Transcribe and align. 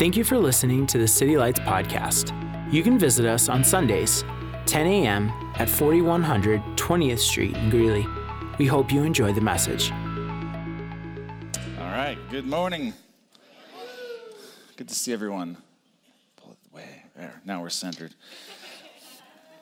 Thank 0.00 0.16
you 0.16 0.24
for 0.24 0.38
listening 0.38 0.86
to 0.86 0.96
the 0.96 1.06
City 1.06 1.36
Lights 1.36 1.60
podcast. 1.60 2.32
You 2.72 2.82
can 2.82 2.98
visit 2.98 3.26
us 3.26 3.50
on 3.50 3.62
Sundays, 3.62 4.24
10 4.64 4.86
a.m. 4.86 5.30
at 5.56 5.68
4100 5.68 6.62
20th 6.74 7.18
Street 7.18 7.54
in 7.54 7.68
Greeley. 7.68 8.06
We 8.56 8.64
hope 8.64 8.90
you 8.90 9.02
enjoy 9.02 9.34
the 9.34 9.42
message. 9.42 9.92
All 11.78 11.90
right, 11.90 12.16
good 12.30 12.46
morning. 12.46 12.94
Good 14.76 14.88
to 14.88 14.94
see 14.94 15.12
everyone. 15.12 15.58
Pull 16.36 16.52
it 16.52 16.74
way 16.74 17.04
there. 17.14 17.38
Now 17.44 17.60
we're 17.60 17.68
centered. 17.68 18.14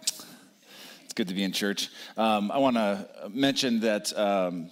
It's 0.02 1.14
good 1.16 1.26
to 1.26 1.34
be 1.34 1.42
in 1.42 1.50
church. 1.50 1.88
Um, 2.16 2.52
I 2.52 2.58
want 2.58 2.76
to 2.76 3.08
mention 3.28 3.80
that, 3.80 4.16
um, 4.16 4.70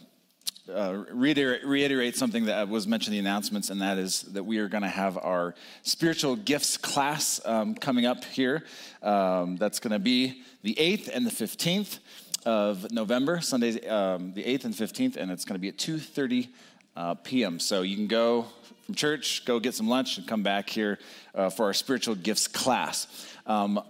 uh, 0.69 1.05
reiterate, 1.11 1.65
reiterate 1.65 2.17
something 2.17 2.47
that 2.47 2.69
was 2.69 2.87
mentioned 2.87 3.17
in 3.17 3.25
the 3.25 3.31
announcements, 3.31 3.71
and 3.71 3.81
that 3.81 3.99
is 3.99 4.23
that 4.23 4.45
we 4.45 4.59
are 4.59 4.69
going 4.69 4.83
to 4.83 4.89
have 4.89 5.17
our 5.19 5.55
spiritual 5.83 6.37
gifts 6.37 6.77
class 6.77 7.41
um, 7.45 7.75
coming 7.75 8.07
up 8.07 8.25
here. 8.25 8.65
Um, 9.03 9.57
that's 9.57 9.79
going 9.79 9.93
to 9.93 9.99
be 9.99 10.43
the 10.63 10.75
8th 10.75 11.09
and 11.09 11.27
the 11.27 11.31
15th 11.31 11.99
of 12.45 12.91
November, 12.91 13.41
Sundays, 13.41 13.77
um, 13.89 14.33
the 14.33 14.45
8th 14.45 14.65
and 14.65 14.75
15th, 14.75 15.17
and 15.17 15.31
it's 15.31 15.45
going 15.45 15.55
to 15.55 15.61
be 15.61 15.69
at 15.69 15.77
2.30 15.77 16.49
uh, 16.97 17.15
p.m. 17.15 17.59
So 17.59 17.83
you 17.83 17.97
can 17.97 18.07
go 18.07 18.47
from 18.85 18.95
church, 18.95 19.45
go 19.45 19.61
get 19.61 19.75
some 19.75 19.89
lunch, 19.89 20.19
and 20.19 20.27
come 20.27 20.43
back 20.43 20.71
here 20.71 20.99
uh, 21.35 21.51
for 21.51 21.67
our 21.67 21.75
spiritual 21.75 22.15
gifts 22.15 22.49
class. 22.49 23.29
Um, 23.47 23.81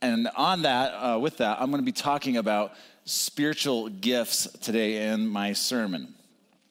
and 0.00 0.28
on 0.36 0.62
that, 0.62 0.92
uh, 0.92 1.18
with 1.18 1.38
that, 1.38 1.60
I'm 1.60 1.70
going 1.70 1.82
to 1.82 1.86
be 1.86 1.92
talking 1.92 2.36
about 2.36 2.72
spiritual 3.04 3.88
gifts 3.88 4.46
today 4.60 5.08
in 5.08 5.26
my 5.26 5.52
sermon. 5.52 6.14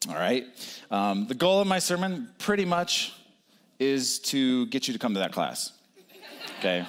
All 0.10 0.16
right. 0.16 0.46
Um, 0.90 1.28
the 1.28 1.36
goal 1.36 1.62
of 1.62 1.68
my 1.68 1.80
sermon, 1.80 2.30
pretty 2.40 2.66
much, 2.66 3.14
is 3.80 4.20
to 4.20 4.66
get 4.68 4.88
you 4.88 4.94
to 4.94 5.00
come 5.00 5.14
to 5.14 5.20
that 5.20 5.32
class. 5.32 5.74
Okay. 6.60 6.86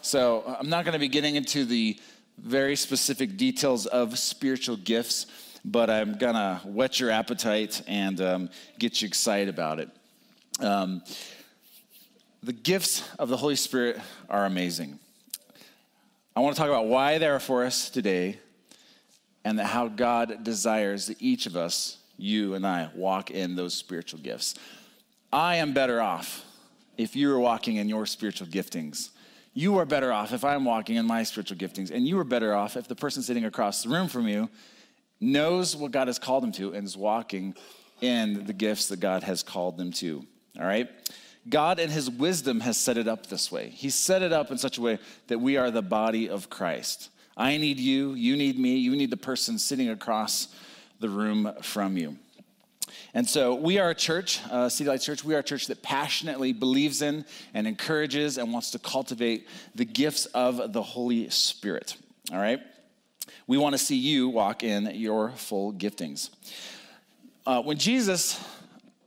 So 0.00 0.44
I'm 0.58 0.68
not 0.68 0.84
going 0.84 0.92
to 0.92 0.98
be 0.98 1.08
getting 1.08 1.36
into 1.36 1.64
the 1.64 1.98
very 2.38 2.76
specific 2.76 3.36
details 3.36 3.86
of 3.86 4.18
spiritual 4.18 4.76
gifts, 4.76 5.26
but 5.64 5.90
I'm 5.90 6.18
going 6.18 6.34
to 6.34 6.60
whet 6.64 6.98
your 7.00 7.10
appetite 7.10 7.82
and 7.86 8.20
um, 8.20 8.50
get 8.78 9.02
you 9.02 9.06
excited 9.06 9.48
about 9.48 9.78
it. 9.78 9.90
Um, 10.60 11.02
the 12.42 12.52
gifts 12.52 13.08
of 13.18 13.28
the 13.28 13.36
Holy 13.36 13.56
Spirit 13.56 14.00
are 14.28 14.46
amazing. 14.46 14.98
I 16.34 16.40
want 16.40 16.56
to 16.56 16.60
talk 16.60 16.68
about 16.68 16.86
why 16.86 17.18
they 17.18 17.26
are 17.26 17.40
for 17.40 17.64
us 17.64 17.90
today 17.90 18.38
and 19.44 19.60
how 19.60 19.88
God 19.88 20.44
desires 20.44 21.06
that 21.06 21.20
each 21.20 21.46
of 21.46 21.56
us, 21.56 21.98
you 22.22 22.54
and 22.54 22.66
I, 22.66 22.88
walk 22.94 23.30
in 23.30 23.56
those 23.56 23.74
spiritual 23.74 24.20
gifts. 24.20 24.54
I 25.32 25.56
am 25.56 25.72
better 25.72 26.00
off 26.00 26.44
if 26.96 27.16
you 27.16 27.32
are 27.34 27.40
walking 27.40 27.76
in 27.76 27.88
your 27.88 28.06
spiritual 28.06 28.46
giftings. 28.46 29.10
You 29.54 29.78
are 29.78 29.84
better 29.84 30.12
off 30.12 30.32
if 30.32 30.44
I'm 30.44 30.64
walking 30.64 30.96
in 30.96 31.06
my 31.06 31.24
spiritual 31.24 31.58
giftings. 31.58 31.90
And 31.90 32.06
you 32.06 32.18
are 32.18 32.24
better 32.24 32.54
off 32.54 32.76
if 32.76 32.88
the 32.88 32.94
person 32.94 33.22
sitting 33.22 33.44
across 33.44 33.82
the 33.82 33.90
room 33.90 34.08
from 34.08 34.28
you 34.28 34.48
knows 35.20 35.76
what 35.76 35.90
God 35.90 36.06
has 36.06 36.18
called 36.18 36.42
them 36.42 36.52
to 36.52 36.72
and 36.72 36.86
is 36.86 36.96
walking 36.96 37.54
in 38.00 38.44
the 38.46 38.52
gifts 38.52 38.88
that 38.88 39.00
God 39.00 39.22
has 39.24 39.42
called 39.42 39.76
them 39.76 39.92
to. 39.92 40.24
All 40.58 40.64
right? 40.64 40.88
God, 41.48 41.78
in 41.78 41.90
His 41.90 42.08
wisdom, 42.08 42.60
has 42.60 42.76
set 42.76 42.96
it 42.96 43.08
up 43.08 43.26
this 43.26 43.50
way. 43.50 43.68
He 43.68 43.90
set 43.90 44.22
it 44.22 44.32
up 44.32 44.50
in 44.50 44.58
such 44.58 44.78
a 44.78 44.80
way 44.80 44.98
that 45.26 45.38
we 45.38 45.56
are 45.56 45.70
the 45.70 45.82
body 45.82 46.28
of 46.28 46.48
Christ. 46.48 47.10
I 47.36 47.56
need 47.56 47.78
you, 47.78 48.14
you 48.14 48.36
need 48.36 48.58
me, 48.58 48.76
you 48.76 48.94
need 48.94 49.10
the 49.10 49.16
person 49.16 49.58
sitting 49.58 49.88
across 49.88 50.48
the 51.02 51.10
room 51.10 51.52
from 51.60 51.98
you. 51.98 52.16
And 53.12 53.28
so 53.28 53.54
we 53.54 53.78
are 53.78 53.90
a 53.90 53.94
church, 53.94 54.40
uh, 54.50 54.70
City 54.70 54.88
Light 54.88 55.02
Church, 55.02 55.22
we 55.22 55.34
are 55.34 55.40
a 55.40 55.42
church 55.42 55.66
that 55.66 55.82
passionately 55.82 56.54
believes 56.54 57.02
in 57.02 57.26
and 57.52 57.66
encourages 57.66 58.38
and 58.38 58.52
wants 58.52 58.70
to 58.70 58.78
cultivate 58.78 59.46
the 59.74 59.84
gifts 59.84 60.24
of 60.26 60.72
the 60.72 60.82
Holy 60.82 61.28
Spirit. 61.28 61.96
All 62.32 62.38
right? 62.38 62.60
We 63.46 63.58
want 63.58 63.74
to 63.74 63.78
see 63.78 63.96
you 63.96 64.28
walk 64.28 64.62
in 64.62 64.86
your 64.94 65.30
full 65.32 65.74
giftings. 65.74 66.30
Uh, 67.46 67.60
when 67.60 67.76
Jesus 67.76 68.42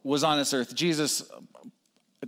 was 0.04 0.24
on 0.24 0.38
this 0.38 0.54
earth, 0.54 0.76
Jesus, 0.76 1.24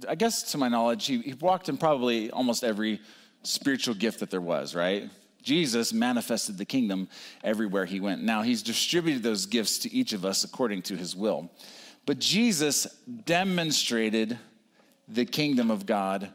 I 0.08 0.16
guess 0.16 0.52
to 0.54 0.58
my 0.58 0.70
knowledge, 0.70 1.06
he, 1.06 1.20
he 1.20 1.34
walked 1.34 1.70
in 1.70 1.78
probably 1.78 2.32
almost 2.32 2.64
every 2.64 3.02
spiritual 3.44 3.94
gift 3.94 4.22
that 4.22 4.32
there 4.32 4.42
was, 4.42 4.74
right? 4.74 5.10
Jesus 5.48 5.94
manifested 5.94 6.58
the 6.58 6.66
kingdom 6.66 7.08
everywhere 7.42 7.86
he 7.86 8.02
went. 8.02 8.22
Now, 8.22 8.42
he's 8.42 8.62
distributed 8.62 9.24
those 9.24 9.46
gifts 9.46 9.78
to 9.80 9.94
each 9.94 10.12
of 10.12 10.26
us 10.26 10.44
according 10.44 10.82
to 10.82 10.98
his 10.98 11.16
will. 11.16 11.50
But 12.06 12.20
Jesus 12.20 12.86
demonstrated 13.24 14.38
the 15.08 15.24
kingdom 15.24 15.72
of 15.72 15.86
God 15.86 16.34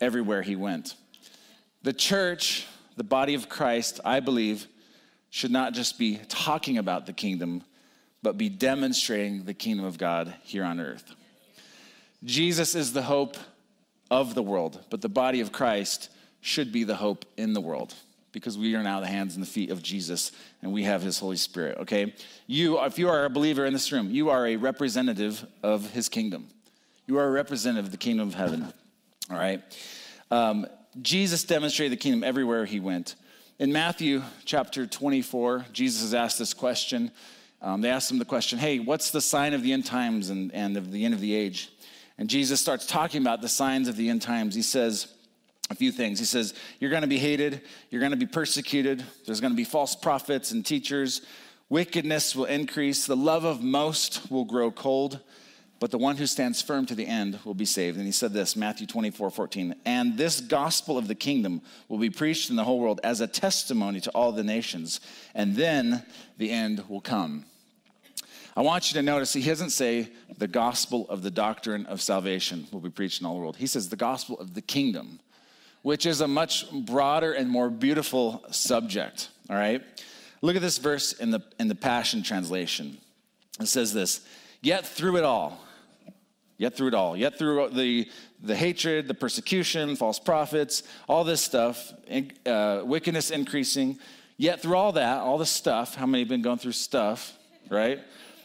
everywhere 0.00 0.42
he 0.42 0.56
went. 0.56 0.96
The 1.84 1.92
church, 1.92 2.66
the 2.96 3.04
body 3.04 3.34
of 3.34 3.48
Christ, 3.48 4.00
I 4.04 4.18
believe, 4.18 4.66
should 5.30 5.52
not 5.52 5.72
just 5.72 5.96
be 5.96 6.18
talking 6.28 6.76
about 6.76 7.06
the 7.06 7.12
kingdom, 7.12 7.62
but 8.20 8.36
be 8.36 8.48
demonstrating 8.48 9.44
the 9.44 9.54
kingdom 9.54 9.86
of 9.86 9.96
God 9.96 10.34
here 10.42 10.64
on 10.64 10.80
earth. 10.80 11.14
Jesus 12.24 12.74
is 12.74 12.92
the 12.92 13.02
hope 13.02 13.36
of 14.10 14.34
the 14.34 14.42
world, 14.42 14.80
but 14.90 15.02
the 15.02 15.08
body 15.08 15.40
of 15.40 15.52
Christ 15.52 16.10
should 16.40 16.72
be 16.72 16.82
the 16.82 16.96
hope 16.96 17.24
in 17.36 17.52
the 17.52 17.60
world 17.60 17.94
because 18.32 18.56
we 18.56 18.74
are 18.74 18.82
now 18.82 19.00
the 19.00 19.06
hands 19.06 19.34
and 19.34 19.42
the 19.42 19.48
feet 19.48 19.70
of 19.70 19.82
Jesus 19.82 20.32
and 20.62 20.72
we 20.72 20.84
have 20.84 21.02
his 21.02 21.18
Holy 21.18 21.36
Spirit, 21.36 21.78
okay? 21.78 22.14
You, 22.46 22.80
if 22.84 22.98
you 22.98 23.08
are 23.08 23.24
a 23.24 23.30
believer 23.30 23.66
in 23.66 23.72
this 23.72 23.90
room, 23.92 24.10
you 24.10 24.30
are 24.30 24.46
a 24.46 24.56
representative 24.56 25.44
of 25.62 25.90
his 25.90 26.08
kingdom. 26.08 26.48
You 27.06 27.18
are 27.18 27.26
a 27.26 27.30
representative 27.30 27.86
of 27.86 27.90
the 27.92 27.98
kingdom 27.98 28.28
of 28.28 28.34
heaven, 28.34 28.72
all 29.30 29.36
right? 29.36 29.62
Um, 30.30 30.66
Jesus 31.02 31.44
demonstrated 31.44 31.92
the 31.92 32.00
kingdom 32.00 32.24
everywhere 32.24 32.64
he 32.64 32.80
went. 32.80 33.16
In 33.58 33.72
Matthew 33.72 34.22
chapter 34.44 34.86
24, 34.86 35.66
Jesus 35.72 36.02
is 36.02 36.14
asked 36.14 36.38
this 36.38 36.54
question. 36.54 37.10
Um, 37.62 37.80
they 37.80 37.90
asked 37.90 38.10
him 38.10 38.18
the 38.18 38.24
question, 38.24 38.58
hey, 38.58 38.78
what's 38.78 39.10
the 39.10 39.20
sign 39.20 39.52
of 39.52 39.62
the 39.62 39.72
end 39.72 39.84
times 39.84 40.30
and, 40.30 40.52
and 40.54 40.76
of 40.76 40.92
the 40.92 41.04
end 41.04 41.14
of 41.14 41.20
the 41.20 41.34
age? 41.34 41.70
And 42.16 42.28
Jesus 42.28 42.60
starts 42.60 42.86
talking 42.86 43.20
about 43.20 43.42
the 43.42 43.48
signs 43.48 43.88
of 43.88 43.96
the 43.96 44.08
end 44.08 44.22
times. 44.22 44.54
He 44.54 44.62
says, 44.62 45.08
a 45.70 45.74
few 45.74 45.92
things. 45.92 46.18
He 46.18 46.24
says, 46.24 46.52
You're 46.80 46.90
going 46.90 47.02
to 47.02 47.08
be 47.08 47.18
hated, 47.18 47.62
you're 47.88 48.00
going 48.00 48.10
to 48.10 48.16
be 48.16 48.26
persecuted, 48.26 49.04
there's 49.24 49.40
going 49.40 49.52
to 49.52 49.56
be 49.56 49.64
false 49.64 49.94
prophets 49.94 50.50
and 50.50 50.66
teachers, 50.66 51.22
wickedness 51.68 52.34
will 52.34 52.46
increase, 52.46 53.06
the 53.06 53.16
love 53.16 53.44
of 53.44 53.62
most 53.62 54.30
will 54.30 54.44
grow 54.44 54.70
cold, 54.70 55.20
but 55.78 55.90
the 55.90 55.98
one 55.98 56.16
who 56.16 56.26
stands 56.26 56.60
firm 56.60 56.84
to 56.86 56.94
the 56.94 57.06
end 57.06 57.38
will 57.44 57.54
be 57.54 57.64
saved. 57.64 57.96
And 57.96 58.04
he 58.04 58.12
said 58.12 58.34
this, 58.34 58.54
Matthew 58.54 58.86
24, 58.86 59.30
14, 59.30 59.74
and 59.86 60.18
this 60.18 60.40
gospel 60.40 60.98
of 60.98 61.08
the 61.08 61.14
kingdom 61.14 61.62
will 61.88 61.98
be 61.98 62.10
preached 62.10 62.50
in 62.50 62.56
the 62.56 62.64
whole 62.64 62.80
world 62.80 63.00
as 63.02 63.20
a 63.20 63.26
testimony 63.26 64.00
to 64.00 64.10
all 64.10 64.32
the 64.32 64.44
nations, 64.44 65.00
and 65.34 65.56
then 65.56 66.04
the 66.36 66.50
end 66.50 66.84
will 66.88 67.00
come. 67.00 67.46
I 68.56 68.62
want 68.62 68.90
you 68.90 69.00
to 69.00 69.02
notice 69.02 69.32
he 69.32 69.42
doesn't 69.42 69.70
say 69.70 70.08
the 70.36 70.48
gospel 70.48 71.08
of 71.08 71.22
the 71.22 71.30
doctrine 71.30 71.86
of 71.86 72.02
salvation 72.02 72.66
will 72.72 72.80
be 72.80 72.90
preached 72.90 73.20
in 73.20 73.26
all 73.26 73.34
the 73.34 73.40
world. 73.40 73.56
He 73.56 73.68
says 73.68 73.88
the 73.88 73.96
gospel 73.96 74.38
of 74.40 74.54
the 74.54 74.60
kingdom 74.60 75.20
which 75.82 76.06
is 76.06 76.20
a 76.20 76.28
much 76.28 76.70
broader 76.70 77.32
and 77.32 77.48
more 77.48 77.70
beautiful 77.70 78.44
subject. 78.50 79.28
All 79.48 79.56
right? 79.56 79.82
Look 80.42 80.56
at 80.56 80.62
this 80.62 80.78
verse 80.78 81.12
in 81.12 81.30
the, 81.30 81.40
in 81.58 81.68
the 81.68 81.74
Passion 81.74 82.22
Translation. 82.22 82.98
It 83.60 83.66
says 83.66 83.92
this 83.92 84.20
Yet 84.62 84.86
through 84.86 85.16
it 85.16 85.24
all, 85.24 85.60
yet 86.58 86.76
through 86.76 86.88
it 86.88 86.94
all, 86.94 87.16
yet 87.16 87.38
through 87.38 87.70
the, 87.70 88.08
the 88.42 88.56
hatred, 88.56 89.08
the 89.08 89.14
persecution, 89.14 89.96
false 89.96 90.18
prophets, 90.18 90.82
all 91.08 91.24
this 91.24 91.40
stuff, 91.40 91.92
uh, 92.46 92.82
wickedness 92.84 93.30
increasing, 93.30 93.98
yet 94.36 94.60
through 94.60 94.76
all 94.76 94.92
that, 94.92 95.18
all 95.18 95.38
the 95.38 95.46
stuff, 95.46 95.94
how 95.94 96.06
many 96.06 96.22
have 96.22 96.28
been 96.28 96.42
going 96.42 96.58
through 96.58 96.72
stuff, 96.72 97.34
right? 97.70 98.00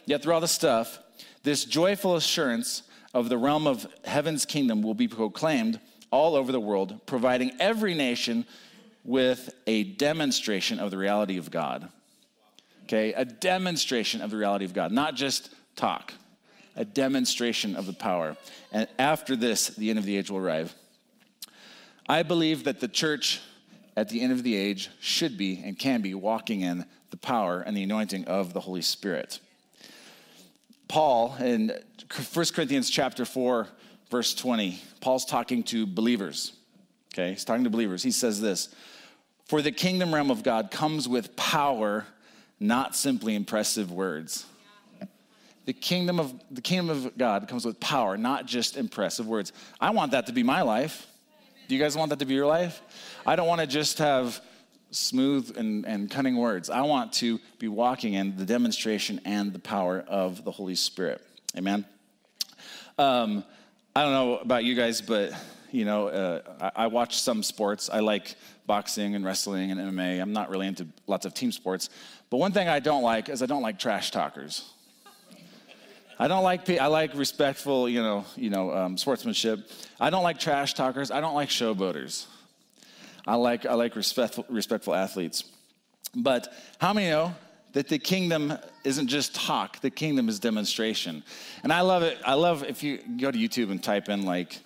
Yet 0.06 0.22
through 0.22 0.34
all 0.34 0.40
the 0.40 0.48
stuff, 0.48 0.98
this 1.42 1.64
joyful 1.64 2.16
assurance 2.16 2.82
of 3.14 3.28
the 3.28 3.38
realm 3.38 3.66
of 3.66 3.86
heaven's 4.04 4.44
kingdom 4.44 4.82
will 4.82 4.94
be 4.94 5.08
proclaimed 5.08 5.80
all 6.10 6.34
over 6.34 6.52
the 6.52 6.60
world, 6.60 7.00
providing 7.06 7.52
every 7.58 7.94
nation 7.94 8.46
with 9.04 9.54
a 9.66 9.84
demonstration 9.84 10.78
of 10.78 10.90
the 10.90 10.98
reality 10.98 11.38
of 11.38 11.50
God. 11.50 11.88
Okay, 12.84 13.12
a 13.14 13.24
demonstration 13.24 14.20
of 14.20 14.30
the 14.30 14.36
reality 14.36 14.64
of 14.64 14.72
God, 14.72 14.92
not 14.92 15.14
just 15.14 15.52
talk, 15.74 16.12
a 16.76 16.84
demonstration 16.84 17.74
of 17.74 17.86
the 17.86 17.92
power. 17.92 18.36
And 18.70 18.86
after 18.98 19.34
this, 19.34 19.68
the 19.68 19.90
end 19.90 19.98
of 19.98 20.04
the 20.04 20.16
age 20.16 20.30
will 20.30 20.38
arrive. 20.38 20.74
I 22.08 22.22
believe 22.22 22.64
that 22.64 22.80
the 22.80 22.88
church 22.88 23.40
at 23.96 24.08
the 24.08 24.20
end 24.20 24.32
of 24.32 24.42
the 24.42 24.54
age 24.54 24.90
should 25.00 25.36
be 25.36 25.62
and 25.64 25.78
can 25.78 26.02
be 26.02 26.14
walking 26.14 26.60
in 26.60 26.84
the 27.10 27.16
power 27.16 27.60
and 27.60 27.76
the 27.76 27.82
anointing 27.82 28.26
of 28.26 28.52
the 28.52 28.60
Holy 28.60 28.82
Spirit. 28.82 29.40
Paul 30.88 31.34
in 31.40 31.72
1 32.32 32.46
Corinthians 32.54 32.90
chapter 32.90 33.24
4 33.24 33.66
verse 34.10 34.34
20. 34.34 34.80
Paul's 35.00 35.24
talking 35.24 35.62
to 35.64 35.86
believers. 35.86 36.52
Okay, 37.14 37.30
he's 37.30 37.44
talking 37.44 37.64
to 37.64 37.70
believers. 37.70 38.02
He 38.02 38.10
says 38.10 38.40
this 38.40 38.74
For 39.46 39.62
the 39.62 39.72
kingdom 39.72 40.14
realm 40.14 40.30
of 40.30 40.42
God 40.42 40.70
comes 40.70 41.08
with 41.08 41.34
power, 41.36 42.06
not 42.60 42.94
simply 42.94 43.34
impressive 43.34 43.90
words. 43.90 44.46
the 45.64 45.72
kingdom 45.72 46.20
of 46.20 46.34
the 46.50 46.60
kingdom 46.60 46.90
of 46.90 47.16
God 47.16 47.48
comes 47.48 47.64
with 47.64 47.80
power, 47.80 48.16
not 48.16 48.46
just 48.46 48.76
impressive 48.76 49.26
words. 49.26 49.52
I 49.80 49.90
want 49.90 50.12
that 50.12 50.26
to 50.26 50.32
be 50.32 50.42
my 50.42 50.62
life. 50.62 51.06
Do 51.68 51.74
you 51.74 51.80
guys 51.80 51.96
want 51.96 52.10
that 52.10 52.20
to 52.20 52.26
be 52.26 52.34
your 52.34 52.46
life? 52.46 52.80
I 53.26 53.34
don't 53.34 53.48
want 53.48 53.60
to 53.60 53.66
just 53.66 53.98
have 53.98 54.40
smooth 54.90 55.56
and, 55.56 55.84
and 55.84 56.10
cunning 56.10 56.36
words. 56.36 56.70
I 56.70 56.82
want 56.82 57.12
to 57.14 57.40
be 57.58 57.68
walking 57.68 58.14
in 58.14 58.36
the 58.36 58.44
demonstration 58.44 59.20
and 59.24 59.52
the 59.52 59.58
power 59.58 60.04
of 60.06 60.44
the 60.44 60.50
Holy 60.50 60.76
Spirit. 60.76 61.20
Amen. 61.56 61.84
Um, 62.98 63.44
I 63.96 64.02
don't 64.02 64.12
know 64.12 64.36
about 64.36 64.62
you 64.62 64.74
guys, 64.74 65.00
but 65.00 65.32
you 65.72 65.86
know, 65.86 66.08
uh, 66.08 66.42
I, 66.60 66.84
I, 66.84 66.86
watch 66.88 67.18
some 67.18 67.42
sports. 67.42 67.88
I 67.90 68.00
like 68.00 68.34
boxing 68.66 69.14
and 69.14 69.24
wrestling 69.24 69.70
and 69.70 69.80
MMA. 69.80 70.20
I'm 70.20 70.34
not 70.34 70.50
really 70.50 70.66
into 70.66 70.86
lots 71.06 71.24
of 71.24 71.32
team 71.32 71.50
sports. 71.50 71.88
But 72.28 72.36
one 72.36 72.52
thing 72.52 72.68
I 72.68 72.78
don't 72.78 73.02
like 73.02 73.30
is 73.30 73.42
I 73.42 73.46
don't 73.46 73.62
like 73.62 73.78
trash 73.78 74.10
talkers. 74.10 74.70
I 76.18 76.28
don't 76.28 76.42
like 76.44 76.68
I 76.68 76.88
like 76.88 77.14
respectful, 77.14 77.88
you 77.88 78.02
know, 78.02 78.26
you 78.36 78.50
know, 78.50 78.70
um, 78.70 78.98
sportsmanship. 78.98 79.60
I 79.98 80.10
don't 80.10 80.22
like 80.22 80.38
trash 80.38 80.74
talkers. 80.74 81.10
I 81.10 81.22
don't 81.22 81.34
like 81.34 81.48
showboaters. 81.48 82.26
I 83.26 83.36
like 83.36 83.64
I 83.64 83.72
like 83.72 83.96
respectful 83.96 84.44
respectful 84.50 84.94
athletes. 84.94 85.42
But 86.14 86.52
how 86.78 86.92
many 86.92 87.08
know 87.08 87.34
that 87.76 87.88
the 87.88 87.98
kingdom 87.98 88.56
isn't 88.84 89.06
just 89.06 89.34
talk? 89.34 89.82
The 89.82 89.90
kingdom 89.90 90.30
is 90.30 90.40
demonstration. 90.40 91.22
And 91.62 91.70
I 91.70 91.82
love 91.82 92.02
it. 92.02 92.16
I 92.24 92.32
love 92.32 92.64
if 92.64 92.82
you 92.82 93.00
go 93.20 93.30
to 93.30 93.36
YouTube 93.36 93.70
and 93.70 93.82
type 93.82 94.08
in 94.08 94.24
like, 94.24 94.58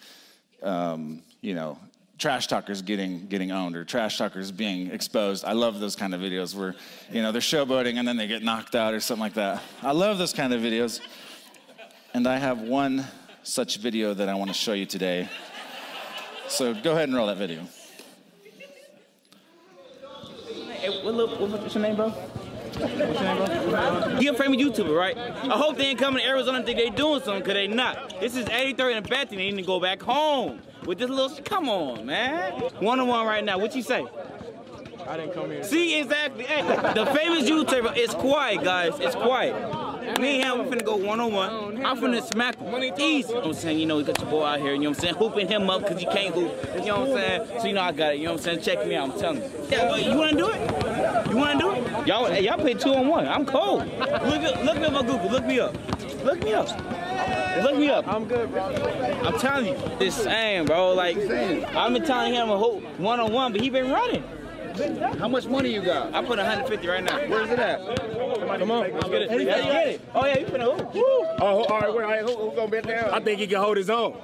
um, 0.62 1.21
you 1.41 1.57
know, 1.57 1.77
trash 2.19 2.47
talkers 2.47 2.83
getting 2.83 3.27
getting 3.27 3.51
owned 3.51 3.75
or 3.75 3.85
trash 3.85 4.17
talkers 4.17 4.53
being 4.53 4.93
exposed. 4.93 5.45
I 5.45 5.55
love 5.55 5.81
those 5.81 5.97
kind 5.97 6.15
of 6.15 6.21
videos 6.21 6.55
where, 6.55 6.77
you 7.11 7.21
know, 7.21 7.33
they're 7.33 7.41
showboating 7.41 7.99
and 7.99 8.07
then 8.07 8.17
they 8.17 8.29
get 8.29 8.45
knocked 8.45 8.77
out 8.77 8.95
or 8.95 9.01
something 9.01 9.23
like 9.23 9.35
that. 9.35 9.61
I 9.83 9.91
love 9.91 10.17
those 10.17 10.33
kind 10.33 10.53
of 10.55 10.61
videos. 10.61 11.01
And 12.15 12.29
I 12.29 12.39
have 12.39 12.61
one 12.61 13.05
such 13.43 13.79
video 13.79 14.15
that 14.15 14.29
I 14.29 14.35
want 14.35 14.53
to 14.53 14.56
show 14.56 14.75
you 14.75 14.87
today. 14.87 15.29
So 16.47 16.75
go 16.75 16.93
ahead 16.93 17.09
and 17.09 17.17
roll 17.17 17.27
that 17.27 17.39
video. 17.39 17.67
Hey, 20.69 21.03
what, 21.03 21.15
what, 21.17 21.51
what's 21.51 21.75
your 21.75 21.83
name, 21.83 21.97
bro? 21.97 22.15
What's 22.78 23.20
your 23.20 23.49
name, 23.49 23.70
bro? 23.70 24.17
He 24.17 24.26
a 24.28 24.34
famous 24.34 24.61
YouTuber, 24.61 24.96
right? 24.96 25.17
I 25.17 25.56
hope 25.56 25.76
they 25.76 25.87
ain't 25.87 25.99
coming 25.99 26.22
to 26.22 26.28
Arizona 26.28 26.58
and 26.58 26.67
think 26.67 26.78
they 26.78 26.90
doing 26.90 27.20
something, 27.22 27.43
because 27.43 27.55
they 27.55 27.67
not. 27.67 28.20
This 28.20 28.37
is 28.37 28.46
83rd 28.46 28.96
and 28.99 29.08
Bethany. 29.08 29.37
They 29.37 29.50
need 29.50 29.62
to 29.62 29.67
go 29.67 29.81
back 29.81 30.02
home 30.02 30.61
with 30.87 30.99
this 30.99 31.11
little, 31.11 31.37
come 31.44 31.69
on, 31.69 32.06
man. 32.06 32.52
One-on-one 32.81 33.26
right 33.26 33.44
now. 33.44 33.58
What 33.58 33.75
you 33.75 33.82
say? 33.82 34.06
I 35.06 35.17
didn't 35.17 35.34
come 35.34 35.50
here. 35.50 35.64
See, 35.64 35.99
exactly. 35.99 36.44
Hey, 36.44 36.62
the 36.62 37.06
famous 37.06 37.49
YouTuber, 37.49 37.96
it's 37.96 38.14
quiet, 38.14 38.62
guys. 38.62 38.93
It's 39.00 39.17
quiet. 39.17 39.55
Me 40.20 40.40
and 40.40 40.61
him, 40.61 40.67
we 40.67 40.76
finna 40.76 40.84
go 40.84 40.96
one 40.96 41.20
on 41.20 41.32
one. 41.32 41.84
I'm 41.84 41.96
finna 41.99 42.22
smack 42.22 42.58
him. 42.58 42.75
Easy. 42.99 43.28
You 43.28 43.34
know 43.34 43.40
what 43.40 43.46
I'm 43.49 43.55
saying? 43.55 43.78
You 43.78 43.87
know, 43.87 43.96
we 43.96 44.05
got 44.05 44.19
your 44.20 44.31
boy 44.31 44.44
out 44.44 44.61
here, 44.61 44.72
you 44.72 44.78
know 44.78 44.90
what 44.90 44.99
I'm 44.99 45.02
saying? 45.02 45.14
Hooping 45.14 45.49
him 45.49 45.70
up 45.70 45.82
because 45.82 46.02
you 46.02 46.08
can't 46.11 46.34
hoop. 46.34 46.52
You 46.76 46.87
know 46.87 47.00
what 47.00 47.11
I'm 47.11 47.17
saying? 47.17 47.61
So, 47.61 47.67
you 47.67 47.72
know, 47.75 47.82
I 47.82 47.93
got 47.93 48.14
it. 48.14 48.19
You 48.19 48.26
know 48.26 48.32
what 48.32 48.40
I'm 48.40 48.44
saying? 48.44 48.62
Check 48.62 48.87
me 48.87 48.94
out, 48.94 49.11
I'm 49.11 49.19
telling 49.19 49.43
you. 49.43 49.50
Yeah, 49.69 49.88
but 49.88 50.02
you 50.05 50.14
wanna 50.17 50.37
do 50.37 50.49
it? 50.49 51.31
You 51.31 51.37
wanna 51.37 51.58
do 51.58 51.70
it? 51.72 51.90
Y'all, 52.06 52.26
hey, 52.26 52.44
y'all 52.44 52.58
play 52.58 52.75
two 52.75 52.94
on 52.94 53.08
one. 53.08 53.26
I'm 53.29 53.44
cold. 53.44 53.87
Look, 53.99 54.64
look 54.64 54.76
me 54.79 54.85
up 54.85 54.94
on 54.94 55.06
Google. 55.06 55.31
Look 55.31 55.44
me 55.44 55.61
up. 55.61 55.76
Look 56.25 56.43
me 56.43 56.55
up. 56.55 56.69
Look 57.62 57.76
me 57.76 57.91
up. 57.91 58.08
I'm 58.08 58.26
good, 58.26 58.50
bro. 58.50 58.62
I'm 59.23 59.38
telling 59.38 59.67
you, 59.67 59.99
this 59.99 60.14
saying, 60.14 60.67
bro. 60.67 60.94
Like, 60.94 61.17
I've 61.19 61.93
been 61.93 62.05
telling 62.05 62.32
him 62.32 62.49
a 62.49 62.56
whole 62.56 62.81
one 62.99 63.20
on 63.20 63.32
one, 63.32 63.52
but 63.52 63.61
he 63.61 63.69
been 63.70 63.91
running. 63.91 64.25
How 65.19 65.29
much 65.29 65.47
money 65.47 65.75
you 65.75 65.82
got? 65.82 66.14
I 66.14 66.20
put 66.20 66.38
150 66.38 66.88
right 66.88 67.05
now. 67.05 67.19
Where's 67.29 67.50
it 67.50 67.58
at? 67.58 67.81
Come 68.58 68.70
on. 68.70 68.93
Let's 68.93 69.08
get 69.08 69.23
it. 69.23 69.31
Yeah, 69.31 69.37
you 69.37 69.44
get 69.44 69.87
it. 69.88 70.00
Oh, 70.14 70.25
yeah, 70.25 70.38
you 70.38 70.46
finna 70.46 70.75
hoop. 70.75 70.91
Oh, 71.41 71.64
all 71.64 71.81
right, 71.81 71.94
wait, 71.94 72.05
all 72.05 72.11
right, 72.11 72.23
who, 72.23 72.37
who 72.37 72.56
gonna 72.56 72.70
bet 72.70 72.87
down? 72.87 73.11
I 73.11 73.20
think 73.20 73.41
he 73.41 73.46
can 73.46 73.61
hold 73.61 73.76
his 73.76 73.91
own. 73.91 74.17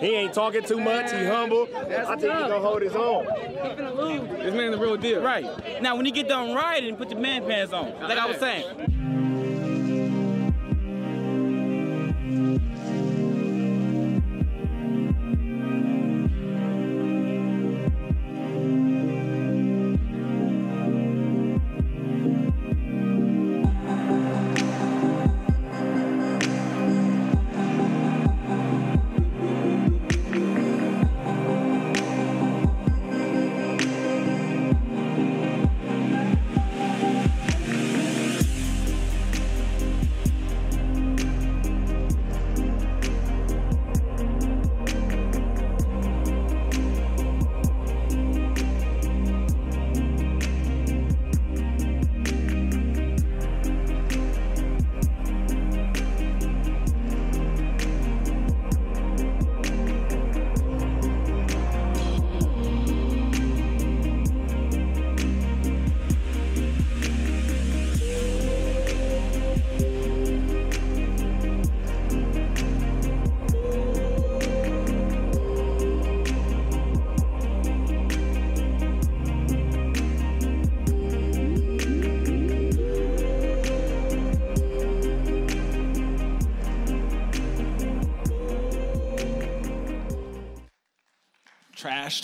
He 0.00 0.14
ain't 0.14 0.32
talking 0.32 0.62
too 0.62 0.80
much. 0.80 1.10
He 1.10 1.24
humble. 1.24 1.68
I 1.74 2.16
think 2.16 2.20
he 2.20 2.28
gonna 2.28 2.60
hold 2.60 2.82
his 2.82 2.94
own. 2.94 3.26
This 3.26 4.54
man's 4.54 4.76
the 4.76 4.78
real 4.78 4.96
deal. 4.96 5.22
Right. 5.22 5.82
Now, 5.82 5.96
when 5.96 6.06
you 6.06 6.12
get 6.12 6.28
done 6.28 6.54
riding, 6.54 6.96
put 6.96 7.10
your 7.10 7.20
man 7.20 7.44
pants 7.44 7.72
on. 7.72 7.92
Like 8.00 8.18
I 8.18 8.26
was 8.26 8.38
saying. 8.38 9.27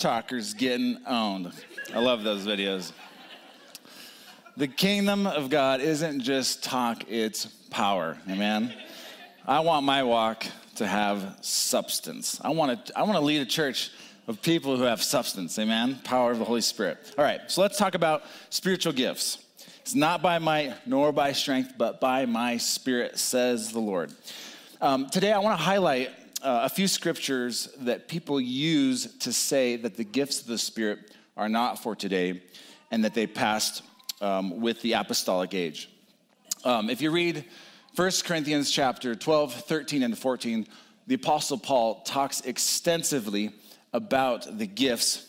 Talkers 0.05 0.53
getting 0.53 0.99
owned. 1.07 1.51
I 1.91 1.97
love 1.97 2.21
those 2.21 2.45
videos. 2.45 2.91
The 4.55 4.67
kingdom 4.67 5.25
of 5.25 5.49
God 5.49 5.81
isn't 5.81 6.19
just 6.19 6.63
talk, 6.63 7.09
it's 7.09 7.47
power. 7.71 8.15
Amen. 8.29 8.71
I 9.47 9.61
want 9.61 9.83
my 9.83 10.03
walk 10.03 10.45
to 10.75 10.85
have 10.85 11.39
substance. 11.41 12.39
I 12.43 12.51
want 12.51 12.85
to 12.85 12.95
I 12.95 13.01
want 13.01 13.15
to 13.15 13.25
lead 13.25 13.41
a 13.41 13.47
church 13.47 13.89
of 14.27 14.43
people 14.43 14.77
who 14.77 14.83
have 14.83 15.01
substance. 15.01 15.57
Amen. 15.57 15.99
Power 16.03 16.29
of 16.29 16.37
the 16.37 16.45
Holy 16.45 16.61
Spirit. 16.61 16.99
All 17.17 17.25
right, 17.25 17.41
so 17.47 17.63
let's 17.63 17.79
talk 17.79 17.95
about 17.95 18.21
spiritual 18.51 18.93
gifts. 18.93 19.39
It's 19.79 19.95
not 19.95 20.21
by 20.21 20.37
might 20.37 20.85
nor 20.85 21.13
by 21.13 21.31
strength, 21.31 21.73
but 21.79 21.99
by 21.99 22.27
my 22.27 22.57
spirit, 22.57 23.17
says 23.17 23.71
the 23.71 23.79
Lord. 23.79 24.13
Um, 24.81 25.09
today, 25.09 25.31
I 25.31 25.39
want 25.39 25.57
to 25.57 25.63
highlight 25.63 26.11
uh, 26.45 26.61
a 26.63 26.69
few 26.69 26.87
scriptures 26.87 27.69
that 27.79 28.07
people 28.07 28.39
use 28.39 29.17
to 29.17 29.33
say 29.33 29.77
that 29.77 29.97
the 29.97 30.03
gifts 30.03 30.41
of 30.41 30.47
the 30.47 30.59
Spirit 30.59 31.11
are 31.35 31.49
not 31.49 31.81
for 31.81 31.95
today 31.95 32.43
and 32.91 33.03
that 33.03 33.15
they 33.15 33.25
passed 33.25 33.81
um, 34.21 34.61
with 34.61 34.79
the 34.83 34.93
apostolic 34.93 35.55
age. 35.55 35.89
Um, 36.63 36.91
if 36.91 37.01
you 37.01 37.09
read 37.09 37.45
1 37.95 38.11
Corinthians 38.23 38.69
chapter 38.69 39.15
12, 39.15 39.53
13, 39.53 40.03
and 40.03 40.15
14, 40.15 40.67
the 41.07 41.15
Apostle 41.15 41.57
Paul 41.57 42.01
talks 42.01 42.41
extensively 42.41 43.51
about 43.91 44.59
the 44.59 44.67
gifts 44.67 45.27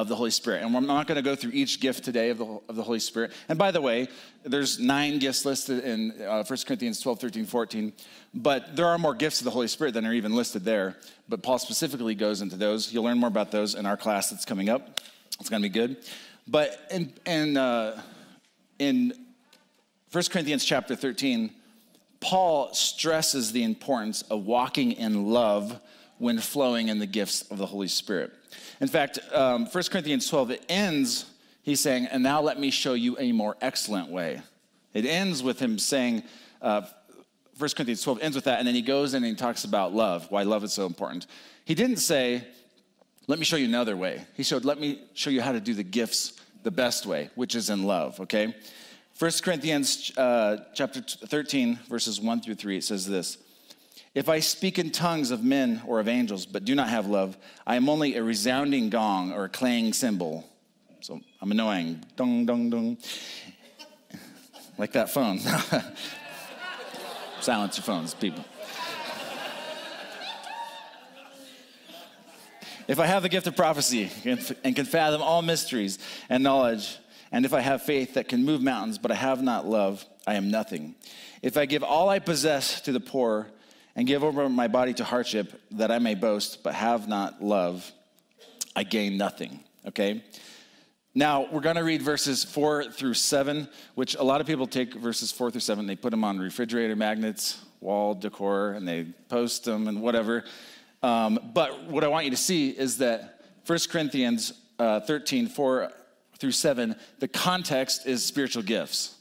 of 0.00 0.08
the 0.08 0.16
Holy 0.16 0.30
Spirit. 0.30 0.62
And 0.62 0.74
we're 0.74 0.80
not 0.80 1.06
going 1.06 1.16
to 1.16 1.22
go 1.22 1.34
through 1.34 1.52
each 1.52 1.80
gift 1.80 2.04
today 2.04 2.30
of 2.30 2.38
the, 2.38 2.60
of 2.68 2.76
the 2.76 2.82
Holy 2.82 2.98
Spirit. 3.00 3.32
And 3.48 3.58
by 3.58 3.70
the 3.70 3.80
way, 3.80 4.08
there's 4.44 4.78
nine 4.78 5.18
gifts 5.18 5.44
listed 5.44 5.84
in 5.84 6.12
uh, 6.22 6.44
1 6.44 6.58
Corinthians 6.66 7.00
12, 7.00 7.20
13, 7.20 7.46
14. 7.46 7.92
But 8.34 8.76
there 8.76 8.86
are 8.86 8.98
more 8.98 9.14
gifts 9.14 9.40
of 9.40 9.44
the 9.44 9.50
Holy 9.50 9.68
Spirit 9.68 9.94
than 9.94 10.06
are 10.06 10.12
even 10.12 10.34
listed 10.34 10.64
there. 10.64 10.96
But 11.28 11.42
Paul 11.42 11.58
specifically 11.58 12.14
goes 12.14 12.40
into 12.40 12.56
those. 12.56 12.92
You'll 12.92 13.04
learn 13.04 13.18
more 13.18 13.28
about 13.28 13.50
those 13.50 13.74
in 13.74 13.86
our 13.86 13.96
class 13.96 14.30
that's 14.30 14.44
coming 14.44 14.68
up. 14.68 15.00
It's 15.40 15.48
going 15.48 15.62
to 15.62 15.68
be 15.68 15.72
good. 15.72 15.96
But 16.46 16.78
in, 16.90 17.12
in, 17.26 17.56
uh, 17.56 18.00
in 18.78 19.12
1 20.12 20.24
Corinthians 20.30 20.64
chapter 20.64 20.94
13, 20.94 21.50
Paul 22.20 22.72
stresses 22.72 23.52
the 23.52 23.62
importance 23.62 24.22
of 24.22 24.46
walking 24.46 24.92
in 24.92 25.26
love 25.26 25.80
when 26.18 26.38
flowing 26.38 26.88
in 26.88 26.98
the 26.98 27.06
gifts 27.06 27.42
of 27.50 27.58
the 27.58 27.66
Holy 27.66 27.88
Spirit. 27.88 28.32
In 28.80 28.88
fact, 28.88 29.18
um, 29.32 29.66
1 29.66 29.84
Corinthians 29.90 30.28
12, 30.28 30.50
it 30.50 30.64
ends, 30.68 31.26
he's 31.62 31.80
saying, 31.80 32.06
and 32.06 32.22
now 32.22 32.40
let 32.40 32.58
me 32.58 32.70
show 32.70 32.94
you 32.94 33.16
a 33.18 33.32
more 33.32 33.56
excellent 33.60 34.10
way. 34.10 34.40
It 34.94 35.04
ends 35.06 35.42
with 35.42 35.58
him 35.60 35.78
saying, 35.78 36.22
uh, 36.62 36.82
1 37.58 37.70
Corinthians 37.70 38.02
12 38.02 38.20
ends 38.20 38.34
with 38.34 38.44
that, 38.44 38.58
and 38.58 38.68
then 38.68 38.74
he 38.74 38.82
goes 38.82 39.14
in 39.14 39.24
and 39.24 39.32
he 39.32 39.34
talks 39.34 39.64
about 39.64 39.94
love, 39.94 40.26
why 40.30 40.42
love 40.42 40.62
is 40.64 40.72
so 40.72 40.86
important. 40.86 41.26
He 41.64 41.74
didn't 41.74 41.98
say, 41.98 42.44
let 43.26 43.38
me 43.38 43.44
show 43.44 43.56
you 43.56 43.66
another 43.66 43.96
way. 43.96 44.24
He 44.34 44.42
showed, 44.42 44.64
let 44.64 44.78
me 44.78 45.00
show 45.14 45.30
you 45.30 45.40
how 45.40 45.52
to 45.52 45.60
do 45.60 45.74
the 45.74 45.82
gifts 45.82 46.40
the 46.62 46.70
best 46.70 47.06
way, 47.06 47.30
which 47.34 47.54
is 47.54 47.70
in 47.70 47.84
love, 47.84 48.20
okay? 48.20 48.54
1 49.18 49.30
Corinthians 49.42 50.12
uh, 50.18 50.64
chapter 50.74 51.00
13, 51.00 51.78
verses 51.88 52.20
1 52.20 52.40
through 52.42 52.54
3, 52.54 52.76
it 52.76 52.84
says 52.84 53.06
this 53.06 53.38
If 54.16 54.28
I 54.30 54.40
speak 54.40 54.78
in 54.78 54.92
tongues 54.92 55.30
of 55.30 55.44
men 55.44 55.82
or 55.86 56.00
of 56.00 56.08
angels, 56.08 56.46
but 56.46 56.64
do 56.64 56.74
not 56.74 56.88
have 56.88 57.06
love, 57.06 57.36
I 57.66 57.76
am 57.76 57.90
only 57.90 58.16
a 58.16 58.22
resounding 58.22 58.88
gong 58.88 59.30
or 59.30 59.44
a 59.44 59.48
clanging 59.50 59.92
cymbal. 59.92 60.48
So 61.02 61.20
I'm 61.42 61.50
annoying. 61.50 62.02
Dong, 62.16 62.46
dong, 62.46 62.70
dong. 62.70 62.96
Like 64.78 64.92
that 64.92 65.10
phone. 65.10 65.38
Silence 67.42 67.76
your 67.76 67.84
phones, 67.84 68.14
people. 68.14 68.42
If 72.88 72.98
I 72.98 73.04
have 73.04 73.22
the 73.22 73.28
gift 73.28 73.46
of 73.46 73.54
prophecy 73.54 74.10
and 74.24 74.74
can 74.74 74.86
fathom 74.86 75.20
all 75.20 75.42
mysteries 75.42 75.98
and 76.30 76.42
knowledge, 76.42 76.96
and 77.30 77.44
if 77.44 77.52
I 77.52 77.60
have 77.60 77.82
faith 77.82 78.14
that 78.14 78.28
can 78.28 78.46
move 78.46 78.62
mountains, 78.62 78.96
but 78.96 79.10
I 79.10 79.16
have 79.16 79.42
not 79.42 79.66
love, 79.66 80.06
I 80.26 80.36
am 80.36 80.50
nothing. 80.50 80.94
If 81.42 81.58
I 81.58 81.66
give 81.66 81.84
all 81.84 82.08
I 82.08 82.18
possess 82.18 82.80
to 82.80 82.92
the 82.92 83.00
poor 83.00 83.48
and 83.96 84.06
give 84.06 84.22
over 84.22 84.48
my 84.48 84.68
body 84.68 84.92
to 84.94 85.04
hardship 85.04 85.60
that 85.72 85.90
I 85.90 85.98
may 85.98 86.14
boast, 86.14 86.62
but 86.62 86.74
have 86.74 87.08
not 87.08 87.42
love, 87.42 87.90
I 88.76 88.84
gain 88.84 89.16
nothing. 89.16 89.60
Okay? 89.86 90.22
Now, 91.14 91.48
we're 91.50 91.62
going 91.62 91.76
to 91.76 91.84
read 91.84 92.02
verses 92.02 92.44
four 92.44 92.84
through 92.84 93.14
seven, 93.14 93.68
which 93.94 94.14
a 94.14 94.22
lot 94.22 94.42
of 94.42 94.46
people 94.46 94.66
take 94.66 94.92
verses 94.92 95.32
four 95.32 95.50
through 95.50 95.62
seven, 95.62 95.86
they 95.86 95.96
put 95.96 96.10
them 96.10 96.24
on 96.24 96.38
refrigerator 96.38 96.94
magnets, 96.94 97.64
wall 97.80 98.14
decor, 98.14 98.72
and 98.72 98.86
they 98.86 99.04
post 99.30 99.64
them 99.64 99.88
and 99.88 100.02
whatever. 100.02 100.44
Um, 101.02 101.38
but 101.54 101.84
what 101.84 102.04
I 102.04 102.08
want 102.08 102.26
you 102.26 102.30
to 102.32 102.36
see 102.36 102.68
is 102.68 102.98
that 102.98 103.40
1 103.66 103.78
Corinthians 103.90 104.52
uh, 104.78 105.00
13, 105.00 105.48
4 105.48 105.90
through 106.38 106.52
7, 106.52 106.94
the 107.18 107.28
context 107.28 108.06
is 108.06 108.22
spiritual 108.22 108.62
gifts. 108.62 109.15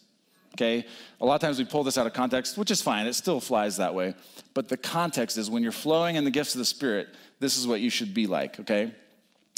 Okay? 0.56 0.86
A 1.20 1.26
lot 1.26 1.36
of 1.36 1.42
times 1.42 1.60
we 1.60 1.66
pull 1.66 1.84
this 1.84 1.98
out 1.98 2.08
of 2.08 2.14
context, 2.14 2.58
which 2.58 2.72
is 2.72 2.82
fine, 2.82 3.06
it 3.08 3.14
still 3.14 3.42
flies 3.42 3.78
that 3.78 3.94
way. 3.94 4.16
But 4.54 4.70
the 4.70 4.78
context 4.78 5.38
is 5.38 5.50
when 5.50 5.64
you're 5.64 5.74
flowing 5.74 6.16
in 6.16 6.24
the 6.24 6.32
gifts 6.32 6.56
of 6.56 6.60
the 6.60 6.66
Spirit, 6.66 7.10
this 7.40 7.58
is 7.58 7.68
what 7.68 7.82
you 7.82 7.90
should 7.90 8.14
be 8.14 8.26
like, 8.26 8.60
okay? 8.62 8.94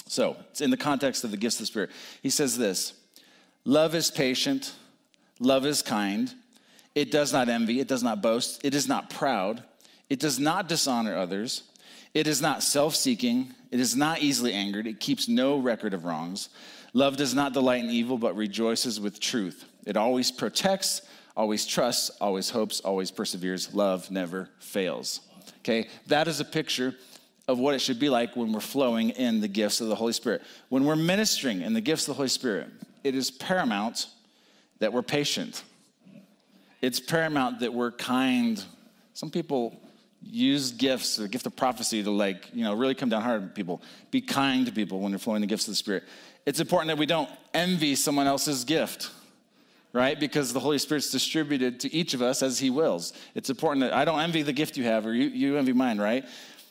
So, 0.07 0.37
it's 0.49 0.61
in 0.61 0.71
the 0.71 0.77
context 0.77 1.23
of 1.23 1.31
the 1.31 1.37
gifts 1.37 1.57
of 1.57 1.61
the 1.61 1.65
Spirit. 1.67 1.91
He 2.23 2.29
says 2.29 2.57
this 2.57 2.93
Love 3.63 3.93
is 3.93 4.09
patient, 4.09 4.73
love 5.39 5.65
is 5.65 5.81
kind, 5.81 6.33
it 6.95 7.11
does 7.11 7.31
not 7.31 7.47
envy, 7.47 7.79
it 7.79 7.87
does 7.87 8.01
not 8.01 8.21
boast, 8.21 8.65
it 8.65 8.73
is 8.73 8.87
not 8.87 9.09
proud, 9.11 9.63
it 10.09 10.19
does 10.19 10.39
not 10.39 10.67
dishonor 10.67 11.15
others. 11.15 11.63
It 12.13 12.25
is 12.25 12.41
not 12.41 12.63
self 12.63 12.95
seeking. 12.95 13.53
It 13.69 13.79
is 13.79 13.95
not 13.95 14.21
easily 14.21 14.53
angered. 14.53 14.87
It 14.87 14.99
keeps 14.99 15.27
no 15.27 15.59
record 15.59 15.93
of 15.93 16.05
wrongs. 16.05 16.49
Love 16.93 17.17
does 17.17 17.35
not 17.35 17.53
delight 17.53 17.83
in 17.83 17.91
evil, 17.91 18.17
but 18.17 18.35
rejoices 18.35 18.99
with 18.99 19.19
truth. 19.19 19.65
It 19.87 19.95
always 19.95 20.31
protects, 20.31 21.01
always 21.35 21.65
trusts, 21.65 22.09
always 22.19 22.49
hopes, 22.49 22.81
always 22.81 23.09
perseveres. 23.09 23.73
Love 23.73 24.11
never 24.11 24.49
fails. 24.59 25.21
Okay? 25.59 25.87
That 26.07 26.27
is 26.27 26.41
a 26.41 26.45
picture 26.45 26.93
of 27.47 27.57
what 27.57 27.73
it 27.73 27.79
should 27.79 27.97
be 27.97 28.09
like 28.09 28.35
when 28.35 28.51
we're 28.51 28.59
flowing 28.59 29.11
in 29.11 29.39
the 29.39 29.47
gifts 29.47 29.79
of 29.79 29.87
the 29.87 29.95
Holy 29.95 30.11
Spirit. 30.11 30.41
When 30.67 30.83
we're 30.83 30.97
ministering 30.97 31.61
in 31.61 31.73
the 31.73 31.79
gifts 31.79 32.03
of 32.03 32.07
the 32.07 32.13
Holy 32.15 32.27
Spirit, 32.27 32.67
it 33.05 33.15
is 33.15 33.31
paramount 33.31 34.07
that 34.79 34.91
we're 34.91 35.03
patient. 35.03 35.63
It's 36.81 36.99
paramount 36.99 37.61
that 37.61 37.73
we're 37.73 37.91
kind. 37.91 38.61
Some 39.13 39.31
people 39.31 39.79
use 40.21 40.71
gifts, 40.71 41.15
the 41.15 41.29
gift 41.29 41.45
of 41.45 41.55
prophecy 41.55 42.03
to 42.03 42.11
like, 42.11 42.49
you 42.53 42.65
know, 42.65 42.73
really 42.73 42.93
come 42.93 43.07
down 43.07 43.21
hard 43.21 43.41
on 43.41 43.49
people. 43.49 43.81
Be 44.11 44.19
kind 44.19 44.65
to 44.65 44.73
people 44.73 44.99
when 44.99 45.13
you're 45.13 45.19
flowing 45.19 45.39
the 45.39 45.47
gifts 45.47 45.65
of 45.65 45.71
the 45.71 45.75
Spirit. 45.75 46.03
It's 46.45 46.59
important 46.59 46.89
that 46.89 46.97
we 46.97 47.05
don't 47.05 47.29
envy 47.53 47.95
someone 47.95 48.27
else's 48.27 48.65
gift, 48.65 49.11
right? 49.97 50.19
Because 50.19 50.53
the 50.53 50.59
Holy 50.59 50.77
Spirit's 50.77 51.09
distributed 51.09 51.79
to 51.79 51.91
each 51.91 52.13
of 52.13 52.21
us 52.21 52.43
as 52.43 52.59
He 52.59 52.69
wills. 52.69 53.13
It's 53.33 53.49
important 53.49 53.81
that 53.81 53.93
I 53.93 54.05
don't 54.05 54.19
envy 54.19 54.43
the 54.43 54.53
gift 54.53 54.77
you 54.77 54.83
have 54.83 55.07
or 55.07 55.13
you, 55.13 55.27
you 55.29 55.57
envy 55.57 55.73
mine, 55.73 55.97
right? 55.97 56.23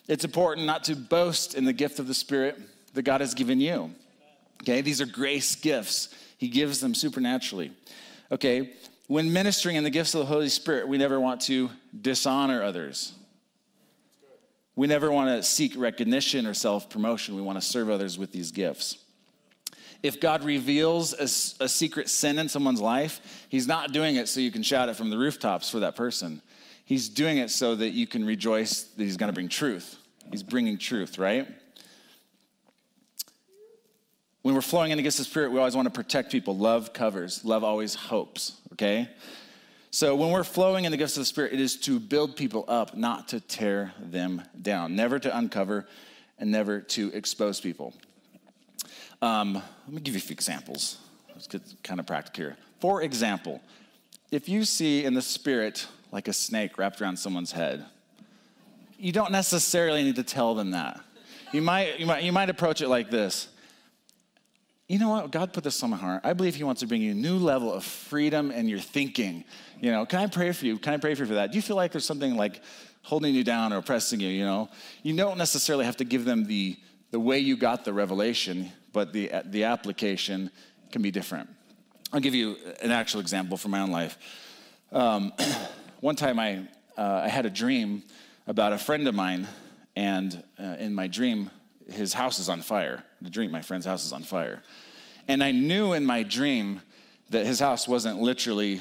It's 0.07 0.25
important 0.25 0.65
not 0.65 0.85
to 0.85 0.95
boast 0.95 1.55
in 1.55 1.65
the 1.65 1.73
gift 1.73 1.99
of 1.99 2.07
the 2.07 2.15
Spirit 2.15 2.57
that 2.95 3.03
God 3.03 3.21
has 3.21 3.35
given 3.35 3.61
you. 3.61 3.91
Okay, 4.63 4.81
these 4.81 5.01
are 5.01 5.07
grace 5.07 5.57
gifts. 5.57 6.15
He 6.39 6.47
gives 6.47 6.79
them 6.79 6.95
supernaturally. 6.95 7.73
Okay, 8.31 8.75
when 9.09 9.33
ministering 9.33 9.75
in 9.75 9.83
the 9.83 9.91
gifts 9.91 10.15
of 10.15 10.21
the 10.21 10.27
Holy 10.27 10.49
Spirit, 10.49 10.87
we 10.87 10.97
never 10.97 11.19
want 11.19 11.41
to 11.43 11.69
dishonor 12.01 12.63
others. 12.63 13.13
We 14.77 14.87
never 14.87 15.11
want 15.11 15.31
to 15.31 15.43
seek 15.43 15.75
recognition 15.77 16.47
or 16.47 16.55
self 16.55 16.89
promotion. 16.89 17.35
We 17.35 17.43
want 17.43 17.61
to 17.61 17.67
serve 17.67 17.91
others 17.91 18.19
with 18.19 18.31
these 18.31 18.53
gifts. 18.53 18.99
If 20.03 20.21
God 20.21 20.45
reveals 20.45 21.13
a, 21.13 21.65
a, 21.65 21.69
secret 21.69 22.09
sin 22.09 22.39
in 22.39 22.49
someone's 22.49 22.81
life, 22.81 23.47
He's 23.49 23.67
not 23.67 23.93
doing 23.93 24.17
it 24.17 24.29
so 24.29 24.41
you 24.41 24.51
can 24.51 24.63
shout 24.63 24.89
it 24.89 24.97
from 24.97 25.11
the 25.11 25.19
rooftops 25.19 25.71
for 25.71 25.81
that 25.81 25.97
person. 25.97 26.43
He's 26.85 27.09
doing 27.09 27.39
it 27.39 27.51
so 27.51 27.75
that 27.75 27.91
you 27.91 28.07
can 28.07 28.25
rejoice 28.25 28.83
that 28.83 29.03
He's 29.03 29.17
going 29.17 29.29
to 29.29 29.35
bring 29.35 29.49
truth. 29.49 29.97
He's 30.31 30.43
bringing 30.43 30.79
truth, 30.79 31.19
right? 31.19 31.49
When 34.43 34.55
we're 34.55 34.61
flowing 34.61 34.93
in 34.93 34.99
against 34.99 35.19
the 35.19 35.25
Spirit, 35.25 35.51
we 35.51 35.59
always 35.59 35.75
want 35.75 35.87
to 35.87 35.93
protect 35.93 36.31
people. 36.31 36.57
Love 36.57 36.93
covers, 36.93 37.45
love 37.45 37.65
always 37.65 37.95
hopes, 37.95 38.61
okay? 38.75 39.09
So 39.91 40.15
when 40.15 40.31
we're 40.31 40.45
flowing 40.45 40.85
in 40.85 40.93
the 40.93 40.99
gifts 40.99 41.17
of 41.17 41.23
the 41.23 41.27
Spirit, 41.27 41.53
it 41.53 41.61
is 41.61 41.77
to 41.81 41.99
build 41.99 42.37
people 42.37 42.65
up, 42.69 42.97
not 42.97 43.29
to 43.29 43.41
tear 43.41 43.93
them 43.99 44.43
down, 44.61 44.95
never 44.95 45.19
to 45.19 45.37
uncover 45.37 45.89
and 46.39 46.53
never 46.53 46.81
to 46.81 47.11
expose 47.13 47.61
people. 47.61 47.95
Um, 49.23 49.55
let 49.55 49.95
me 49.95 50.01
give 50.01 50.15
you 50.15 50.19
a 50.19 50.23
few 50.23 50.35
examples. 50.35 50.99
Let's 51.29 51.47
get 51.47 51.63
kind 51.83 52.01
of 52.01 52.07
practical 52.07 52.45
here. 52.45 52.57
For 52.81 53.03
example, 53.03 53.61
if 54.31 54.49
you 54.49 54.65
see 54.65 55.05
in 55.05 55.15
the 55.15 55.23
Spirit 55.23 55.87
like 56.13 56.29
a 56.29 56.33
snake 56.33 56.79
wrapped 56.79 57.01
around 57.01 57.19
someone's 57.19 57.53
head, 57.53 57.85
you 58.99 59.13
don't 59.13 59.33
necessarily 59.33 60.03
need 60.03 60.17
to 60.17 60.23
tell 60.23 60.55
them 60.55 60.71
that. 60.71 61.01
You 61.53 61.63
might, 61.63 61.99
you 62.01 62.07
might, 62.07 62.23
you 62.23 62.33
might 62.33 62.51
approach 62.51 62.81
it 62.81 62.89
like 62.89 63.11
this 63.11 63.49
you 64.89 65.01
know 65.01 65.09
what? 65.09 65.33
God 65.33 65.53
put 65.53 65.65
this 65.65 65.83
on 65.83 65.91
my 65.91 65.97
heart. 65.97 66.21
I 66.25 66.33
believe 66.33 66.55
He 66.55 66.63
wants 66.63 66.81
to 66.81 66.87
bring 66.87 67.03
you 67.03 67.11
a 67.11 67.15
new 67.15 67.39
level 67.39 67.73
of 67.73 67.85
freedom 67.85 68.53
in 68.53 68.69
your 68.69 68.79
thinking. 68.79 69.45
You 69.81 69.91
know, 69.91 70.07
can 70.07 70.21
I 70.21 70.27
pray 70.29 70.53
for 70.53 70.65
you? 70.65 70.79
Can 70.79 70.95
I 70.95 70.97
pray 70.99 71.15
for 71.15 71.23
you 71.23 71.27
for 71.27 71.35
that? 71.35 71.51
Do 71.51 71.57
you 71.57 71.63
feel 71.63 71.77
like 71.77 71.91
there's 71.91 72.05
something 72.05 72.37
like 72.37 72.63
holding 73.03 73.35
you 73.35 73.43
down 73.43 73.73
or 73.73 73.79
oppressing 73.79 74.21
you? 74.21 74.29
You 74.29 74.45
know, 74.45 74.69
you 75.03 75.17
don't 75.17 75.39
necessarily 75.39 75.85
have 75.85 75.97
to 75.97 76.05
give 76.05 76.25
them 76.25 76.47
the 76.47 76.77
the 77.13 77.21
way 77.21 77.39
you 77.39 77.57
got 77.57 77.85
the 77.85 77.93
revelation, 77.93 78.71
but 78.97 79.13
the 79.13 79.31
the 79.45 79.65
application 79.65 80.51
can 80.91 81.03
be 81.03 81.11
different. 81.11 81.51
I'll 82.15 82.21
give 82.21 82.35
you 82.35 82.57
an 82.81 82.91
actual 82.91 83.21
example 83.21 83.59
from 83.59 83.73
my 83.73 83.81
own 83.81 83.91
life. 83.91 84.17
Um, 84.91 85.35
one 86.01 86.17
time, 86.17 86.39
I 86.39 86.67
uh, 86.97 87.21
I 87.25 87.29
had 87.29 87.45
a 87.45 87.51
dream 87.51 88.03
about 88.47 88.73
a 88.73 88.79
friend 88.79 89.07
of 89.07 89.15
mine, 89.15 89.49
and 89.97 90.43
uh, 90.59 90.77
in 90.79 90.95
my 90.95 91.09
dream, 91.09 91.51
his 91.91 92.15
house 92.15 92.39
is 92.39 92.49
on 92.49 92.63
fire. 92.63 93.05
The 93.21 93.29
dream, 93.29 93.51
my 93.51 93.61
friend's 93.61 93.85
house 93.85 94.03
is 94.07 94.15
on 94.15 94.23
fire. 94.23 94.63
And 95.29 95.45
I 95.45 95.53
knew 95.53 95.93
in 95.93 96.07
my 96.07 96.23
dream 96.23 96.81
that 97.29 97.45
his 97.45 97.61
house 97.61 97.87
wasn't 97.87 98.23
literally 98.23 98.81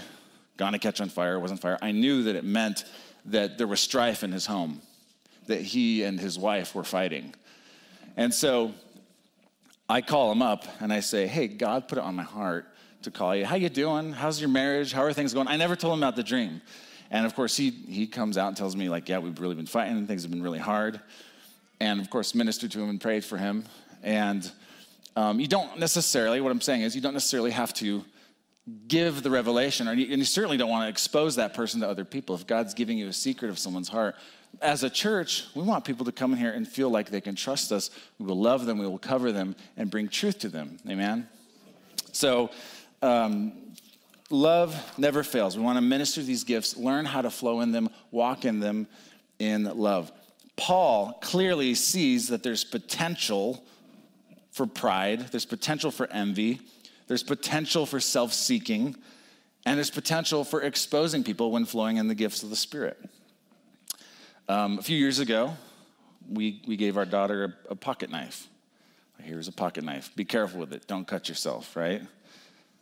gonna 0.56 0.80
catch 0.80 1.02
on 1.02 1.10
fire, 1.10 1.42
wasn't 1.42 1.60
fire. 1.60 1.78
I 1.82 1.92
knew 1.92 2.24
that 2.24 2.38
it 2.38 2.46
meant 2.46 2.86
that 3.26 3.58
there 3.58 3.68
was 3.68 3.82
strife 3.82 4.24
in 4.24 4.32
his 4.32 4.46
home, 4.46 4.82
that 5.48 5.60
he 5.60 6.04
and 6.04 6.22
his 6.22 6.40
wife 6.40 6.74
were 6.74 6.86
fighting. 6.86 7.36
And 8.16 8.34
so 8.34 8.74
I 9.88 10.02
call 10.02 10.32
him 10.32 10.42
up 10.42 10.66
and 10.80 10.92
I 10.92 11.00
say, 11.00 11.28
"Hey, 11.28 11.48
God 11.48 11.88
put 11.88 11.98
it 11.98 12.04
on 12.04 12.16
my 12.16 12.24
heart 12.24 12.68
to 13.04 13.12
call 13.12 13.36
you. 13.36 13.46
How 13.46 13.56
you 13.56 13.70
doing? 13.70 14.14
How's 14.14 14.40
your 14.40 14.50
marriage? 14.50 14.92
How 14.92 15.04
are 15.04 15.14
things 15.14 15.34
going?" 15.34 15.48
I 15.48 15.58
never 15.58 15.76
told 15.76 15.94
him 15.94 16.00
about 16.00 16.16
the 16.16 16.24
dream. 16.24 16.62
And 17.12 17.26
of 17.26 17.36
course, 17.36 17.56
he 17.56 17.70
he 17.70 18.08
comes 18.08 18.38
out 18.38 18.48
and 18.48 18.58
tells 18.58 18.76
me 18.76 18.90
like, 18.90 19.08
"Yeah, 19.10 19.20
we've 19.20 19.40
really 19.40 19.56
been 19.56 19.66
fighting. 19.66 19.98
And 19.98 20.08
things 20.08 20.24
have 20.24 20.32
been 20.32 20.44
really 20.44 20.60
hard." 20.60 21.00
and 21.80 22.00
of 22.00 22.10
course 22.10 22.36
ministered 22.36 22.72
to 22.72 22.82
him 22.82 22.90
and 22.90 23.02
prayed 23.02 23.24
for 23.24 23.38
him. 23.38 23.66
And 24.04 24.50
um, 25.16 25.40
you 25.40 25.48
don't 25.48 25.80
necessarily, 25.80 26.42
what 26.42 26.52
I'm 26.52 26.62
saying 26.62 26.82
is, 26.82 26.96
you 26.96 27.02
don't 27.02 27.14
necessarily 27.14 27.52
have 27.52 27.74
to 27.76 28.04
give 28.88 29.24
the 29.24 29.30
revelation, 29.30 29.88
or 29.88 29.92
and 29.92 30.00
you 30.00 30.26
certainly 30.26 30.58
don't 30.58 30.70
want 30.70 30.86
to 30.86 30.90
expose 30.90 31.36
that 31.36 31.54
person 31.54 31.82
to 31.82 31.90
other 31.90 32.06
people. 32.06 32.36
If 32.36 32.48
God's 32.48 32.74
giving 32.74 32.98
you 32.98 33.08
a 33.08 33.14
secret 33.14 33.50
of 33.50 33.60
someone's 33.60 33.90
heart, 33.90 34.16
as 34.62 34.84
a 34.84 34.90
church, 34.90 35.46
we 35.56 35.64
want 35.64 35.86
people 35.86 36.06
to 36.06 36.12
come 36.12 36.34
in 36.34 36.40
here 36.40 36.52
and 36.52 36.68
feel 36.68 36.90
like 36.90 37.10
they 37.10 37.22
can 37.22 37.36
trust 37.36 37.72
us. 37.72 37.90
We 38.20 38.26
will 38.26 38.40
love 38.40 38.66
them, 38.66 38.78
we 38.78 38.88
will 38.88 38.98
cover 38.98 39.32
them, 39.32 39.56
and 39.78 39.90
bring 39.90 40.08
truth 40.08 40.40
to 40.40 40.50
them. 40.50 40.78
Amen? 40.90 41.28
So, 42.12 42.50
um, 43.02 43.54
love 44.30 44.76
never 44.98 45.24
fails. 45.24 45.58
We 45.58 45.64
want 45.64 45.78
to 45.78 45.82
minister 45.82 46.22
these 46.22 46.44
gifts, 46.44 46.78
learn 46.78 47.06
how 47.06 47.22
to 47.22 47.30
flow 47.30 47.62
in 47.62 47.72
them, 47.72 47.90
walk 48.12 48.46
in 48.46 48.60
them 48.60 48.88
in 49.40 49.64
love. 49.64 50.12
Paul 50.56 51.20
clearly 51.22 51.76
sees 51.76 52.30
that 52.30 52.44
there's 52.44 52.64
potential 52.64 53.64
for 54.52 54.66
pride, 54.66 55.28
there's 55.32 55.46
potential 55.46 55.92
for 55.92 56.08
envy, 56.12 56.62
there's 57.08 57.24
potential 57.24 57.86
for 57.86 58.00
self 58.00 58.34
seeking. 58.34 58.96
And 59.66 59.78
there's 59.78 59.90
potential 59.90 60.44
for 60.44 60.62
exposing 60.62 61.24
people 61.24 61.52
when 61.52 61.66
flowing 61.66 61.98
in 61.98 62.08
the 62.08 62.16
gifts 62.16 62.44
of 62.44 62.52
the 62.52 62.56
Spirit. 62.56 62.98
Um, 64.48 64.78
a 64.78 64.82
few 64.82 64.98
years 64.98 65.20
ago, 65.20 65.56
we, 66.30 66.62
we 66.68 66.76
gave 66.76 66.98
our 66.98 67.06
daughter 67.06 67.56
a, 67.70 67.72
a 67.72 67.76
pocket 67.76 68.10
knife. 68.10 68.48
Here's 69.22 69.48
a 69.48 69.52
pocket 69.52 69.84
knife. 69.84 70.12
Be 70.16 70.26
careful 70.26 70.60
with 70.60 70.74
it. 70.74 70.88
Don't 70.88 71.08
cut 71.08 71.30
yourself, 71.30 71.76
right? 71.76 72.02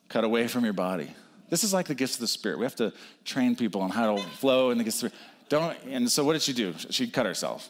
Cut 0.10 0.24
away 0.24 0.48
from 0.48 0.63
your 0.63 0.74
body. 0.74 1.10
This 1.50 1.63
is 1.63 1.74
like 1.74 1.88
the 1.88 1.96
gifts 1.96 2.15
of 2.15 2.22
the 2.22 2.27
Spirit. 2.27 2.58
We 2.58 2.65
have 2.65 2.75
to 2.75 2.91
train 3.24 3.55
people 3.55 3.82
on 3.82 3.91
how 3.91 4.15
to 4.15 4.24
flow 4.24 4.72
in 4.72 4.77
the 4.77 4.84
gifts 4.84 5.03
of 5.03 5.12
the 5.12 5.17
Spirit. 5.17 5.29
Don't, 5.50 5.77
and 5.93 6.12
so 6.12 6.24
what 6.25 6.34
did 6.34 6.41
she 6.41 6.53
do? 6.53 6.74
She 6.89 7.08
cut 7.08 7.25
herself. 7.25 7.70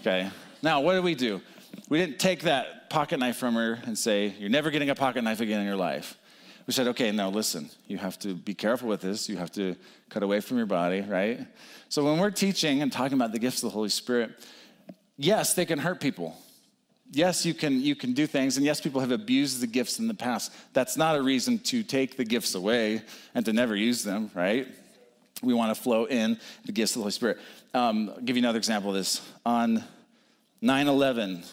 Okay. 0.00 0.30
Now, 0.62 0.80
what 0.80 0.94
did 0.94 1.04
we 1.04 1.14
do? 1.14 1.40
We 1.88 1.98
didn't 1.98 2.18
take 2.18 2.42
that 2.42 2.88
pocket 2.88 3.18
knife 3.18 3.36
from 3.36 3.54
her 3.54 3.80
and 3.84 3.98
say, 3.98 4.34
You're 4.38 4.48
never 4.48 4.70
getting 4.70 4.90
a 4.90 4.94
pocket 4.94 5.22
knife 5.22 5.40
again 5.40 5.60
in 5.60 5.66
your 5.66 5.76
life. 5.76 6.16
We 6.66 6.72
said, 6.72 6.88
Okay, 6.88 7.10
now 7.12 7.30
listen, 7.30 7.70
you 7.86 7.98
have 7.98 8.18
to 8.20 8.34
be 8.34 8.54
careful 8.54 8.88
with 8.88 9.00
this. 9.00 9.28
You 9.28 9.36
have 9.36 9.52
to 9.52 9.76
cut 10.08 10.22
away 10.22 10.40
from 10.40 10.56
your 10.56 10.66
body, 10.66 11.00
right? 11.00 11.46
So 11.88 12.04
when 12.04 12.18
we're 12.18 12.30
teaching 12.30 12.82
and 12.82 12.92
talking 12.92 13.16
about 13.16 13.32
the 13.32 13.38
gifts 13.38 13.58
of 13.58 13.70
the 13.70 13.74
Holy 13.74 13.88
Spirit, 13.88 14.32
yes, 15.16 15.54
they 15.54 15.64
can 15.64 15.78
hurt 15.78 16.00
people. 16.00 16.36
Yes, 17.12 17.46
you 17.46 17.54
can, 17.54 17.80
you 17.80 17.94
can 17.94 18.14
do 18.14 18.26
things, 18.26 18.56
and 18.56 18.66
yes, 18.66 18.80
people 18.80 19.00
have 19.00 19.12
abused 19.12 19.60
the 19.60 19.66
gifts 19.68 20.00
in 20.00 20.08
the 20.08 20.14
past. 20.14 20.52
That's 20.72 20.96
not 20.96 21.16
a 21.16 21.22
reason 21.22 21.60
to 21.60 21.84
take 21.84 22.16
the 22.16 22.24
gifts 22.24 22.56
away 22.56 23.02
and 23.34 23.44
to 23.44 23.52
never 23.52 23.76
use 23.76 24.02
them, 24.02 24.30
right? 24.34 24.66
We 25.42 25.54
want 25.54 25.74
to 25.74 25.80
flow 25.80 26.06
in 26.06 26.40
the 26.64 26.72
gifts 26.72 26.92
of 26.92 26.96
the 26.96 27.02
Holy 27.02 27.12
Spirit. 27.12 27.38
Um, 27.74 28.10
I'll 28.10 28.22
give 28.22 28.36
you 28.36 28.42
another 28.42 28.58
example 28.58 28.90
of 28.90 28.96
this. 28.96 29.20
On 29.44 29.84
9 30.62 30.88
11, 30.88 31.44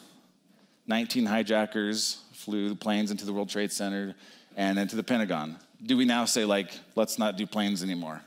19 0.87 1.25
hijackers 1.25 2.21
flew 2.31 2.69
the 2.69 2.75
planes 2.75 3.11
into 3.11 3.25
the 3.25 3.33
World 3.33 3.49
Trade 3.49 3.71
Center 3.71 4.15
and 4.55 4.77
into 4.79 4.95
the 4.95 5.03
Pentagon. 5.03 5.57
Do 5.85 5.97
we 5.97 6.05
now 6.05 6.25
say, 6.25 6.45
like, 6.45 6.71
let's 6.95 7.19
not 7.19 7.37
do 7.37 7.45
planes 7.45 7.83
anymore? 7.83 8.21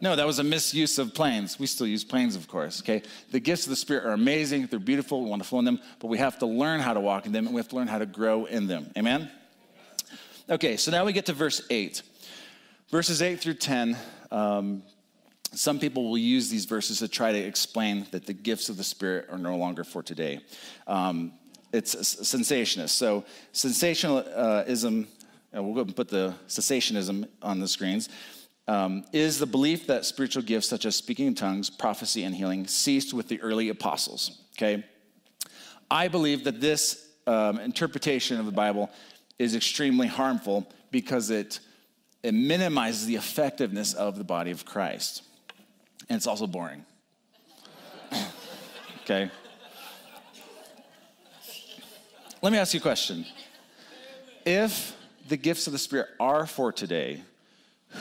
No, 0.00 0.16
that 0.16 0.26
was 0.26 0.40
a 0.40 0.44
misuse 0.44 0.98
of 0.98 1.14
planes. 1.14 1.60
We 1.60 1.66
still 1.66 1.86
use 1.86 2.02
planes, 2.02 2.34
of 2.34 2.48
course, 2.48 2.82
okay? 2.82 3.02
The 3.30 3.38
gifts 3.38 3.66
of 3.66 3.70
the 3.70 3.76
Spirit 3.76 4.04
are 4.04 4.12
amazing. 4.12 4.66
They're 4.66 4.80
beautiful. 4.80 5.22
We 5.22 5.30
want 5.30 5.42
to 5.42 5.48
flow 5.48 5.60
in 5.60 5.64
them, 5.64 5.80
but 6.00 6.08
we 6.08 6.18
have 6.18 6.40
to 6.40 6.46
learn 6.46 6.80
how 6.80 6.92
to 6.92 7.00
walk 7.00 7.24
in 7.24 7.30
them 7.30 7.46
and 7.46 7.54
we 7.54 7.60
have 7.60 7.68
to 7.68 7.76
learn 7.76 7.86
how 7.86 7.98
to 7.98 8.06
grow 8.06 8.46
in 8.46 8.66
them. 8.66 8.90
Amen? 8.98 9.30
Okay, 10.50 10.76
so 10.76 10.90
now 10.90 11.04
we 11.04 11.12
get 11.12 11.26
to 11.26 11.32
verse 11.32 11.62
8. 11.70 12.02
Verses 12.90 13.22
8 13.22 13.38
through 13.38 13.54
10, 13.54 13.96
um, 14.32 14.82
some 15.54 15.78
people 15.78 16.10
will 16.10 16.18
use 16.18 16.50
these 16.50 16.64
verses 16.64 16.98
to 16.98 17.06
try 17.06 17.30
to 17.30 17.38
explain 17.38 18.06
that 18.10 18.26
the 18.26 18.32
gifts 18.32 18.68
of 18.68 18.76
the 18.76 18.84
Spirit 18.84 19.28
are 19.30 19.38
no 19.38 19.56
longer 19.56 19.84
for 19.84 20.02
today. 20.02 20.40
Um, 20.88 21.32
it's 21.72 21.94
cessationist. 21.94 22.90
So, 22.90 23.24
sensationalism, 23.52 25.06
uh, 25.56 25.62
we'll 25.62 25.74
go 25.74 25.82
and 25.82 25.94
put 25.94 26.08
the 26.08 26.34
cessationism 26.48 27.26
on 27.42 27.60
the 27.60 27.68
screens, 27.68 28.08
um, 28.68 29.04
is 29.12 29.38
the 29.38 29.46
belief 29.46 29.86
that 29.86 30.04
spiritual 30.04 30.42
gifts 30.42 30.68
such 30.68 30.86
as 30.86 30.96
speaking 30.96 31.26
in 31.26 31.34
tongues, 31.34 31.68
prophecy, 31.68 32.24
and 32.24 32.34
healing 32.34 32.66
ceased 32.66 33.12
with 33.12 33.28
the 33.28 33.40
early 33.40 33.68
apostles. 33.68 34.42
Okay? 34.56 34.84
I 35.90 36.08
believe 36.08 36.44
that 36.44 36.60
this 36.60 37.08
um, 37.26 37.58
interpretation 37.58 38.38
of 38.38 38.46
the 38.46 38.52
Bible 38.52 38.90
is 39.38 39.54
extremely 39.54 40.06
harmful 40.06 40.66
because 40.90 41.30
it, 41.30 41.60
it 42.22 42.32
minimizes 42.32 43.06
the 43.06 43.16
effectiveness 43.16 43.94
of 43.94 44.16
the 44.16 44.24
body 44.24 44.50
of 44.50 44.64
Christ. 44.64 45.22
And 46.08 46.16
it's 46.16 46.26
also 46.26 46.46
boring. 46.46 46.84
okay? 49.02 49.30
Let 52.40 52.52
me 52.52 52.58
ask 52.58 52.74
you 52.74 52.80
a 52.80 52.82
question. 52.82 53.24
If 54.44 54.96
the 55.32 55.36
gifts 55.38 55.66
of 55.66 55.72
the 55.72 55.78
Spirit 55.78 56.08
are 56.20 56.46
for 56.46 56.70
today, 56.70 57.22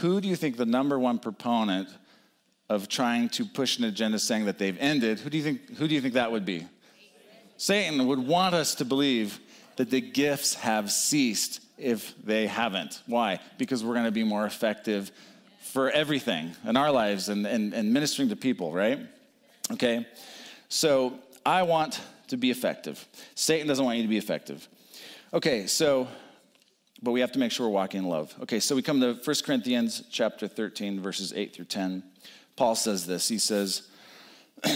who 0.02 0.20
do 0.20 0.28
you 0.28 0.36
think 0.36 0.58
the 0.58 0.66
number 0.66 1.00
one 1.00 1.18
proponent 1.18 1.88
of 2.68 2.90
trying 2.90 3.30
to 3.30 3.46
push 3.46 3.78
an 3.78 3.86
agenda 3.86 4.20
saying 4.20 4.44
that 4.44 4.58
they've 4.58 4.78
ended, 4.82 5.18
who 5.18 5.30
do 5.30 5.38
you 5.38 5.44
think, 5.44 5.78
who 5.78 5.88
do 5.88 5.96
you 5.96 6.02
think 6.02 6.16
that 6.16 6.30
would 6.30 6.46
be? 6.46 6.68
Satan 7.56 8.06
would 8.06 8.20
want 8.20 8.54
us 8.54 8.76
to 8.76 8.84
believe 8.84 9.40
that 9.78 9.90
the 9.90 10.02
gifts 10.02 10.56
have 10.56 10.92
ceased 10.92 11.62
if 11.78 12.14
they 12.22 12.48
haven't. 12.48 13.02
Why? 13.08 13.40
Because 13.58 13.82
we're 13.82 13.94
going 13.94 14.04
to 14.04 14.12
be 14.12 14.26
more 14.26 14.46
effective 14.46 15.10
for 15.62 15.90
everything 15.90 16.52
in 16.66 16.76
our 16.76 16.92
lives 16.92 17.30
and, 17.30 17.48
and, 17.48 17.74
and 17.74 17.94
ministering 17.94 18.28
to 18.28 18.36
people, 18.36 18.74
right? 18.74 19.00
Okay? 19.72 20.06
So 20.68 21.18
I 21.46 21.64
want 21.64 22.02
to 22.28 22.36
be 22.36 22.52
effective. 22.52 23.08
Satan 23.36 23.68
doesn't 23.68 23.86
want 23.86 23.96
you 23.96 24.04
to 24.04 24.10
be 24.10 24.18
effective. 24.18 24.68
Okay, 25.34 25.66
so, 25.66 26.10
but 27.02 27.12
we 27.12 27.22
have 27.22 27.32
to 27.32 27.40
make 27.40 27.52
sure 27.52 27.68
we're 27.68 27.74
walking 27.74 28.04
in 28.04 28.10
love. 28.10 28.34
Okay, 28.44 28.60
so 28.60 28.76
we 28.76 28.82
come 28.82 29.00
to 29.02 29.14
1 29.14 29.36
Corinthians 29.44 30.04
chapter 30.12 30.48
13, 30.48 31.00
verses 31.00 31.34
8 31.34 31.54
through 31.54 31.66
10. 31.66 32.04
Paul 32.56 32.76
says 32.76 33.08
this. 33.08 33.28
He 33.28 33.38
says, 33.38 33.88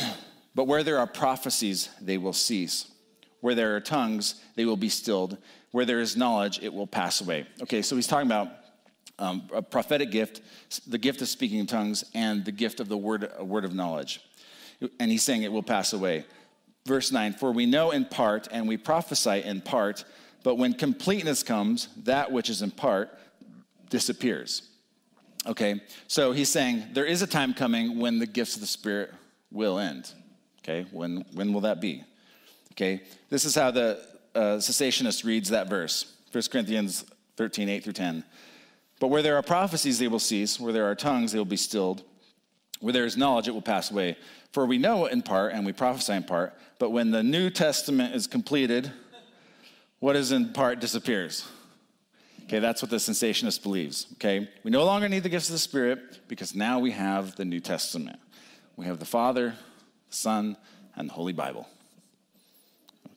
But 0.56 0.66
where 0.66 0.84
there 0.84 0.98
are 1.00 1.08
prophecies, 1.08 1.90
they 2.02 2.18
will 2.18 2.34
cease. 2.34 2.90
Where 3.42 3.54
there 3.54 3.76
are 3.76 3.82
tongues, 3.82 4.36
they 4.56 4.66
will 4.66 4.78
be 4.78 4.90
stilled. 4.90 5.38
Where 5.72 5.86
there 5.86 6.00
is 6.00 6.16
knowledge, 6.16 6.60
it 6.64 6.74
will 6.74 6.88
pass 6.88 7.22
away. 7.22 7.46
Okay, 7.62 7.82
so 7.82 7.96
he's 7.96 8.08
talking 8.08 8.28
about 8.28 8.48
um, 9.20 9.48
a 9.54 9.62
prophetic 9.62 10.12
gift, 10.12 10.42
the 10.88 10.98
gift 10.98 11.22
of 11.22 11.28
speaking 11.28 11.60
in 11.60 11.68
tongues, 11.68 12.06
and 12.14 12.44
the 12.46 12.52
gift 12.52 12.80
of 12.80 12.88
the 12.88 12.98
word, 12.98 13.30
word 13.40 13.66
of 13.66 13.76
knowledge. 13.76 14.22
And 15.00 15.12
he's 15.12 15.24
saying 15.24 15.44
it 15.44 15.52
will 15.52 15.64
pass 15.64 15.94
away. 15.94 16.26
Verse 16.86 17.12
9 17.12 17.34
For 17.34 17.52
we 17.52 17.66
know 17.66 17.92
in 17.92 18.06
part, 18.06 18.48
and 18.52 18.68
we 18.68 18.78
prophesy 18.78 19.44
in 19.44 19.62
part, 19.62 20.06
but 20.46 20.60
when 20.60 20.74
completeness 20.74 21.42
comes, 21.42 21.90
that 22.04 22.32
which 22.32 22.52
is 22.52 22.62
in 22.62 22.70
part 22.70 23.10
disappears. 23.90 24.62
Okay, 25.48 25.82
so 26.08 26.34
he's 26.34 26.50
saying 26.50 26.84
there 26.94 27.04
is 27.04 27.24
a 27.24 27.28
time 27.28 27.52
coming 27.52 28.00
when 28.00 28.20
the 28.20 28.28
gifts 28.28 28.54
of 28.54 28.62
the 28.62 28.68
Spirit 28.68 29.12
will 29.52 29.80
end. 29.80 30.12
Okay, 30.60 30.86
when, 30.92 31.26
when 31.34 31.52
will 31.52 31.62
that 31.62 31.82
be? 31.82 32.04
Okay, 32.74 33.02
this 33.32 33.44
is 33.44 33.56
how 33.56 33.72
the 33.72 34.00
uh, 34.36 34.58
cessationist 34.58 35.26
reads 35.26 35.50
that 35.50 35.68
verse 35.68 36.14
1 36.32 36.44
Corinthians 36.52 37.06
13, 37.38 37.68
8 37.68 37.84
through 37.84 37.94
10. 37.94 38.24
But 39.00 39.08
where 39.08 39.24
there 39.24 39.38
are 39.38 39.42
prophecies, 39.42 39.98
they 39.98 40.08
will 40.08 40.20
cease. 40.20 40.60
Where 40.60 40.72
there 40.72 40.86
are 40.86 40.94
tongues, 40.94 41.32
they 41.32 41.40
will 41.40 41.46
be 41.46 41.58
stilled. 41.58 42.04
Where 42.82 42.94
there 42.94 43.06
is 43.06 43.18
knowledge, 43.18 43.48
it 43.48 43.52
will 43.52 43.64
pass 43.64 43.90
away. 43.90 44.16
For 44.52 44.68
we 44.68 44.78
know 44.78 45.08
in 45.08 45.24
part 45.24 45.54
and 45.54 45.66
we 45.66 45.74
prophesy 45.74 46.14
in 46.14 46.24
part. 46.24 46.54
But 46.78 46.92
when 46.92 47.10
the 47.10 47.24
New 47.24 47.50
Testament 47.50 48.14
is 48.14 48.28
completed, 48.28 48.92
what 50.00 50.16
is 50.16 50.32
in 50.32 50.54
part 50.54 50.80
disappears. 50.80 51.48
Okay, 52.44 52.60
that's 52.60 52.82
what 52.82 52.92
the 52.92 52.98
cessationist 52.98 53.64
believes. 53.64 54.08
Okay, 54.14 54.48
we 54.64 54.70
no 54.70 54.84
longer 54.84 55.10
need 55.10 55.24
the 55.24 55.30
gifts 55.30 55.50
of 55.50 55.54
the 55.54 55.60
Spirit 55.60 56.20
because 56.28 56.54
now 56.54 56.80
we 56.80 56.92
have 56.92 57.36
the 57.36 57.46
New 57.46 57.60
Testament. 57.60 58.20
We 58.76 58.86
have 58.86 59.00
the 59.00 59.06
Father, 59.06 59.56
the 60.10 60.16
Son, 60.16 60.58
and 60.96 61.10
the 61.10 61.14
Holy 61.14 61.34
Bible. 61.34 61.68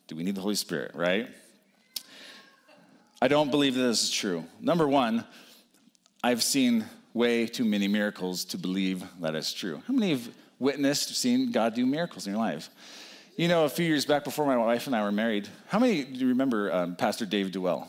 Do 0.07 0.17
we 0.17 0.23
need 0.23 0.35
the 0.35 0.41
Holy 0.41 0.55
Spirit, 0.55 0.93
right? 0.95 1.29
I 3.21 3.29
don't 3.29 3.51
believe 3.51 3.75
that 3.75 3.83
this 3.83 4.05
is 4.05 4.11
true. 4.11 4.45
Number 4.61 4.89
one, 4.89 5.25
I've 6.23 6.43
seen 6.43 6.87
way 7.13 7.47
too 7.47 7.65
many 7.65 7.89
miracles 7.89 8.45
to 8.47 8.59
believe 8.59 9.05
that 9.21 9.35
is 9.35 9.53
true. 9.53 9.83
How 9.87 9.93
many 9.93 10.11
have 10.11 10.29
witnessed, 10.59 11.15
seen 11.17 11.53
God 11.53 11.75
do 11.75 11.85
miracles 11.85 12.27
in 12.27 12.33
your 12.33 12.41
lives? 12.41 12.71
You 13.39 13.47
know, 13.47 13.67
a 13.67 13.69
few 13.69 13.87
years 13.87 14.05
back 14.05 14.25
before 14.25 14.47
my 14.47 14.57
wife 14.57 14.89
and 14.89 14.97
I 14.97 15.03
were 15.05 15.13
married, 15.13 15.49
how 15.69 15.79
many 15.79 16.03
do 16.03 16.19
you 16.19 16.27
remember 16.27 16.73
um, 16.73 16.97
Pastor 16.97 17.25
Dave 17.25 17.53
Duell? 17.53 17.87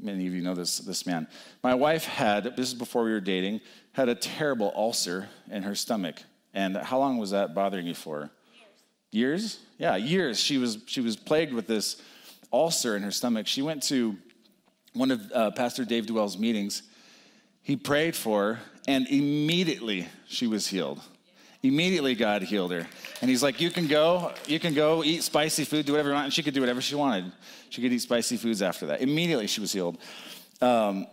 Many 0.00 0.28
of 0.28 0.32
you 0.32 0.40
know 0.40 0.54
this, 0.54 0.78
this 0.78 1.04
man. 1.04 1.26
My 1.64 1.74
wife 1.74 2.04
had, 2.04 2.44
this 2.56 2.68
is 2.68 2.74
before 2.74 3.02
we 3.02 3.10
were 3.10 3.18
dating, 3.18 3.60
had 3.90 4.08
a 4.08 4.14
terrible 4.14 4.72
ulcer 4.76 5.28
in 5.50 5.64
her 5.64 5.74
stomach. 5.74 6.22
And 6.54 6.76
how 6.76 7.00
long 7.00 7.18
was 7.18 7.32
that 7.32 7.56
bothering 7.56 7.88
you 7.88 7.94
for? 7.96 8.30
Years. 9.10 9.56
Years? 9.56 9.58
Yeah, 9.78 9.96
years. 9.96 10.38
She 10.38 10.58
was, 10.58 10.78
she 10.86 11.00
was 11.00 11.16
plagued 11.16 11.52
with 11.52 11.66
this 11.66 12.00
ulcer 12.52 12.94
in 12.94 13.02
her 13.02 13.10
stomach. 13.10 13.48
She 13.48 13.62
went 13.62 13.82
to 13.84 14.16
one 14.92 15.10
of 15.10 15.22
uh, 15.34 15.50
Pastor 15.50 15.84
Dave 15.84 16.06
Duell's 16.06 16.38
meetings, 16.38 16.84
he 17.62 17.74
prayed 17.74 18.14
for 18.14 18.44
her, 18.44 18.60
and 18.86 19.08
immediately 19.08 20.06
she 20.28 20.46
was 20.46 20.68
healed. 20.68 21.00
Immediately 21.64 22.14
God 22.14 22.42
healed 22.42 22.72
her. 22.72 22.86
And 23.20 23.30
he's 23.30 23.42
like, 23.42 23.60
You 23.60 23.70
can 23.70 23.86
go, 23.86 24.32
you 24.46 24.60
can 24.60 24.74
go 24.74 25.02
eat 25.02 25.22
spicy 25.22 25.64
food, 25.64 25.86
do 25.86 25.92
whatever 25.92 26.10
you 26.10 26.14
want. 26.14 26.24
And 26.26 26.32
she 26.32 26.42
could 26.42 26.54
do 26.54 26.60
whatever 26.60 26.80
she 26.80 26.94
wanted. 26.94 27.32
She 27.70 27.82
could 27.82 27.92
eat 27.92 28.00
spicy 28.00 28.36
foods 28.36 28.62
after 28.62 28.86
that. 28.86 29.00
Immediately 29.00 29.46
she 29.46 29.60
was 29.60 29.72
healed. 29.72 29.98
Um, 30.60 31.06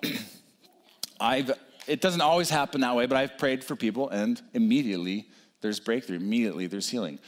I've, 1.20 1.52
it 1.88 2.02
doesn't 2.02 2.22
always 2.22 2.50
happen 2.50 2.82
that 2.82 2.96
way, 2.96 3.06
but 3.06 3.18
I've 3.18 3.38
prayed 3.38 3.64
for 3.64 3.76
people, 3.76 4.10
and 4.10 4.42
immediately 4.54 5.28
there's 5.62 5.80
breakthrough. 5.80 6.18
Immediately 6.18 6.68
there's 6.68 6.90
healing. 6.90 7.20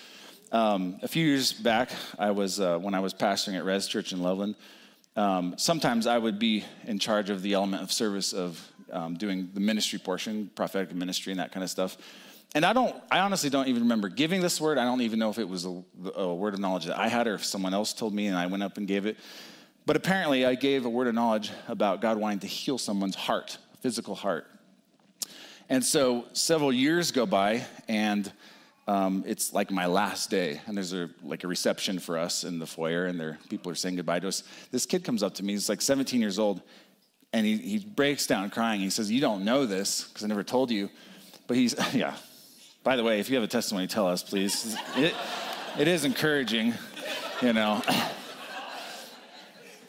Um, 0.51 0.99
a 1.01 1.07
few 1.07 1.25
years 1.25 1.53
back, 1.53 1.91
I 2.19 2.31
was 2.31 2.59
uh, 2.59 2.77
when 2.77 2.93
I 2.93 2.99
was 2.99 3.13
pastoring 3.13 3.57
at 3.57 3.65
Res 3.65 3.87
Church 3.87 4.13
in 4.13 4.21
Loveland 4.21 4.55
um, 5.15 5.55
sometimes 5.57 6.07
I 6.07 6.17
would 6.17 6.39
be 6.39 6.63
in 6.85 6.97
charge 6.97 7.29
of 7.29 7.41
the 7.41 7.53
element 7.53 7.83
of 7.83 7.91
service 7.91 8.33
of 8.33 8.67
um, 8.91 9.15
doing 9.15 9.49
the 9.53 9.59
ministry 9.59 9.99
portion, 9.99 10.49
prophetic 10.55 10.93
ministry, 10.93 11.31
and 11.31 11.39
that 11.39 11.51
kind 11.51 11.63
of 11.63 11.69
stuff. 11.69 11.97
And 12.55 12.63
I 12.65 12.73
don't, 12.73 12.95
I 13.09 13.19
honestly 13.19 13.49
don't 13.49 13.67
even 13.67 13.83
remember 13.83 14.09
giving 14.09 14.41
this 14.41 14.61
word. 14.61 14.77
I 14.77 14.85
don't 14.85 15.01
even 15.01 15.17
know 15.17 15.29
if 15.29 15.39
it 15.39 15.49
was 15.49 15.65
a, 15.65 15.83
a 16.15 16.33
word 16.33 16.53
of 16.53 16.59
knowledge 16.59 16.85
that 16.85 16.99
I 16.99 17.07
had 17.07 17.27
or 17.27 17.33
if 17.33 17.43
someone 17.43 17.73
else 17.73 17.93
told 17.93 18.13
me 18.13 18.27
and 18.27 18.37
I 18.37 18.45
went 18.45 18.61
up 18.61 18.77
and 18.77 18.87
gave 18.87 19.05
it. 19.05 19.17
But 19.85 19.95
apparently, 19.95 20.45
I 20.45 20.55
gave 20.55 20.85
a 20.85 20.89
word 20.89 21.07
of 21.07 21.15
knowledge 21.15 21.51
about 21.67 21.99
God 21.99 22.17
wanting 22.17 22.39
to 22.39 22.47
heal 22.47 22.77
someone's 22.77 23.15
heart, 23.15 23.57
physical 23.81 24.15
heart. 24.15 24.47
And 25.69 25.83
so 25.83 26.25
several 26.33 26.71
years 26.71 27.11
go 27.11 27.25
by, 27.25 27.65
and 27.87 28.31
um, 28.87 29.23
it's 29.25 29.53
like 29.53 29.71
my 29.71 29.87
last 29.87 30.29
day, 30.29 30.61
and 30.67 30.77
there's 30.77 30.93
a 30.93 31.09
like 31.21 31.43
a 31.43 31.47
reception 31.47 31.99
for 31.99 32.17
us 32.17 32.43
in 32.43 32.59
the 32.59 32.65
foyer, 32.65 33.05
and 33.05 33.19
there 33.19 33.39
people 33.49 33.71
are 33.71 33.75
saying 33.75 33.95
goodbye 33.95 34.19
to 34.19 34.27
us. 34.27 34.43
This 34.71 34.85
kid 34.85 35.03
comes 35.03 35.23
up 35.23 35.35
to 35.35 35.43
me. 35.43 35.53
He's 35.53 35.67
like 35.67 35.81
17 35.81 36.21
years 36.21 36.39
old, 36.39 36.61
and 37.33 37.45
he, 37.45 37.57
he 37.57 37.79
breaks 37.79 38.27
down 38.27 38.49
crying. 38.49 38.79
He 38.79 38.89
says, 38.89 39.11
"You 39.11 39.19
don't 39.19 39.43
know 39.43 39.65
this 39.65 40.05
because 40.05 40.23
I 40.23 40.27
never 40.27 40.43
told 40.43 40.69
you." 40.71 40.89
But 41.47 41.57
he's 41.57 41.75
yeah. 41.93 42.15
By 42.83 42.97
the 42.97 43.03
way, 43.03 43.19
if 43.19 43.29
you 43.29 43.35
have 43.35 43.43
a 43.43 43.47
testimony, 43.47 43.87
tell 43.87 44.07
us, 44.07 44.23
please. 44.23 44.75
It, 44.97 45.15
it 45.79 45.87
is 45.87 46.03
encouraging, 46.03 46.73
you 47.41 47.53
know. 47.53 47.81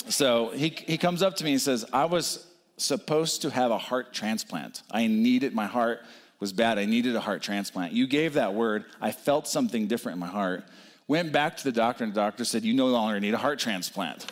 So 0.06 0.50
he, 0.50 0.68
he 0.68 0.98
comes 0.98 1.22
up 1.22 1.36
to 1.36 1.44
me 1.44 1.52
and 1.52 1.60
says, 1.60 1.86
I 1.90 2.04
was 2.04 2.46
supposed 2.76 3.40
to 3.40 3.50
have 3.50 3.70
a 3.70 3.78
heart 3.78 4.12
transplant. 4.12 4.82
I 4.90 5.06
needed, 5.06 5.54
my 5.54 5.64
heart 5.64 6.02
was 6.40 6.52
bad. 6.52 6.78
I 6.78 6.84
needed 6.84 7.16
a 7.16 7.20
heart 7.20 7.40
transplant. 7.40 7.94
You 7.94 8.06
gave 8.06 8.34
that 8.34 8.52
word. 8.52 8.84
I 9.00 9.12
felt 9.12 9.48
something 9.48 9.86
different 9.86 10.16
in 10.16 10.20
my 10.20 10.26
heart. 10.26 10.64
Went 11.08 11.32
back 11.32 11.56
to 11.56 11.64
the 11.64 11.72
doctor, 11.72 12.04
and 12.04 12.12
the 12.12 12.20
doctor 12.20 12.44
said, 12.44 12.64
You 12.64 12.74
no 12.74 12.88
longer 12.88 13.18
need 13.18 13.32
a 13.32 13.38
heart 13.38 13.58
transplant. 13.58 14.30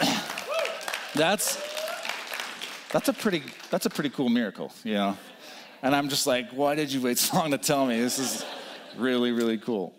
that's, 1.14 1.62
that's, 2.90 3.08
a 3.08 3.12
pretty, 3.12 3.44
that's 3.70 3.86
a 3.86 3.90
pretty 3.90 4.10
cool 4.10 4.28
miracle, 4.28 4.72
you 4.82 4.94
know? 4.94 5.16
And 5.82 5.94
I'm 5.94 6.08
just 6.08 6.26
like, 6.26 6.50
Why 6.50 6.74
did 6.74 6.92
you 6.92 7.00
wait 7.00 7.18
so 7.18 7.38
long 7.38 7.50
to 7.52 7.58
tell 7.58 7.86
me? 7.86 8.00
This 8.00 8.18
is 8.18 8.44
really, 8.96 9.32
really 9.32 9.58
cool. 9.58 9.94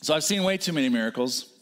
So 0.00 0.14
I've 0.14 0.24
seen 0.24 0.44
way 0.44 0.56
too 0.56 0.72
many 0.72 0.88
miracles. 0.88 1.52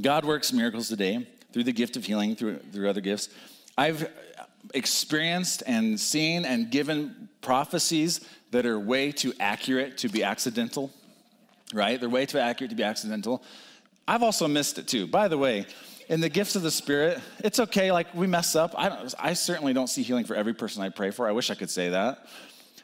God 0.00 0.24
works 0.24 0.52
miracles 0.52 0.88
today 0.88 1.26
through 1.52 1.64
the 1.64 1.72
gift 1.72 1.96
of 1.96 2.04
healing, 2.04 2.34
through, 2.36 2.58
through 2.72 2.88
other 2.88 3.00
gifts. 3.00 3.28
I've 3.76 4.10
experienced 4.72 5.62
and 5.66 5.98
seen 5.98 6.44
and 6.44 6.70
given 6.70 7.28
prophecies 7.40 8.20
that 8.52 8.64
are 8.64 8.78
way 8.78 9.12
too 9.12 9.34
accurate 9.40 9.98
to 9.98 10.08
be 10.08 10.22
accidental, 10.22 10.90
right? 11.74 12.00
They're 12.00 12.08
way 12.08 12.26
too 12.26 12.38
accurate 12.38 12.70
to 12.70 12.76
be 12.76 12.84
accidental. 12.84 13.42
I've 14.06 14.22
also 14.22 14.48
missed 14.48 14.78
it 14.78 14.86
too. 14.86 15.06
By 15.06 15.28
the 15.28 15.38
way, 15.38 15.66
in 16.08 16.20
the 16.20 16.28
gifts 16.28 16.56
of 16.56 16.62
the 16.62 16.70
Spirit, 16.70 17.20
it's 17.40 17.60
okay, 17.60 17.92
like 17.92 18.14
we 18.14 18.26
mess 18.26 18.54
up. 18.56 18.74
I, 18.76 19.08
I 19.18 19.32
certainly 19.34 19.72
don't 19.72 19.88
see 19.88 20.02
healing 20.02 20.24
for 20.24 20.34
every 20.34 20.54
person 20.54 20.82
I 20.82 20.88
pray 20.88 21.10
for. 21.10 21.28
I 21.28 21.32
wish 21.32 21.50
I 21.50 21.54
could 21.54 21.70
say 21.70 21.90
that. 21.90 22.26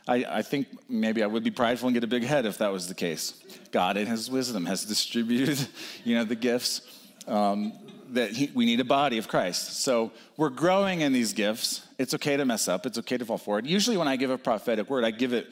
I, 0.07 0.25
I, 0.29 0.43
think 0.43 0.69
maybe 0.89 1.23
I 1.23 1.27
would 1.27 1.45
be 1.45 1.51
prideful 1.51 1.89
and 1.89 1.95
get 1.95 2.03
a 2.03 2.09
big 2.09 2.25
head 2.25 2.47
if 2.47 2.59
that 2.59 2.73
was 2.73 2.89
the 2.89 2.95
case. 2.95 3.35
God, 3.73 3.99
in 3.99 4.07
His 4.07 4.31
wisdom, 4.31 4.65
has 4.65 4.85
distributed, 4.85 5.59
you 6.05 6.17
know, 6.17 6.25
the 6.25 6.35
gifts 6.35 6.81
um, 7.27 7.75
that 8.13 8.31
he, 8.31 8.51
we 8.55 8.65
need 8.65 8.81
a 8.81 8.85
body 8.85 9.19
of 9.19 9.29
Christ. 9.29 9.83
So 9.83 10.13
we're 10.39 10.49
growing 10.49 11.03
in 11.03 11.13
these 11.13 11.35
gifts. 11.35 11.87
It's 11.99 12.15
okay 12.15 12.39
to 12.39 12.45
mess 12.47 12.69
up. 12.69 12.87
It's 12.87 12.99
okay 12.99 13.19
to 13.19 13.25
fall 13.27 13.37
forward. 13.37 13.67
Usually, 13.67 13.99
when 13.99 14.09
I 14.09 14.17
give 14.17 14.31
a 14.31 14.39
prophetic 14.39 14.89
word, 14.89 15.05
I 15.05 15.11
give 15.11 15.35
it, 15.35 15.49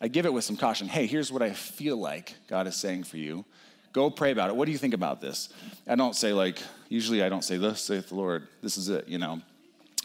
I 0.00 0.08
give 0.08 0.26
it 0.26 0.32
with 0.32 0.44
some 0.44 0.56
caution. 0.56 0.88
Hey, 0.88 1.06
here's 1.06 1.30
what 1.30 1.42
I 1.42 1.52
feel 1.52 1.96
like 1.96 2.34
God 2.48 2.66
is 2.66 2.74
saying 2.74 3.04
for 3.04 3.16
you. 3.16 3.44
Go 3.92 4.10
pray 4.10 4.30
about 4.30 4.50
it. 4.50 4.56
What 4.56 4.66
do 4.66 4.72
you 4.72 4.78
think 4.78 4.94
about 4.94 5.20
this? 5.20 5.48
I 5.86 5.94
don't 5.96 6.14
say 6.14 6.32
like. 6.32 6.62
Usually, 6.88 7.22
I 7.22 7.28
don't 7.28 7.44
say 7.44 7.56
this. 7.56 7.80
Saith 7.80 8.08
the 8.08 8.14
Lord. 8.14 8.46
This 8.62 8.76
is 8.76 8.88
it. 8.88 9.08
You 9.08 9.18
know. 9.18 9.40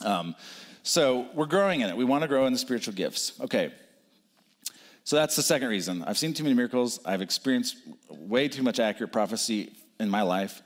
Um, 0.03 0.35
so 0.83 1.27
we're 1.33 1.45
growing 1.45 1.81
in 1.81 1.89
it. 1.89 1.97
We 1.97 2.05
want 2.05 2.21
to 2.21 2.27
grow 2.27 2.45
in 2.45 2.53
the 2.53 2.59
spiritual 2.59 2.93
gifts. 2.93 3.39
Okay. 3.41 3.73
So 5.03 5.15
that's 5.15 5.35
the 5.35 5.43
second 5.43 5.69
reason. 5.69 6.03
I've 6.03 6.17
seen 6.17 6.33
too 6.33 6.43
many 6.43 6.55
miracles. 6.55 6.99
I've 7.05 7.21
experienced 7.21 7.77
way 8.09 8.47
too 8.47 8.63
much 8.63 8.79
accurate 8.79 9.11
prophecy 9.11 9.71
in 9.99 10.09
my 10.09 10.23
life. 10.23 10.63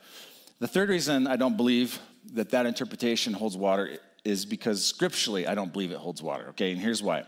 The 0.59 0.67
third 0.67 0.89
reason 0.89 1.27
I 1.27 1.35
don't 1.35 1.57
believe 1.57 1.99
that 2.33 2.49
that 2.51 2.65
interpretation 2.65 3.33
holds 3.33 3.57
water 3.57 3.97
is 4.23 4.45
because 4.45 4.85
scripturally 4.85 5.47
I 5.47 5.55
don't 5.55 5.73
believe 5.73 5.91
it 5.91 5.97
holds 5.97 6.21
water, 6.21 6.47
okay? 6.49 6.71
And 6.71 6.79
here's 6.79 7.03
why. 7.03 7.23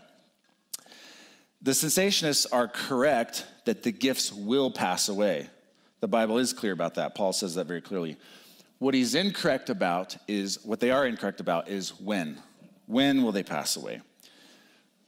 The 1.60 1.72
cessationists 1.72 2.46
are 2.50 2.66
correct 2.66 3.46
that 3.66 3.82
the 3.82 3.92
gifts 3.92 4.32
will 4.32 4.70
pass 4.70 5.08
away. 5.08 5.48
The 6.02 6.08
Bible 6.08 6.38
is 6.38 6.52
clear 6.52 6.72
about 6.72 6.96
that. 6.96 7.14
Paul 7.14 7.32
says 7.32 7.54
that 7.54 7.68
very 7.68 7.80
clearly. 7.80 8.16
What 8.80 8.92
he's 8.92 9.14
incorrect 9.14 9.70
about 9.70 10.16
is, 10.26 10.58
what 10.64 10.80
they 10.80 10.90
are 10.90 11.06
incorrect 11.06 11.38
about 11.38 11.68
is 11.68 11.90
when. 12.00 12.42
When 12.86 13.22
will 13.22 13.30
they 13.30 13.44
pass 13.44 13.76
away? 13.76 14.00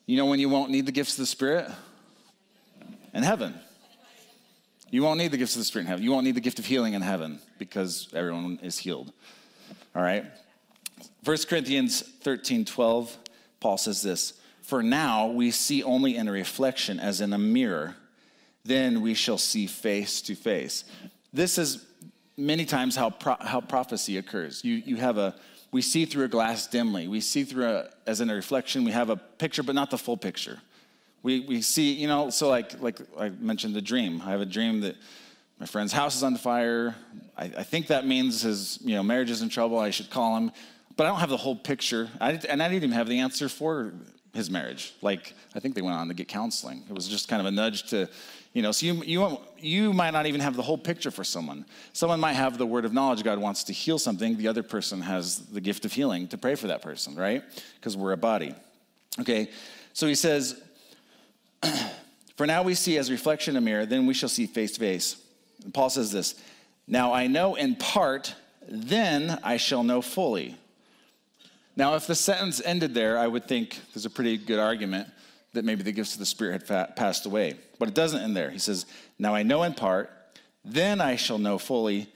You 0.07 0.17
know 0.17 0.27
when 0.27 0.39
you 0.39 0.49
won't 0.49 0.71
need 0.71 0.87
the 0.87 0.93
gifts 0.93 1.15
of 1.15 1.19
the 1.19 1.27
Spirit? 1.27 1.69
In 3.13 3.25
heaven. 3.25 3.55
You 4.93 5.03
won't 5.03 5.19
need 5.19 5.33
the 5.33 5.37
gifts 5.37 5.57
of 5.57 5.61
the 5.63 5.65
Spirit 5.65 5.87
in 5.87 5.89
heaven. 5.89 6.05
You 6.05 6.13
won't 6.13 6.25
need 6.25 6.37
the 6.37 6.41
gift 6.41 6.61
of 6.61 6.67
healing 6.67 6.95
in 6.95 7.03
heaven 7.03 7.41
because 7.59 8.09
everyone 8.15 8.61
is 8.63 8.79
healed. 8.79 9.13
All 9.97 10.03
right? 10.03 10.27
1 11.25 11.37
Corinthians 11.49 12.03
13 12.03 12.65
12, 12.65 13.19
Paul 13.59 13.79
says 13.79 14.01
this 14.01 14.35
For 14.63 14.81
now 14.81 15.27
we 15.27 15.51
see 15.51 15.83
only 15.83 16.15
in 16.17 16.29
a 16.29 16.33
reflection 16.33 17.01
as 17.01 17.21
in 17.21 17.33
a 17.33 17.39
mirror, 17.39 17.97
then 18.65 19.01
we 19.01 19.15
shall 19.15 19.39
see 19.39 19.67
face 19.67 20.23
to 20.23 20.35
face. 20.35 20.85
This 21.33 21.59
is 21.59 21.85
many 22.37 22.65
times 22.65 22.97
how, 22.97 23.11
pro- 23.11 23.37
how 23.41 23.61
prophecy 23.61 24.17
occurs. 24.19 24.65
You, 24.65 24.75
you 24.75 24.97
have 24.97 25.19
a, 25.19 25.35
we 25.71 25.83
see 25.83 26.05
through 26.05 26.25
a 26.25 26.29
glass 26.29 26.67
dimly. 26.67 27.09
We 27.09 27.21
see 27.21 27.45
through 27.45 27.67
a, 27.67 27.91
as 28.07 28.21
in 28.21 28.31
a 28.31 28.35
reflection, 28.35 28.85
we 28.85 28.93
have 28.93 29.11
a 29.11 29.17
picture, 29.17 29.63
but 29.63 29.75
not 29.75 29.91
the 29.91 29.99
full 29.99 30.17
picture. 30.17 30.59
We, 31.23 31.41
we 31.41 31.63
see, 31.63 31.93
you 31.93 32.07
know, 32.07 32.31
so 32.31 32.49
like, 32.49 32.81
like 32.81 32.99
I 33.19 33.31
mentioned 33.31 33.75
the 33.75 33.83
dream. 33.83 34.23
I 34.25 34.31
have 34.31 34.41
a 34.41 34.47
dream 34.47 34.81
that 34.81 34.97
my 35.59 35.67
friend's 35.67 35.93
house 35.93 36.17
is 36.17 36.23
on 36.23 36.37
fire. 36.37 36.95
I, 37.37 37.45
I 37.45 37.63
think 37.63 37.89
that 37.89 38.07
means 38.07 38.43
his, 38.43 38.79
you 38.83 38.95
know, 38.95 39.03
marriage 39.03 39.31
is 39.31 39.43
in 39.43 39.49
trouble. 39.49 39.79
I 39.79 39.91
should 39.91 40.11
call 40.11 40.37
him. 40.37 40.53
But 40.97 41.05
I 41.05 41.09
don't 41.11 41.21
have 41.21 41.31
the 41.31 41.37
whole 41.37 41.57
picture. 41.57 42.09
I, 42.21 42.33
and 42.49 42.63
I 42.63 42.69
didn't 42.69 42.85
even 42.85 42.93
have 42.93 43.09
the 43.09 43.19
answer 43.21 43.49
for 43.49 43.95
his 44.35 44.51
marriage. 44.51 44.95
Like, 45.01 45.35
I 45.55 45.61
think 45.61 45.75
they 45.75 45.83
went 45.83 45.97
on 45.97 46.09
to 46.09 46.15
get 46.15 46.29
counseling. 46.29 46.83
It 46.89 46.93
was 46.93 47.09
just 47.09 47.29
kind 47.29 47.41
of 47.41 47.47
a 47.47 47.51
nudge 47.51 47.85
to, 47.91 48.09
you 48.53 48.63
know, 48.63 48.73
so 48.73 48.87
you, 48.87 49.03
you, 49.05 49.39
you 49.59 49.93
might 49.93 50.11
not 50.11 50.27
even 50.27 50.41
have 50.41 50.57
the 50.57 50.63
whole 50.63 50.79
picture 50.79 51.11
for 51.11 51.25
someone. 51.25 51.65
Someone 51.93 52.21
might 52.21 52.35
have 52.35 52.59
the 52.59 52.67
word 52.67 52.85
of 52.85 52.93
knowledge, 52.93 53.23
God 53.23 53.39
wants 53.39 53.65
to 53.65 53.73
heal 53.73 53.99
something. 53.99 54.37
The 54.37 54.49
other 54.49 54.63
person 54.63 55.01
has 55.01 55.39
the 55.39 55.61
gift 55.61 55.85
of 55.85 55.93
healing 55.93 56.29
to 56.29 56.39
pray 56.39 56.55
for 56.55 56.67
that 56.67 56.83
person, 56.83 57.15
right? 57.15 57.43
Because 57.77 57.97
we're 57.97 58.13
a 58.13 58.17
body. 58.17 58.55
Okay, 59.21 59.51
so 59.93 60.07
he 60.07 60.15
says, 60.17 60.61
For 62.37 62.47
now 62.47 62.63
we 62.63 62.75
see 62.75 62.99
as 62.99 63.11
reflection 63.11 63.57
in 63.57 63.63
a 63.63 63.65
mirror, 63.65 63.87
then 63.87 64.07
we 64.07 64.15
shall 64.15 64.29
see 64.29 64.47
face 64.47 64.73
to 64.73 64.81
face. 64.81 65.17
And 65.63 65.73
Paul 65.73 65.91
says 65.91 66.11
this 66.11 66.35
Now 66.87 67.13
I 67.13 67.27
know 67.27 67.55
in 67.55 67.77
part, 67.77 68.35
then 68.69 69.39
I 69.43 69.57
shall 69.57 69.83
know 69.83 70.03
fully. 70.03 70.57
Now, 71.77 71.95
if 71.95 72.07
the 72.07 72.15
sentence 72.15 72.63
ended 72.65 72.95
there, 72.95 73.19
I 73.19 73.27
would 73.27 73.49
think 73.49 73.81
there's 73.93 74.07
a 74.07 74.11
pretty 74.11 74.37
good 74.37 74.59
argument 74.59 75.09
that 75.55 75.65
maybe 75.65 75.83
the 75.83 75.93
gifts 75.93 76.15
of 76.15 76.21
the 76.21 76.27
Spirit 76.27 76.69
had 76.69 76.97
passed 76.97 77.27
away. 77.27 77.55
But 77.79 77.89
it 77.89 77.95
doesn't 77.95 78.21
end 78.21 78.37
there. 78.37 78.51
He 78.51 78.59
says, 78.59 78.87
Now 79.19 79.35
I 79.35 79.43
know 79.43 79.63
in 79.63 79.75
part, 79.75 80.11
then 80.65 81.01
I 81.01 81.17
shall 81.17 81.39
know 81.39 81.59
fully, 81.59 82.09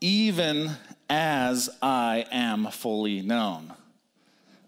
even 0.00 0.70
as 1.08 1.70
I 1.82 2.26
am 2.30 2.70
fully 2.70 3.20
known. 3.20 3.72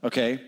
Okay? 0.05 0.41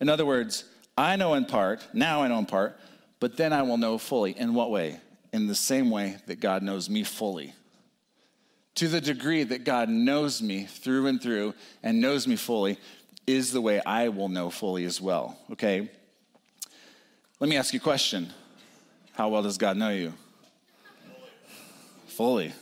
In 0.00 0.08
other 0.08 0.26
words, 0.26 0.64
I 0.96 1.16
know 1.16 1.34
in 1.34 1.46
part, 1.46 1.86
now 1.92 2.22
I 2.22 2.28
know 2.28 2.38
in 2.38 2.46
part, 2.46 2.78
but 3.18 3.36
then 3.36 3.52
I 3.52 3.62
will 3.62 3.78
know 3.78 3.98
fully. 3.98 4.38
In 4.38 4.54
what 4.54 4.70
way? 4.70 5.00
In 5.32 5.46
the 5.46 5.54
same 5.54 5.90
way 5.90 6.18
that 6.26 6.40
God 6.40 6.62
knows 6.62 6.88
me 6.88 7.02
fully. 7.04 7.54
To 8.76 8.88
the 8.88 9.00
degree 9.00 9.44
that 9.44 9.64
God 9.64 9.88
knows 9.88 10.42
me 10.42 10.64
through 10.64 11.06
and 11.06 11.22
through 11.22 11.54
and 11.82 12.00
knows 12.00 12.26
me 12.26 12.36
fully 12.36 12.78
is 13.26 13.52
the 13.52 13.60
way 13.60 13.80
I 13.84 14.08
will 14.08 14.28
know 14.28 14.50
fully 14.50 14.84
as 14.84 15.00
well. 15.00 15.38
Okay? 15.52 15.88
Let 17.40 17.48
me 17.48 17.56
ask 17.56 17.72
you 17.72 17.78
a 17.78 17.82
question 17.82 18.32
How 19.12 19.28
well 19.28 19.42
does 19.42 19.58
God 19.58 19.76
know 19.76 19.90
you? 19.90 20.12
Fully. 22.06 22.52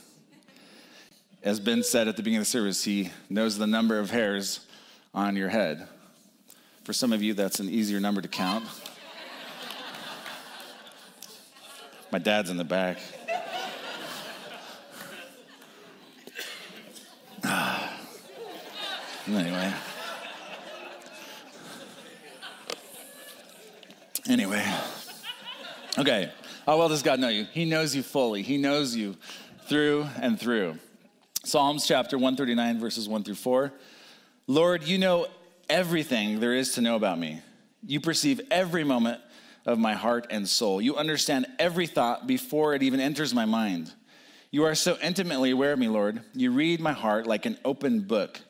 As 1.43 1.59
Ben 1.59 1.83
said 1.83 2.09
at 2.09 2.17
the 2.17 2.23
beginning 2.23 2.39
of 2.39 2.47
the 2.47 2.51
service, 2.51 2.85
He 2.85 3.11
knows 3.29 3.59
the 3.59 3.67
number 3.67 3.99
of 3.99 4.11
hairs 4.11 4.67
on 5.15 5.35
your 5.35 5.49
head. 5.49 5.89
For 6.85 6.93
some 6.93 7.13
of 7.13 7.23
you, 7.23 7.35
that's 7.35 7.61
an 7.61 7.69
easier 7.69 8.01
number 8.01 8.21
to 8.21 8.29
count. 8.29 8.65
My 12.11 12.19
dad's 12.19 12.51
in 12.51 12.57
the 12.57 12.65
back. 12.65 12.99
Anyway. 19.37 19.73
Anyway. 24.29 24.65
Okay. 25.99 26.31
How 26.67 26.79
well 26.79 26.89
does 26.89 27.03
God 27.03 27.19
know 27.19 27.29
you? 27.29 27.47
He 27.53 27.65
knows 27.65 27.95
you 27.95 28.03
fully. 28.03 28.43
He 28.43 28.57
knows 28.57 28.95
you 28.95 29.17
through 29.67 30.07
and 30.21 30.39
through. 30.39 30.79
Psalms 31.45 31.87
chapter 31.87 32.17
139, 32.17 32.79
verses 32.79 33.09
1 33.09 33.25
through 33.25 33.35
4. 33.35 33.73
Lord, 34.47 34.85
you 34.85 34.97
know 34.97 35.27
everything 35.69 36.39
there 36.39 36.55
is 36.55 36.73
to 36.75 36.81
know 36.81 36.95
about 36.95 37.19
me. 37.19 37.41
You 37.85 38.01
perceive 38.01 38.41
every 38.51 38.85
moment 38.85 39.21
of 39.67 39.79
my 39.79 39.95
heart 39.95 40.29
and 40.31 40.49
soul. 40.49 40.81
You 40.81 40.97
understand 40.97 41.47
every 41.59 41.87
thought 41.87 42.27
before 42.27 42.75
it 42.75 42.83
even 42.83 43.01
enters 43.01 43.35
my 43.35 43.45
mind. 43.45 43.93
You 44.53 44.65
are 44.65 44.75
so 44.75 44.97
intimately 45.03 45.51
aware 45.51 45.73
of 45.73 45.79
me, 45.79 45.89
Lord. 45.89 46.23
You 46.35 46.53
read 46.53 46.81
my 46.81 46.93
heart 46.93 47.27
like 47.27 47.47
an 47.47 47.59
open 47.65 48.01
book. 48.01 48.41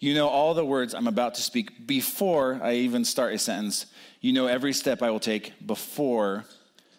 You 0.00 0.14
know 0.14 0.28
all 0.28 0.54
the 0.54 0.64
words 0.64 0.94
I'm 0.94 1.08
about 1.08 1.34
to 1.36 1.42
speak 1.42 1.86
before 1.86 2.60
I 2.62 2.74
even 2.74 3.04
start 3.04 3.34
a 3.34 3.38
sentence. 3.38 3.86
You 4.20 4.32
know 4.32 4.46
every 4.46 4.72
step 4.72 5.02
I 5.02 5.10
will 5.10 5.20
take 5.20 5.54
before 5.66 6.44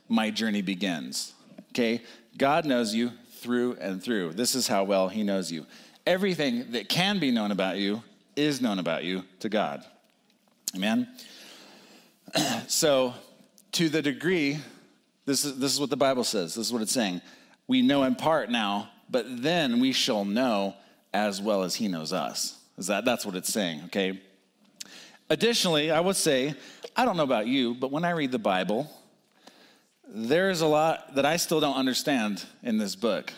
my 0.09 0.31
journey 0.31 0.62
begins. 0.62 1.33
Okay? 1.69 2.01
God 2.38 2.65
knows 2.65 2.93
you 2.93 3.12
through 3.38 3.77
and 3.79 4.03
through. 4.03 4.33
This 4.33 4.53
is 4.53 4.67
how 4.67 4.83
well 4.83 5.07
He 5.07 5.23
knows 5.23 5.51
you. 5.51 5.65
Everything 6.05 6.71
that 6.71 6.89
can 6.89 7.19
be 7.19 7.31
known 7.31 7.51
about 7.51 7.77
you 7.77 8.03
is 8.35 8.62
known 8.62 8.79
about 8.79 9.03
you 9.03 9.23
to 9.39 9.49
God. 9.49 9.83
Amen? 10.75 11.07
so, 12.67 13.13
to 13.73 13.89
the 13.89 14.01
degree, 14.01 14.59
this 15.25 15.45
is, 15.45 15.57
this 15.57 15.73
is 15.73 15.79
what 15.79 15.89
the 15.89 15.97
Bible 15.97 16.23
says, 16.23 16.55
this 16.55 16.67
is 16.67 16.73
what 16.73 16.81
it's 16.81 16.91
saying. 16.91 17.21
We 17.67 17.81
know 17.81 18.03
in 18.03 18.15
part 18.15 18.49
now, 18.49 18.89
but 19.09 19.41
then 19.41 19.79
we 19.79 19.93
shall 19.93 20.25
know 20.25 20.75
as 21.13 21.41
well 21.41 21.63
as 21.63 21.75
He 21.75 21.88
knows 21.88 22.12
us. 22.12 22.58
Is 22.79 22.87
that 22.87 23.03
that's 23.03 23.25
what 23.25 23.35
it's 23.35 23.51
saying, 23.51 23.81
okay? 23.85 24.21
Additionally, 25.29 25.91
I 25.91 25.99
would 25.99 26.15
say, 26.15 26.55
I 26.95 27.03
don't 27.03 27.17
know 27.17 27.23
about 27.23 27.45
you, 27.45 27.75
but 27.75 27.91
when 27.91 28.05
I 28.05 28.11
read 28.11 28.31
the 28.31 28.39
Bible, 28.39 28.89
there's 30.07 30.61
a 30.61 30.67
lot 30.67 31.13
that 31.15 31.25
I 31.25 31.35
still 31.35 31.59
don't 31.59 31.75
understand 31.75 32.45
in 32.63 32.77
this 32.77 32.95
book. 32.95 33.33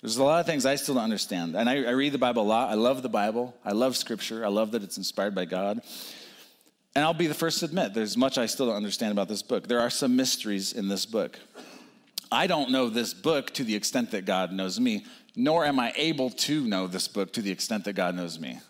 There's 0.00 0.16
a 0.16 0.24
lot 0.24 0.40
of 0.40 0.46
things 0.46 0.64
I 0.64 0.76
still 0.76 0.94
don't 0.94 1.04
understand. 1.04 1.56
And 1.56 1.68
I, 1.68 1.84
I, 1.84 1.90
read 1.90 2.12
the 2.12 2.18
Bible 2.18 2.42
a 2.42 2.44
lot. 2.44 2.70
I 2.70 2.74
love 2.74 3.02
the 3.02 3.08
Bible. 3.08 3.54
I 3.64 3.72
love 3.72 3.96
Scripture. 3.96 4.44
I 4.44 4.48
love 4.48 4.70
that 4.72 4.82
it's 4.82 4.96
inspired 4.96 5.34
by 5.34 5.44
God. 5.44 5.80
And 6.96 7.04
I'll 7.04 7.14
be 7.14 7.26
the 7.26 7.34
first 7.34 7.60
to 7.60 7.66
admit 7.66 7.92
there's 7.92 8.16
much 8.16 8.38
I 8.38 8.46
still 8.46 8.66
don't 8.66 8.76
understand 8.76 9.12
about 9.12 9.28
this 9.28 9.42
book. 9.42 9.68
There 9.68 9.80
are 9.80 9.90
some 9.90 10.16
mysteries 10.16 10.72
in 10.72 10.88
this 10.88 11.04
book. 11.04 11.38
I 12.30 12.46
don't 12.46 12.70
know 12.70 12.88
this 12.88 13.14
book 13.14 13.52
to 13.54 13.64
the 13.64 13.74
extent 13.74 14.10
that 14.12 14.24
God 14.24 14.52
knows 14.52 14.80
me, 14.80 15.04
nor 15.36 15.64
am 15.64 15.78
I 15.78 15.92
able 15.96 16.30
to 16.30 16.64
know 16.66 16.86
this 16.86 17.08
book 17.08 17.32
to 17.34 17.42
the 17.42 17.50
extent 17.50 17.84
that 17.84 17.94
God 17.94 18.14
knows 18.14 18.38
me. 18.38 18.60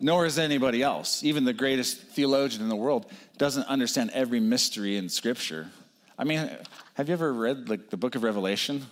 Nor 0.00 0.26
is 0.26 0.38
anybody 0.38 0.82
else. 0.82 1.24
Even 1.24 1.44
the 1.44 1.52
greatest 1.52 1.98
theologian 1.98 2.62
in 2.62 2.68
the 2.68 2.76
world 2.76 3.06
doesn't 3.36 3.64
understand 3.64 4.10
every 4.14 4.40
mystery 4.40 4.96
in 4.96 5.08
Scripture. 5.08 5.68
I 6.16 6.24
mean, 6.24 6.50
have 6.94 7.08
you 7.08 7.14
ever 7.14 7.32
read 7.32 7.68
like 7.68 7.90
the 7.90 7.96
book 7.96 8.14
of 8.14 8.22
Revelation? 8.22 8.86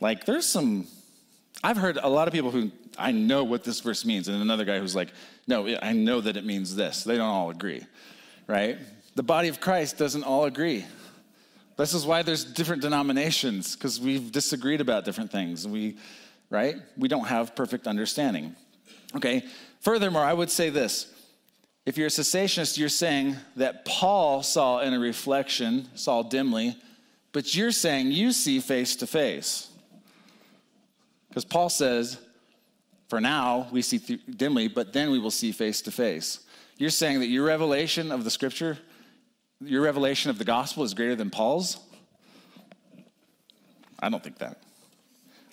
Like, 0.00 0.24
there's 0.24 0.46
some. 0.46 0.86
I've 1.62 1.76
heard 1.76 1.98
a 1.98 2.08
lot 2.08 2.28
of 2.28 2.34
people 2.34 2.50
who 2.50 2.70
I 2.98 3.12
know 3.12 3.44
what 3.44 3.64
this 3.64 3.80
verse 3.80 4.04
means, 4.04 4.28
and 4.28 4.40
another 4.40 4.64
guy 4.64 4.78
who's 4.78 4.94
like, 4.94 5.12
no, 5.46 5.68
I 5.82 5.92
know 5.92 6.20
that 6.20 6.36
it 6.36 6.44
means 6.44 6.74
this. 6.74 7.04
They 7.04 7.16
don't 7.16 7.28
all 7.28 7.50
agree, 7.50 7.84
right? 8.46 8.78
The 9.14 9.22
body 9.22 9.48
of 9.48 9.60
Christ 9.60 9.98
doesn't 9.98 10.24
all 10.24 10.44
agree. 10.44 10.84
This 11.78 11.94
is 11.94 12.04
why 12.04 12.22
there's 12.22 12.44
different 12.44 12.82
denominations 12.82 13.76
because 13.76 14.00
we've 14.00 14.32
disagreed 14.32 14.80
about 14.80 15.04
different 15.04 15.30
things. 15.30 15.66
We, 15.66 15.96
right? 16.50 16.76
We 16.96 17.08
don't 17.08 17.26
have 17.28 17.54
perfect 17.54 17.86
understanding. 17.86 18.56
Okay. 19.14 19.44
Furthermore, 19.80 20.24
I 20.24 20.32
would 20.32 20.50
say 20.50 20.70
this: 20.70 21.06
if 21.86 21.96
you're 21.96 22.08
a 22.08 22.10
cessationist, 22.10 22.76
you're 22.78 22.88
saying 22.88 23.36
that 23.56 23.84
Paul 23.84 24.42
saw 24.42 24.80
in 24.80 24.92
a 24.92 24.98
reflection, 24.98 25.88
saw 25.94 26.22
dimly, 26.22 26.76
but 27.32 27.54
you're 27.54 27.72
saying 27.72 28.10
you 28.10 28.32
see 28.32 28.58
face 28.58 28.96
to 28.96 29.06
face. 29.06 29.70
Because 31.28 31.44
Paul 31.44 31.68
says, 31.68 32.18
for 33.08 33.20
now 33.20 33.68
we 33.70 33.82
see 33.82 33.98
th- 33.98 34.20
dimly, 34.36 34.66
but 34.66 34.92
then 34.92 35.10
we 35.10 35.18
will 35.18 35.30
see 35.30 35.52
face 35.52 35.80
to 35.82 35.92
face. 35.92 36.40
You're 36.76 36.90
saying 36.90 37.20
that 37.20 37.26
your 37.26 37.44
revelation 37.44 38.10
of 38.10 38.24
the 38.24 38.30
scripture 38.30 38.78
your 39.60 39.82
revelation 39.82 40.30
of 40.30 40.38
the 40.38 40.44
gospel 40.44 40.84
is 40.84 40.94
greater 40.94 41.16
than 41.16 41.30
Paul's? 41.30 41.78
I 44.00 44.08
don't 44.08 44.22
think 44.22 44.38
that. 44.38 44.62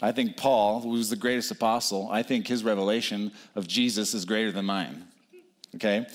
I 0.02 0.12
think 0.12 0.38
Paul, 0.38 0.82
who 0.82 0.90
was 0.90 1.10
the 1.10 1.16
greatest 1.16 1.52
apostle, 1.52 2.10
I 2.12 2.22
think 2.22 2.48
his 2.48 2.64
revelation 2.64 3.32
of 3.56 3.68
Jesus 3.68 4.14
is 4.14 4.26
greater 4.26 4.52
than 4.52 4.66
mine. 4.66 5.06
Okay? 5.76 6.06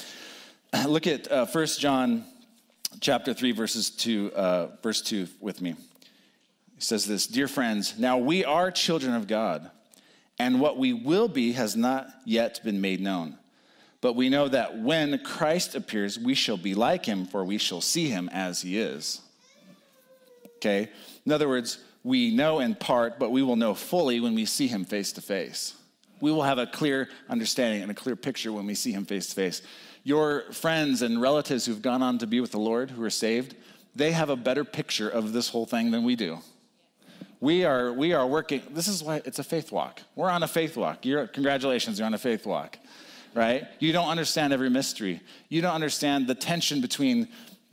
Look 0.87 1.07
at 1.07 1.31
uh, 1.31 1.47
1 1.47 1.67
John 1.79 2.25
chapter 3.01 3.35
3, 3.35 3.53
verses 3.53 3.91
2, 3.91 4.33
uh, 4.35 4.67
verse 4.83 5.03
2 5.03 5.27
with 5.41 5.61
me. 5.61 5.75
He 6.75 6.81
says 6.81 7.07
this 7.07 7.27
Dear 7.27 7.49
friends, 7.49 7.99
now 7.99 8.19
we 8.19 8.45
are 8.45 8.71
children 8.71 9.15
of 9.15 9.27
God, 9.27 9.71
and 10.39 10.61
what 10.61 10.79
we 10.79 10.93
will 10.93 11.29
be 11.29 11.53
has 11.53 11.75
not 11.75 12.09
yet 12.25 12.61
been 12.63 12.81
made 12.81 13.01
known. 13.01 13.37
But 14.01 14.15
we 14.15 14.31
know 14.31 14.49
that 14.49 14.79
when 14.79 15.23
Christ 15.23 15.75
appears, 15.75 16.19
we 16.19 16.35
shall 16.35 16.57
be 16.57 16.75
like 16.75 17.05
him, 17.05 17.27
for 17.27 17.45
we 17.45 17.59
shall 17.59 17.81
see 17.81 18.09
him 18.09 18.31
as 18.33 18.63
he 18.63 18.79
is. 18.79 19.21
Okay? 20.57 20.89
In 21.27 21.33
other 21.33 21.49
words, 21.49 21.79
we 22.03 22.35
know 22.35 22.61
in 22.61 22.75
part, 22.75 23.19
but 23.19 23.31
we 23.31 23.43
will 23.43 23.57
know 23.57 23.75
fully 23.75 24.21
when 24.21 24.35
we 24.35 24.47
see 24.47 24.69
him 24.69 24.85
face 24.85 25.13
to 25.13 25.21
face. 25.21 25.75
We 26.21 26.33
will 26.33 26.43
have 26.43 26.59
a 26.59 26.67
clear 26.67 27.09
understanding 27.29 27.83
and 27.83 27.91
a 27.91 27.95
clear 27.95 28.17
picture 28.17 28.53
when 28.53 28.67
we 28.67 28.75
see 28.75 28.93
him 28.93 29.05
face 29.05 29.29
to 29.29 29.35
face. 29.35 29.63
Your 30.03 30.51
friends 30.53 31.03
and 31.03 31.21
relatives 31.21 31.67
who've 31.67 31.83
gone 31.83 32.03
on 32.03 32.19
to 32.19 32.27
be 32.27 32.41
with 32.41 32.53
the 32.53 32.59
Lord, 32.59 32.91
who 32.91 33.03
are 33.03 33.11
saved, 33.11 33.55
they 33.95 34.13
have 34.13 34.31
a 34.31 34.37
better 34.37 34.65
picture 34.65 35.09
of 35.09 35.35
this 35.35 35.51
whole 35.51 35.67
thing 35.67 35.91
than 35.91 36.05
we 36.05 36.17
do. 36.17 36.39
We 37.39 37.65
are, 37.65 37.93
we 37.93 38.13
are 38.13 38.27
working, 38.27 38.63
this 38.71 38.89
is 38.89 39.03
why 39.03 39.23
it's 39.25 39.39
a 39.39 39.45
faith 39.45 39.73
walk. 39.73 40.01
We're 40.15 40.31
on 40.31 40.43
a 40.43 40.49
faith 40.49 40.77
walk. 40.77 41.05
You're, 41.05 41.27
congratulations, 41.27 41.99
you're 41.99 42.07
on 42.07 42.15
a 42.15 42.19
faith 42.19 42.47
walk 42.47 42.79
right? 43.35 43.67
You 43.79 43.93
don't 43.93 44.09
understand 44.09 44.53
every 44.53 44.71
mystery. 44.71 45.21
You 45.49 45.63
don't 45.63 45.75
understand 45.75 46.27
the 46.27 46.35
tension 46.35 46.81
between 46.81 47.29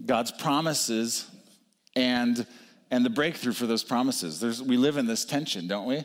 God's 0.06 0.32
promises 0.32 1.28
and, 1.96 2.46
and 2.91 3.06
the 3.06 3.10
breakthrough 3.10 3.54
for 3.54 3.65
those 3.65 3.84
promises. 3.84 4.39
There's, 4.39 4.62
we 4.62 4.78
live 4.78 4.98
in 4.98 5.08
this 5.08 5.26
tension, 5.26 5.67
don't 5.67 5.88
we? 5.88 6.04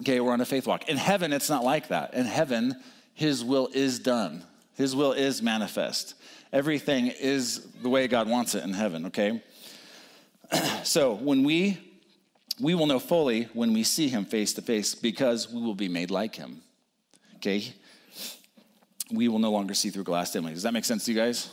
Okay, 0.00 0.20
we're 0.20 0.32
on 0.32 0.40
a 0.40 0.46
faith 0.46 0.66
walk. 0.66 0.88
In 0.88 0.96
heaven, 0.96 1.32
it's 1.32 1.50
not 1.50 1.64
like 1.64 1.88
that. 1.88 2.14
In 2.14 2.26
heaven, 2.26 2.76
His 3.14 3.44
will 3.44 3.68
is 3.72 3.98
done, 3.98 4.44
His 4.74 4.96
will 4.96 5.12
is 5.12 5.42
manifest. 5.42 6.14
Everything 6.52 7.06
is 7.06 7.66
the 7.82 7.88
way 7.88 8.08
God 8.08 8.28
wants 8.28 8.54
it 8.54 8.62
in 8.62 8.74
heaven, 8.74 9.06
okay? 9.06 9.42
so 10.82 11.14
when 11.14 11.44
we 11.44 11.78
we 12.60 12.74
will 12.74 12.86
know 12.86 12.98
fully 12.98 13.44
when 13.54 13.72
we 13.72 13.82
see 13.82 14.08
him 14.08 14.24
face 14.24 14.52
to 14.54 14.62
face 14.62 14.94
because 14.94 15.50
we 15.50 15.60
will 15.60 15.74
be 15.74 15.88
made 15.88 16.10
like 16.10 16.36
him. 16.36 16.62
Okay? 17.36 17.74
We 19.12 19.28
will 19.28 19.38
no 19.38 19.50
longer 19.50 19.74
see 19.74 19.90
through 19.90 20.04
glass 20.04 20.32
dimly. 20.32 20.54
Does 20.54 20.62
that 20.62 20.72
make 20.72 20.84
sense 20.84 21.04
to 21.04 21.12
you 21.12 21.18
guys? 21.18 21.50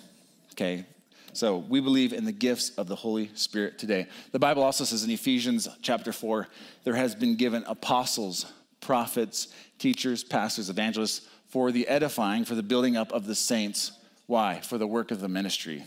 Okay. 0.54 0.86
So 1.34 1.58
we 1.58 1.80
believe 1.80 2.12
in 2.14 2.26
the 2.26 2.32
gifts 2.32 2.72
of 2.72 2.88
the 2.88 2.96
Holy 2.96 3.30
Spirit 3.36 3.78
today. 3.78 4.08
The 4.32 4.40
Bible 4.40 4.64
also 4.64 4.84
says 4.84 5.04
in 5.04 5.12
Ephesians 5.12 5.68
chapter 5.82 6.12
4 6.12 6.48
there 6.84 6.96
has 6.96 7.14
been 7.14 7.36
given 7.36 7.64
apostles, 7.68 8.52
prophets, 8.82 9.50
teachers, 9.78 10.24
pastors, 10.24 10.70
evangelists 10.70 11.28
for 11.48 11.72
the 11.72 11.88
edifying, 11.88 12.46
for 12.46 12.56
the 12.56 12.64
building 12.64 12.98
up 12.98 13.12
of 13.12 13.26
the 13.26 13.36
saints. 13.36 13.92
Why? 14.26 14.60
For 14.62 14.78
the 14.78 14.88
work 14.88 15.12
of 15.12 15.20
the 15.20 15.28
ministry. 15.28 15.84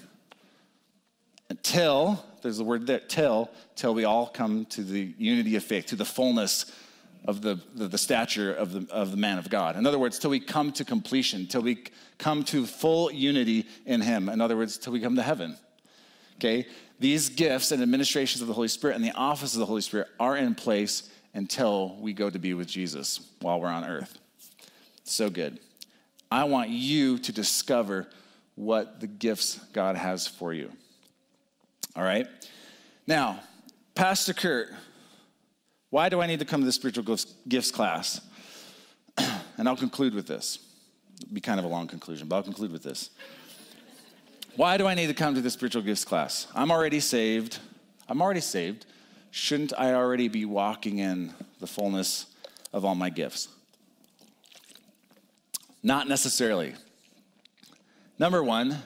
Until, 1.50 2.24
there's 2.42 2.58
the 2.58 2.64
word 2.64 2.86
there, 2.86 3.00
till, 3.00 3.50
till 3.76 3.94
we 3.94 4.04
all 4.04 4.26
come 4.26 4.64
to 4.66 4.82
the 4.82 5.12
unity 5.18 5.56
of 5.56 5.62
faith, 5.62 5.86
to 5.86 5.96
the 5.96 6.04
fullness 6.04 6.72
of 7.24 7.40
the, 7.40 7.60
the, 7.74 7.88
the, 7.88 7.98
stature 7.98 8.52
of 8.52 8.72
the, 8.72 8.92
of 8.92 9.10
the 9.10 9.16
man 9.16 9.38
of 9.38 9.48
God. 9.48 9.76
In 9.76 9.86
other 9.86 9.98
words, 9.98 10.18
till 10.18 10.30
we 10.30 10.40
come 10.40 10.72
to 10.72 10.84
completion, 10.84 11.46
till 11.46 11.62
we 11.62 11.84
come 12.18 12.42
to 12.44 12.66
full 12.66 13.12
unity 13.12 13.66
in 13.86 14.00
Him. 14.00 14.28
In 14.28 14.40
other 14.40 14.56
words, 14.56 14.76
till 14.78 14.92
we 14.92 15.00
come 15.00 15.16
to 15.16 15.22
heaven. 15.22 15.56
Okay? 16.36 16.66
These 16.98 17.30
gifts 17.30 17.72
and 17.72 17.82
administrations 17.82 18.42
of 18.42 18.48
the 18.48 18.54
Holy 18.54 18.68
Spirit 18.68 18.96
and 18.96 19.04
the 19.04 19.12
office 19.12 19.54
of 19.54 19.60
the 19.60 19.66
Holy 19.66 19.80
Spirit 19.80 20.08
are 20.18 20.36
in 20.36 20.54
place 20.54 21.10
until 21.34 21.96
we 22.00 22.12
go 22.12 22.28
to 22.28 22.38
be 22.38 22.54
with 22.54 22.68
Jesus 22.68 23.28
while 23.40 23.60
we're 23.60 23.68
on 23.68 23.84
earth. 23.84 24.18
So 25.04 25.30
good. 25.30 25.58
I 26.30 26.44
want 26.44 26.70
you 26.70 27.18
to 27.18 27.32
discover 27.32 28.08
what 28.54 29.00
the 29.00 29.06
gifts 29.06 29.58
God 29.72 29.96
has 29.96 30.26
for 30.26 30.52
you. 30.52 30.70
All 31.94 32.02
right? 32.02 32.26
Now, 33.06 33.40
Pastor 33.94 34.32
Kurt 34.32 34.68
why 35.92 36.08
do 36.08 36.22
I 36.22 36.26
need 36.26 36.38
to 36.38 36.46
come 36.46 36.62
to 36.62 36.64
the 36.64 36.72
spiritual 36.72 37.18
gifts 37.46 37.70
class? 37.70 38.22
and 39.58 39.68
I'll 39.68 39.76
conclude 39.76 40.14
with 40.14 40.26
this. 40.26 40.58
It'll 41.20 41.34
be 41.34 41.40
kind 41.42 41.58
of 41.60 41.66
a 41.66 41.68
long 41.68 41.86
conclusion, 41.86 42.28
but 42.28 42.36
I'll 42.36 42.42
conclude 42.42 42.72
with 42.72 42.82
this. 42.82 43.10
Why 44.56 44.78
do 44.78 44.86
I 44.86 44.94
need 44.94 45.08
to 45.08 45.14
come 45.14 45.34
to 45.34 45.42
the 45.42 45.50
spiritual 45.50 45.82
gifts 45.82 46.06
class? 46.06 46.46
I'm 46.54 46.70
already 46.70 46.98
saved. 46.98 47.58
I'm 48.08 48.22
already 48.22 48.40
saved. 48.40 48.86
Shouldn't 49.32 49.74
I 49.76 49.92
already 49.92 50.28
be 50.28 50.46
walking 50.46 50.98
in 50.98 51.34
the 51.60 51.66
fullness 51.66 52.24
of 52.72 52.86
all 52.86 52.94
my 52.94 53.10
gifts? 53.10 53.48
Not 55.82 56.08
necessarily. 56.08 56.72
Number 58.18 58.42
one, 58.42 58.78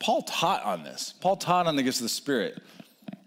Paul 0.00 0.20
taught 0.20 0.62
on 0.64 0.82
this. 0.82 1.14
Paul 1.18 1.36
taught 1.36 1.66
on 1.66 1.76
the 1.76 1.82
gifts 1.82 2.00
of 2.00 2.02
the 2.02 2.10
Spirit. 2.10 2.62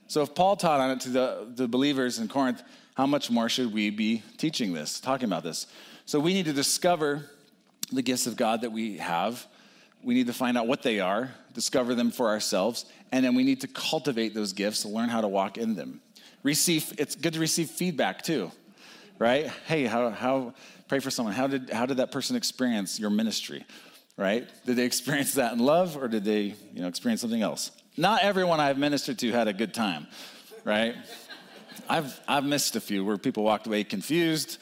So 0.05 0.21
if 0.21 0.35
Paul 0.35 0.57
taught 0.57 0.79
on 0.79 0.91
it 0.91 0.99
to 1.01 1.09
the, 1.09 1.47
the 1.55 1.67
believers 1.67 2.19
in 2.19 2.27
Corinth, 2.27 2.61
how 2.99 3.05
much 3.05 3.31
more 3.31 3.47
should 3.47 3.73
we 3.73 3.89
be 3.89 4.21
teaching 4.35 4.73
this, 4.73 4.99
talking 4.99 5.23
about 5.23 5.41
this? 5.41 5.67
So 6.05 6.19
we 6.19 6.33
need 6.33 6.45
to 6.47 6.53
discover 6.53 7.29
the 7.93 8.01
gifts 8.01 8.27
of 8.27 8.35
God 8.35 8.59
that 8.63 8.73
we 8.73 8.97
have. 8.97 9.47
We 10.03 10.13
need 10.13 10.27
to 10.27 10.33
find 10.33 10.57
out 10.57 10.67
what 10.67 10.83
they 10.83 10.99
are, 10.99 11.31
discover 11.53 11.95
them 11.95 12.11
for 12.11 12.27
ourselves, 12.27 12.83
and 13.13 13.23
then 13.23 13.35
we 13.35 13.45
need 13.45 13.61
to 13.61 13.67
cultivate 13.69 14.33
those 14.33 14.51
gifts 14.51 14.83
learn 14.83 15.07
how 15.07 15.21
to 15.21 15.29
walk 15.29 15.57
in 15.57 15.75
them. 15.75 16.01
Receive, 16.43 16.93
it's 16.97 17.15
good 17.15 17.35
to 17.35 17.39
receive 17.39 17.69
feedback 17.69 18.21
too, 18.21 18.51
right? 19.17 19.47
Hey, 19.65 19.85
how, 19.85 20.09
how 20.09 20.53
Pray 20.89 20.99
for 20.99 21.11
someone. 21.11 21.35
How 21.35 21.45
did, 21.45 21.69
how 21.69 21.85
did 21.85 21.97
that 21.97 22.11
person 22.11 22.35
experience 22.35 22.99
your 22.99 23.11
ministry? 23.11 23.63
Right? 24.17 24.49
Did 24.65 24.75
they 24.75 24.85
experience 24.85 25.35
that 25.35 25.53
in 25.53 25.59
love 25.59 25.95
or 25.95 26.07
did 26.07 26.25
they 26.25 26.55
you 26.73 26.81
know, 26.81 26.87
experience 26.87 27.21
something 27.21 27.43
else? 27.43 27.71
Not 27.95 28.23
everyone 28.23 28.59
I've 28.59 28.79
ministered 28.79 29.19
to 29.19 29.31
had 29.31 29.47
a 29.47 29.53
good 29.53 29.73
time, 29.73 30.07
right? 30.65 30.95
I've, 31.89 32.19
I've 32.27 32.45
missed 32.45 32.75
a 32.75 32.79
few 32.79 33.03
where 33.03 33.17
people 33.17 33.43
walked 33.43 33.65
away 33.65 33.83
confused 33.83 34.61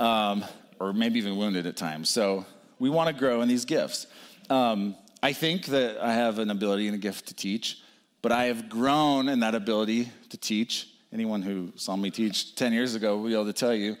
um, 0.00 0.44
or 0.80 0.94
maybe 0.94 1.18
even 1.18 1.36
wounded 1.36 1.66
at 1.66 1.76
times. 1.76 2.08
So 2.08 2.46
we 2.78 2.88
want 2.88 3.08
to 3.08 3.12
grow 3.14 3.42
in 3.42 3.48
these 3.48 3.66
gifts. 3.66 4.06
Um, 4.48 4.96
I 5.22 5.34
think 5.34 5.66
that 5.66 5.98
I 5.98 6.14
have 6.14 6.38
an 6.38 6.50
ability 6.50 6.86
and 6.86 6.94
a 6.94 6.98
gift 6.98 7.26
to 7.28 7.34
teach, 7.34 7.82
but 8.22 8.32
I 8.32 8.44
have 8.44 8.70
grown 8.70 9.28
in 9.28 9.40
that 9.40 9.54
ability 9.54 10.10
to 10.30 10.38
teach. 10.38 10.88
Anyone 11.12 11.42
who 11.42 11.72
saw 11.76 11.96
me 11.96 12.10
teach 12.10 12.54
10 12.54 12.72
years 12.72 12.94
ago 12.94 13.18
will 13.18 13.28
be 13.28 13.34
able 13.34 13.44
to 13.44 13.52
tell 13.52 13.74
you 13.74 13.96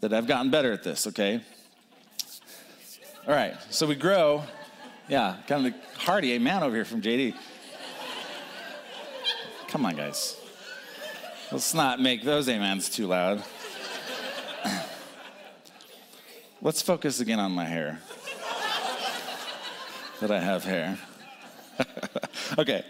that 0.00 0.14
I've 0.14 0.26
gotten 0.26 0.50
better 0.50 0.72
at 0.72 0.82
this, 0.82 1.06
okay? 1.08 1.42
All 3.28 3.34
right, 3.34 3.54
so 3.68 3.86
we 3.86 3.96
grow. 3.96 4.44
Yeah, 5.08 5.36
kind 5.46 5.66
of 5.66 5.72
the 5.72 6.00
hearty 6.00 6.32
amen 6.32 6.62
over 6.62 6.74
here 6.74 6.84
from 6.86 7.02
JD. 7.02 7.34
Come 9.68 9.84
on, 9.84 9.94
guys. 9.96 10.40
Let's 11.52 11.74
not 11.74 12.00
make 12.00 12.24
those 12.24 12.48
amens 12.48 12.88
too 12.88 13.06
loud. 13.06 13.42
Let's 16.60 16.82
focus 16.82 17.20
again 17.20 17.38
on 17.38 17.52
my 17.52 17.64
hair. 17.64 18.00
that 20.20 20.32
I 20.32 20.40
have 20.40 20.64
hair. 20.64 20.98
okay. 22.58 22.84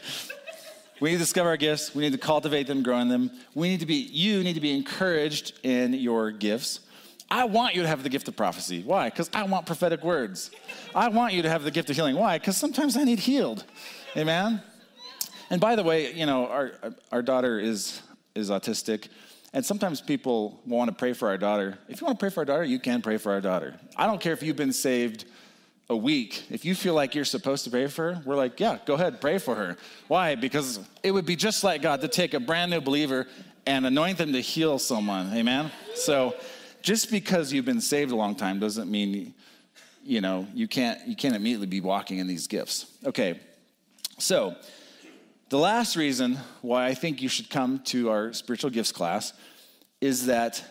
We 1.00 1.10
need 1.10 1.16
to 1.16 1.18
discover 1.18 1.50
our 1.50 1.58
gifts. 1.58 1.94
We 1.94 2.02
need 2.02 2.12
to 2.12 2.18
cultivate 2.18 2.66
them, 2.66 2.82
grow 2.82 2.98
in 3.00 3.08
them. 3.08 3.30
We 3.54 3.68
need 3.68 3.80
to 3.80 3.86
be, 3.86 3.96
you 3.96 4.42
need 4.42 4.54
to 4.54 4.60
be 4.60 4.74
encouraged 4.74 5.58
in 5.62 5.92
your 5.92 6.30
gifts. 6.30 6.80
I 7.30 7.44
want 7.44 7.74
you 7.74 7.82
to 7.82 7.88
have 7.88 8.02
the 8.02 8.08
gift 8.08 8.28
of 8.28 8.36
prophecy. 8.36 8.82
Why? 8.82 9.10
Because 9.10 9.28
I 9.34 9.42
want 9.42 9.66
prophetic 9.66 10.02
words. 10.02 10.50
I 10.94 11.08
want 11.08 11.34
you 11.34 11.42
to 11.42 11.50
have 11.50 11.64
the 11.64 11.70
gift 11.70 11.90
of 11.90 11.96
healing. 11.96 12.16
Why? 12.16 12.38
Because 12.38 12.56
sometimes 12.56 12.96
I 12.96 13.04
need 13.04 13.18
healed. 13.18 13.64
Amen? 14.16 14.62
And 15.50 15.60
by 15.60 15.76
the 15.76 15.82
way, 15.82 16.14
you 16.14 16.24
know, 16.24 16.46
our, 16.46 16.72
our 17.12 17.22
daughter 17.22 17.58
is, 17.58 18.00
is 18.36 18.50
autistic. 18.50 19.08
And 19.52 19.64
sometimes 19.64 20.00
people 20.00 20.60
want 20.66 20.90
to 20.90 20.94
pray 20.94 21.12
for 21.12 21.28
our 21.28 21.38
daughter. 21.38 21.78
If 21.88 22.00
you 22.00 22.06
want 22.06 22.18
to 22.18 22.22
pray 22.22 22.30
for 22.30 22.40
our 22.40 22.44
daughter, 22.44 22.64
you 22.64 22.78
can 22.78 23.00
pray 23.00 23.16
for 23.16 23.32
our 23.32 23.40
daughter. 23.40 23.78
I 23.96 24.06
don't 24.06 24.20
care 24.20 24.32
if 24.32 24.42
you've 24.42 24.56
been 24.56 24.72
saved 24.72 25.24
a 25.88 25.96
week. 25.96 26.44
If 26.50 26.64
you 26.64 26.74
feel 26.74 26.94
like 26.94 27.14
you're 27.14 27.24
supposed 27.24 27.64
to 27.64 27.70
pray 27.70 27.86
for 27.86 28.14
her, 28.14 28.22
we're 28.24 28.36
like, 28.36 28.58
yeah, 28.58 28.78
go 28.84 28.94
ahead, 28.94 29.20
pray 29.20 29.38
for 29.38 29.54
her. 29.54 29.76
Why? 30.08 30.34
Because 30.34 30.80
it 31.02 31.12
would 31.12 31.26
be 31.26 31.36
just 31.36 31.62
like 31.64 31.82
God 31.82 32.00
to 32.00 32.08
take 32.08 32.34
a 32.34 32.40
brand 32.40 32.70
new 32.70 32.80
believer 32.80 33.26
and 33.66 33.86
anoint 33.86 34.18
them 34.18 34.32
to 34.32 34.40
heal 34.40 34.78
someone. 34.78 35.32
Amen? 35.32 35.70
So 35.94 36.34
just 36.82 37.10
because 37.10 37.52
you've 37.52 37.64
been 37.64 37.80
saved 37.80 38.12
a 38.12 38.16
long 38.16 38.34
time 38.34 38.58
doesn't 38.60 38.90
mean 38.90 39.34
you 40.04 40.20
know 40.20 40.46
you 40.54 40.68
can't 40.68 41.04
you 41.06 41.16
can't 41.16 41.34
immediately 41.34 41.66
be 41.66 41.80
walking 41.80 42.18
in 42.18 42.26
these 42.28 42.46
gifts. 42.46 42.86
Okay. 43.04 43.40
So 44.18 44.54
the 45.48 45.58
last 45.58 45.96
reason 45.96 46.38
why 46.60 46.86
I 46.86 46.94
think 46.94 47.22
you 47.22 47.28
should 47.28 47.50
come 47.50 47.78
to 47.84 48.10
our 48.10 48.32
spiritual 48.32 48.70
gifts 48.70 48.92
class 48.92 49.32
is 50.00 50.26
that 50.26 50.62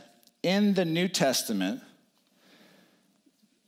in 0.43 0.73
the 0.73 0.85
New 0.85 1.07
Testament, 1.07 1.81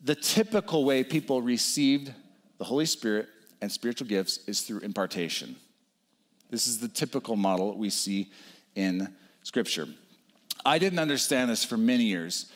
the 0.03 0.15
typical 0.15 0.85
way 0.85 1.03
people 1.03 1.41
received 1.41 2.13
the 2.57 2.65
Holy 2.65 2.85
Spirit 2.85 3.27
and 3.61 3.71
spiritual 3.71 4.07
gifts 4.07 4.39
is 4.47 4.61
through 4.61 4.79
impartation. 4.79 5.55
This 6.49 6.67
is 6.67 6.79
the 6.79 6.87
typical 6.87 7.35
model 7.35 7.77
we 7.77 7.89
see 7.89 8.31
in 8.75 9.13
Scripture. 9.43 9.87
I 10.65 10.77
didn't 10.77 10.99
understand 10.99 11.49
this 11.49 11.63
for 11.63 11.77
many 11.77 12.03
years 12.03 12.51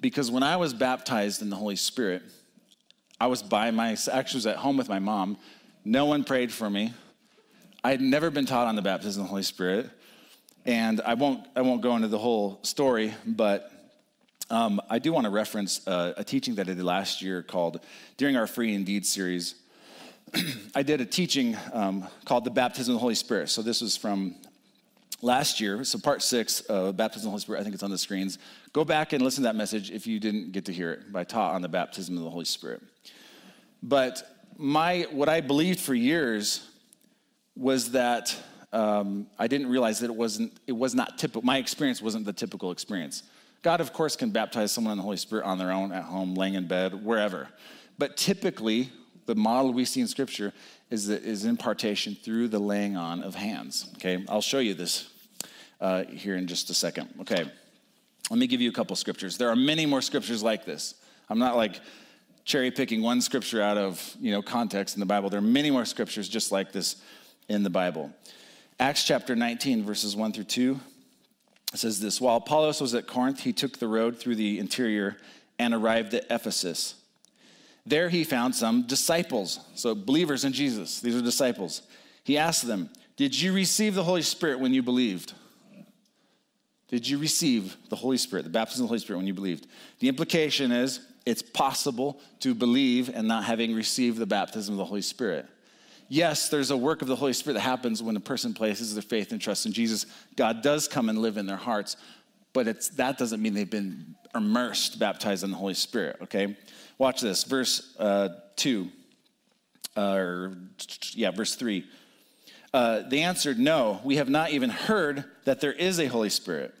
because 0.00 0.30
when 0.30 0.42
I 0.42 0.56
was 0.56 0.72
baptized 0.72 1.42
in 1.42 1.50
the 1.50 1.56
Holy 1.56 1.76
Spirit, 1.76 2.22
I 3.20 3.26
was 3.26 3.42
by 3.42 3.70
my, 3.70 3.96
actually 4.12 4.38
was 4.38 4.46
at 4.46 4.56
home 4.56 4.76
with 4.76 4.88
my 4.88 4.98
mom. 4.98 5.38
No 5.84 6.06
one 6.06 6.24
prayed 6.24 6.52
for 6.52 6.68
me. 6.70 6.92
I 7.84 7.90
had 7.90 8.00
never 8.00 8.30
been 8.30 8.46
taught 8.46 8.66
on 8.66 8.76
the 8.76 8.82
baptism 8.82 9.22
of 9.22 9.26
the 9.26 9.30
Holy 9.30 9.42
Spirit. 9.42 9.90
And 10.64 11.00
I 11.02 11.14
won't, 11.14 11.46
I 11.54 11.60
won't 11.60 11.80
go 11.80 11.94
into 11.94 12.08
the 12.08 12.18
whole 12.18 12.58
story, 12.62 13.14
but 13.24 13.70
um, 14.50 14.80
I 14.90 14.98
do 14.98 15.12
want 15.12 15.24
to 15.24 15.30
reference 15.30 15.86
uh, 15.86 16.14
a 16.16 16.24
teaching 16.24 16.56
that 16.56 16.68
I 16.68 16.74
did 16.74 16.82
last 16.82 17.22
year 17.22 17.42
called, 17.42 17.80
during 18.16 18.36
our 18.36 18.48
Free 18.48 18.74
Indeed 18.74 19.06
series, 19.06 19.54
I 20.74 20.82
did 20.82 21.00
a 21.00 21.06
teaching 21.06 21.56
um, 21.72 22.08
called 22.24 22.44
The 22.44 22.50
Baptism 22.50 22.92
of 22.92 22.96
the 22.96 23.00
Holy 23.00 23.14
Spirit. 23.14 23.48
So 23.48 23.62
this 23.62 23.80
was 23.80 23.96
from 23.96 24.34
last 25.22 25.60
year. 25.60 25.84
So 25.84 25.98
part 25.98 26.22
six 26.22 26.60
of 26.62 26.96
Baptism 26.96 27.20
of 27.20 27.24
the 27.24 27.30
Holy 27.30 27.40
Spirit, 27.40 27.60
I 27.60 27.62
think 27.62 27.74
it's 27.74 27.84
on 27.84 27.90
the 27.92 27.98
screens. 27.98 28.38
Go 28.72 28.84
back 28.84 29.12
and 29.12 29.22
listen 29.22 29.44
to 29.44 29.48
that 29.48 29.56
message 29.56 29.92
if 29.92 30.06
you 30.06 30.18
didn't 30.18 30.50
get 30.50 30.64
to 30.64 30.72
hear 30.72 30.92
it. 30.92 31.00
I 31.14 31.22
taught 31.22 31.54
on 31.54 31.62
the 31.62 31.68
baptism 31.68 32.16
of 32.16 32.24
the 32.24 32.30
Holy 32.30 32.44
Spirit. 32.44 32.82
But 33.82 34.22
my, 34.56 35.06
what 35.12 35.28
I 35.28 35.40
believed 35.40 35.78
for 35.78 35.94
years 35.94 36.68
was 37.56 37.92
that 37.92 38.36
um, 38.72 39.26
I 39.38 39.46
didn't 39.46 39.68
realize 39.68 40.00
that 40.00 40.06
it 40.06 40.16
wasn't, 40.16 40.52
it 40.66 40.72
was 40.72 40.94
not 40.94 41.18
typical. 41.18 41.42
My 41.42 41.58
experience 41.58 42.02
wasn't 42.02 42.26
the 42.26 42.32
typical 42.32 42.70
experience. 42.70 43.22
God, 43.62 43.80
of 43.80 43.92
course, 43.92 44.16
can 44.16 44.30
baptize 44.30 44.70
someone 44.70 44.92
in 44.92 44.98
the 44.98 45.02
Holy 45.02 45.16
Spirit 45.16 45.44
on 45.44 45.58
their 45.58 45.72
own, 45.72 45.92
at 45.92 46.04
home, 46.04 46.34
laying 46.34 46.54
in 46.54 46.68
bed, 46.68 47.04
wherever. 47.04 47.48
But 47.98 48.16
typically, 48.16 48.90
the 49.24 49.34
model 49.34 49.72
we 49.72 49.84
see 49.84 50.00
in 50.00 50.06
Scripture 50.06 50.52
is, 50.90 51.08
that, 51.08 51.22
is 51.22 51.44
impartation 51.44 52.14
through 52.14 52.48
the 52.48 52.58
laying 52.58 52.96
on 52.96 53.22
of 53.22 53.34
hands. 53.34 53.90
Okay, 53.96 54.24
I'll 54.28 54.42
show 54.42 54.58
you 54.58 54.74
this 54.74 55.08
uh, 55.80 56.04
here 56.04 56.36
in 56.36 56.46
just 56.46 56.70
a 56.70 56.74
second. 56.74 57.08
Okay, 57.22 57.50
let 58.30 58.38
me 58.38 58.46
give 58.46 58.60
you 58.60 58.70
a 58.70 58.72
couple 58.72 58.94
scriptures. 58.96 59.38
There 59.38 59.48
are 59.48 59.56
many 59.56 59.86
more 59.86 60.02
scriptures 60.02 60.42
like 60.42 60.64
this. 60.64 60.94
I'm 61.28 61.38
not 61.38 61.56
like 61.56 61.80
cherry 62.44 62.70
picking 62.70 63.02
one 63.02 63.20
scripture 63.20 63.60
out 63.62 63.78
of 63.78 64.16
you 64.20 64.30
know 64.30 64.42
context 64.42 64.96
in 64.96 65.00
the 65.00 65.06
Bible. 65.06 65.30
There 65.30 65.38
are 65.38 65.42
many 65.42 65.70
more 65.70 65.84
scriptures 65.84 66.28
just 66.28 66.52
like 66.52 66.72
this 66.72 66.96
in 67.48 67.62
the 67.62 67.70
Bible. 67.70 68.12
Acts 68.78 69.04
chapter 69.04 69.34
19, 69.34 69.84
verses 69.84 70.14
1 70.14 70.32
through 70.32 70.44
2 70.44 70.80
says 71.74 72.00
this 72.00 72.20
While 72.20 72.36
Apollos 72.36 72.80
was 72.80 72.94
at 72.94 73.06
Corinth, 73.06 73.40
he 73.40 73.52
took 73.52 73.78
the 73.78 73.88
road 73.88 74.18
through 74.18 74.36
the 74.36 74.58
interior 74.58 75.16
and 75.58 75.72
arrived 75.72 76.14
at 76.14 76.26
Ephesus. 76.30 76.94
There 77.86 78.08
he 78.08 78.24
found 78.24 78.54
some 78.54 78.86
disciples, 78.86 79.60
so 79.74 79.94
believers 79.94 80.44
in 80.44 80.52
Jesus. 80.52 81.00
These 81.00 81.14
are 81.14 81.22
disciples. 81.22 81.82
He 82.24 82.36
asked 82.36 82.66
them, 82.66 82.90
Did 83.16 83.40
you 83.40 83.52
receive 83.52 83.94
the 83.94 84.04
Holy 84.04 84.22
Spirit 84.22 84.58
when 84.58 84.74
you 84.74 84.82
believed? 84.82 85.32
Did 86.88 87.08
you 87.08 87.18
receive 87.18 87.76
the 87.88 87.96
Holy 87.96 88.16
Spirit, 88.16 88.44
the 88.44 88.50
baptism 88.50 88.84
of 88.84 88.88
the 88.88 88.90
Holy 88.90 89.00
Spirit 89.00 89.18
when 89.18 89.26
you 89.26 89.34
believed? 89.34 89.66
The 90.00 90.08
implication 90.08 90.70
is 90.70 91.00
it's 91.24 91.42
possible 91.42 92.20
to 92.40 92.54
believe 92.54 93.08
and 93.08 93.26
not 93.26 93.44
having 93.44 93.74
received 93.74 94.18
the 94.18 94.26
baptism 94.26 94.74
of 94.74 94.78
the 94.78 94.84
Holy 94.84 95.02
Spirit 95.02 95.46
yes, 96.08 96.48
there's 96.48 96.70
a 96.70 96.76
work 96.76 97.02
of 97.02 97.08
the 97.08 97.16
Holy 97.16 97.32
Spirit 97.32 97.54
that 97.54 97.60
happens 97.60 98.02
when 98.02 98.16
a 98.16 98.20
person 98.20 98.54
places 98.54 98.94
their 98.94 99.02
faith 99.02 99.32
and 99.32 99.40
trust 99.40 99.66
in 99.66 99.72
Jesus. 99.72 100.06
God 100.36 100.62
does 100.62 100.88
come 100.88 101.08
and 101.08 101.18
live 101.18 101.36
in 101.36 101.46
their 101.46 101.56
hearts, 101.56 101.96
but 102.52 102.68
it's, 102.68 102.88
that 102.90 103.18
doesn't 103.18 103.40
mean 103.42 103.54
they've 103.54 103.70
been 103.70 104.14
immersed, 104.34 104.98
baptized 104.98 105.44
in 105.44 105.50
the 105.50 105.56
Holy 105.56 105.74
Spirit, 105.74 106.16
okay? 106.22 106.56
Watch 106.98 107.20
this, 107.20 107.44
verse 107.44 107.94
uh, 107.98 108.30
2, 108.56 108.88
uh, 109.96 110.12
or 110.12 110.56
yeah, 111.12 111.30
verse 111.30 111.54
3. 111.54 111.84
Uh, 112.72 113.02
they 113.08 113.20
answered, 113.20 113.58
No, 113.58 114.00
we 114.04 114.16
have 114.16 114.28
not 114.28 114.50
even 114.50 114.70
heard 114.70 115.24
that 115.44 115.60
there 115.60 115.72
is 115.72 115.98
a 115.98 116.06
Holy 116.06 116.28
Spirit. 116.28 116.74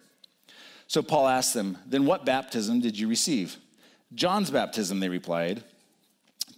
So 0.88 1.02
Paul 1.02 1.26
asked 1.26 1.54
them, 1.54 1.78
Then 1.86 2.06
what 2.06 2.26
baptism 2.26 2.80
did 2.80 2.98
you 2.98 3.08
receive? 3.08 3.56
John's 4.14 4.50
baptism, 4.50 5.00
they 5.00 5.08
replied. 5.08 5.64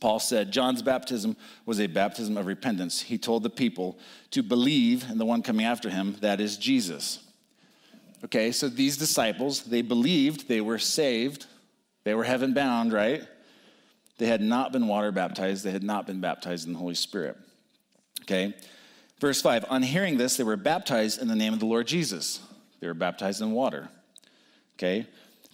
Paul 0.01 0.21
said 0.21 0.53
John's 0.53 0.83
baptism 0.83 1.37
was 1.67 1.81
a 1.81 1.87
baptism 1.87 2.37
of 2.37 2.47
repentance. 2.47 3.03
He 3.03 3.19
told 3.19 3.43
the 3.43 3.51
people 3.51 3.99
to 4.31 4.43
believe 4.43 5.05
in 5.11 5.19
the 5.19 5.27
one 5.27 5.43
coming 5.43 5.67
after 5.67 5.91
him, 5.91 6.17
that 6.21 6.41
is 6.41 6.57
Jesus. 6.57 7.21
Okay, 8.25 8.53
so 8.53 8.69
these 8.69 8.97
disciples, 8.97 9.63
they 9.63 9.83
believed 9.83 10.49
they 10.49 10.61
were 10.61 10.79
saved, 10.79 11.47
they 12.05 12.15
were 12.15 12.25
heaven 12.25 12.53
bound, 12.55 12.93
right? 12.93 13.23
They 14.19 14.27
had 14.27 14.41
not 14.41 14.73
been 14.73 14.89
water 14.89 15.13
baptized, 15.13 15.65
they 15.65 15.71
had 15.71 15.85
not 15.85 16.07
been 16.07 16.21
baptized 16.21 16.67
in 16.67 16.73
the 16.73 16.79
Holy 16.79 16.97
Spirit. 16.97 17.37
Okay, 18.23 18.55
verse 19.21 19.41
5 19.41 19.67
On 19.71 19.83
hearing 19.83 20.19
this, 20.19 20.37
they 20.37 20.45
were 20.45 20.57
baptized 20.57 21.23
in 21.23 21.29
the 21.29 21.37
name 21.37 21.53
of 21.53 21.61
the 21.61 21.67
Lord 21.67 21.87
Jesus. 21.87 22.41
They 22.81 22.87
were 22.87 22.95
baptized 22.95 23.41
in 23.41 23.53
water. 23.53 23.89
Okay, 24.77 25.07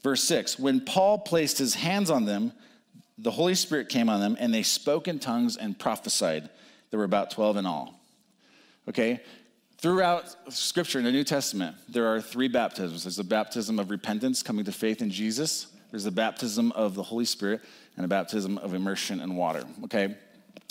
verse 0.03 0.25
6 0.25 0.59
When 0.59 0.81
Paul 0.81 1.19
placed 1.19 1.59
his 1.59 1.75
hands 1.75 2.11
on 2.11 2.25
them, 2.25 2.53
the 3.19 3.31
Holy 3.31 3.55
Spirit 3.55 3.89
came 3.89 4.09
on 4.09 4.21
them, 4.21 4.37
and 4.39 4.53
they 4.53 4.63
spoke 4.63 5.09
in 5.09 5.19
tongues 5.19 5.57
and 5.57 5.79
prophesied. 5.79 6.51
There 6.91 6.99
were 6.99 7.05
about 7.05 7.31
12 7.31 7.59
in 7.59 7.67
all. 7.67 8.01
Okay? 8.89 9.21
Throughout 9.79 10.53
Scripture 10.53 10.99
in 10.99 11.05
the 11.05 11.13
New 11.13 11.25
Testament, 11.25 11.77
there 11.89 12.07
are 12.07 12.21
three 12.21 12.49
baptisms 12.49 13.05
there's 13.05 13.17
the 13.17 13.25
baptism 13.25 13.79
of 13.79 13.91
repentance, 13.91 14.43
coming 14.43 14.65
to 14.65 14.73
faith 14.73 15.03
in 15.03 15.11
Jesus, 15.11 15.69
there's 15.91 16.05
the 16.05 16.11
baptism 16.11 16.73
of 16.73 16.95
the 16.95 17.03
Holy 17.03 17.25
Spirit, 17.25 17.61
and 17.97 18.05
a 18.05 18.09
baptism 18.09 18.59
of 18.59 18.75
immersion 18.75 19.21
in 19.21 19.37
water. 19.37 19.65
Okay? 19.85 20.17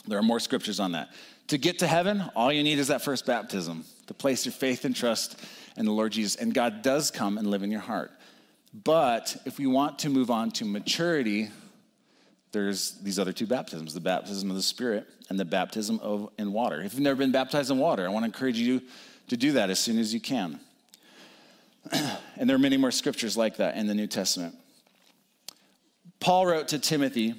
There 0.06 0.20
are 0.20 0.24
more 0.24 0.39
scriptures 0.39 0.80
on 0.80 0.94
that. 0.94 1.10
To 1.48 1.58
get 1.58 1.80
to 1.80 1.88
heaven, 1.88 2.24
all 2.36 2.52
you 2.52 2.64
need 2.64 2.80
is 2.80 2.88
that 2.88 3.02
first 3.02 3.26
baptism, 3.26 3.86
to 4.08 4.14
place 4.14 4.46
your 4.46 4.54
faith 4.54 4.84
and 4.84 4.96
trust 4.96 5.39
in 5.78 5.86
the 5.86 5.91
Lord 5.91 6.12
Jesus. 6.12 6.36
And 6.36 6.54
God 6.54 6.82
does 6.82 7.12
come 7.12 7.38
and 7.38 7.48
live 7.48 7.64
in 7.64 7.72
your 7.72 7.82
heart. 7.82 8.12
But 8.74 9.38
if 9.46 9.60
we 9.60 9.68
want 9.68 10.00
to 10.00 10.10
move 10.10 10.32
on 10.32 10.52
to 10.52 10.66
maturity, 10.66 11.50
there's 12.54 12.91
these 13.01 13.20
other 13.20 13.34
two 13.34 13.47
baptisms 13.47 13.93
the 13.93 13.99
baptism 13.99 14.49
of 14.49 14.56
the 14.56 14.62
Spirit 14.62 15.08
and 15.30 15.38
the 15.38 15.45
baptism 15.45 15.99
of, 16.01 16.30
in 16.38 16.54
water. 16.54 16.82
If 16.82 16.93
you've 16.93 17.01
never 17.01 17.18
been 17.18 17.32
baptized 17.32 17.70
in 17.70 17.78
water, 17.78 18.06
I 18.06 18.10
want 18.10 18.24
to 18.24 18.28
encourage 18.28 18.58
you 18.58 18.82
to 19.28 19.36
do 19.36 19.54
that 19.54 19.70
as 19.70 19.80
soon 19.80 19.99
as 19.99 20.14
you 20.14 20.22
can. 20.22 20.60
and 21.91 22.49
there 22.49 22.56
are 22.56 22.60
many 22.60 22.78
more 22.78 22.91
scriptures 22.91 23.36
like 23.36 23.58
that 23.58 23.76
in 23.76 23.88
the 23.88 23.95
New 23.95 24.08
Testament. 24.08 24.56
Paul 26.20 26.45
wrote 26.45 26.70
to 26.70 26.80
Timothy 26.80 27.36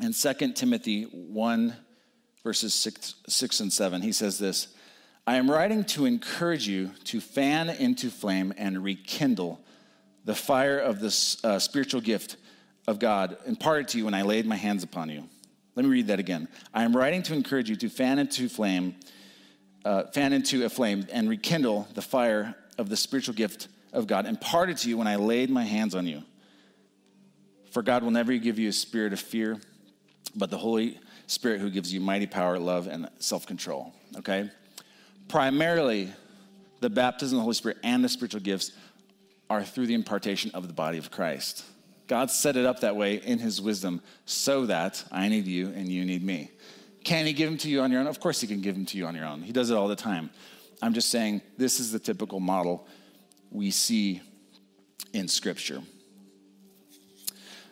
in 0.00 0.12
2 0.12 0.52
Timothy 0.52 1.04
1, 1.04 1.74
verses 2.44 2.74
6, 2.74 3.14
6 3.26 3.60
and 3.60 3.72
7. 3.72 4.02
He 4.02 4.12
says 4.12 4.38
this 4.38 4.68
I 5.26 5.36
am 5.36 5.50
writing 5.50 5.84
to 5.84 6.04
encourage 6.04 6.68
you 6.68 6.90
to 7.04 7.20
fan 7.20 7.70
into 7.70 8.10
flame 8.10 8.52
and 8.58 8.84
rekindle 8.84 9.60
the 10.24 10.34
fire 10.34 10.78
of 10.78 11.00
this 11.00 11.42
uh, 11.44 11.58
spiritual 11.58 12.02
gift 12.02 12.36
of 12.86 12.98
God 12.98 13.36
imparted 13.46 13.88
to 13.88 13.98
you 13.98 14.04
when 14.04 14.14
I 14.14 14.22
laid 14.22 14.46
my 14.46 14.56
hands 14.56 14.82
upon 14.82 15.08
you. 15.08 15.28
Let 15.74 15.84
me 15.84 15.90
read 15.90 16.06
that 16.08 16.18
again. 16.18 16.48
I 16.72 16.84
am 16.84 16.96
writing 16.96 17.22
to 17.24 17.34
encourage 17.34 17.68
you 17.68 17.76
to 17.76 17.88
fan 17.88 18.18
into 18.18 18.48
flame, 18.48 18.96
uh, 19.84 20.04
fan 20.12 20.32
into 20.32 20.64
a 20.64 20.68
flame 20.68 21.06
and 21.12 21.28
rekindle 21.28 21.88
the 21.94 22.02
fire 22.02 22.54
of 22.78 22.88
the 22.88 22.96
spiritual 22.96 23.34
gift 23.34 23.68
of 23.92 24.06
God 24.06 24.26
imparted 24.26 24.76
to 24.78 24.88
you 24.88 24.98
when 24.98 25.06
I 25.06 25.16
laid 25.16 25.50
my 25.50 25.64
hands 25.64 25.94
on 25.94 26.06
you. 26.06 26.22
For 27.70 27.82
God 27.82 28.04
will 28.04 28.10
never 28.10 28.36
give 28.36 28.58
you 28.58 28.68
a 28.68 28.72
spirit 28.72 29.12
of 29.12 29.20
fear, 29.20 29.60
but 30.36 30.50
the 30.50 30.58
Holy 30.58 31.00
Spirit 31.26 31.60
who 31.60 31.70
gives 31.70 31.92
you 31.92 32.00
mighty 32.00 32.26
power, 32.26 32.58
love, 32.58 32.86
and 32.86 33.08
self 33.18 33.46
control. 33.46 33.92
Okay? 34.16 34.50
Primarily, 35.28 36.12
the 36.80 36.90
baptism 36.90 37.38
of 37.38 37.40
the 37.40 37.42
Holy 37.42 37.54
Spirit 37.54 37.78
and 37.82 38.04
the 38.04 38.08
spiritual 38.08 38.40
gifts 38.40 38.72
are 39.50 39.64
through 39.64 39.86
the 39.86 39.94
impartation 39.94 40.50
of 40.54 40.68
the 40.68 40.74
body 40.74 40.98
of 40.98 41.10
Christ. 41.10 41.64
God 42.06 42.30
set 42.30 42.56
it 42.56 42.66
up 42.66 42.80
that 42.80 42.96
way 42.96 43.16
in 43.16 43.38
his 43.38 43.60
wisdom 43.60 44.02
so 44.26 44.66
that 44.66 45.02
I 45.10 45.28
need 45.28 45.46
you 45.46 45.68
and 45.68 45.88
you 45.88 46.04
need 46.04 46.22
me. 46.22 46.50
Can 47.02 47.26
he 47.26 47.32
give 47.32 47.48
them 47.48 47.58
to 47.58 47.68
you 47.68 47.80
on 47.80 47.90
your 47.90 48.00
own? 48.00 48.06
Of 48.06 48.20
course, 48.20 48.40
he 48.40 48.46
can 48.46 48.60
give 48.60 48.74
them 48.74 48.86
to 48.86 48.98
you 48.98 49.06
on 49.06 49.14
your 49.14 49.26
own. 49.26 49.42
He 49.42 49.52
does 49.52 49.70
it 49.70 49.76
all 49.76 49.88
the 49.88 49.96
time. 49.96 50.30
I'm 50.82 50.94
just 50.94 51.10
saying 51.10 51.42
this 51.56 51.80
is 51.80 51.92
the 51.92 51.98
typical 51.98 52.40
model 52.40 52.86
we 53.50 53.70
see 53.70 54.20
in 55.12 55.28
Scripture. 55.28 55.80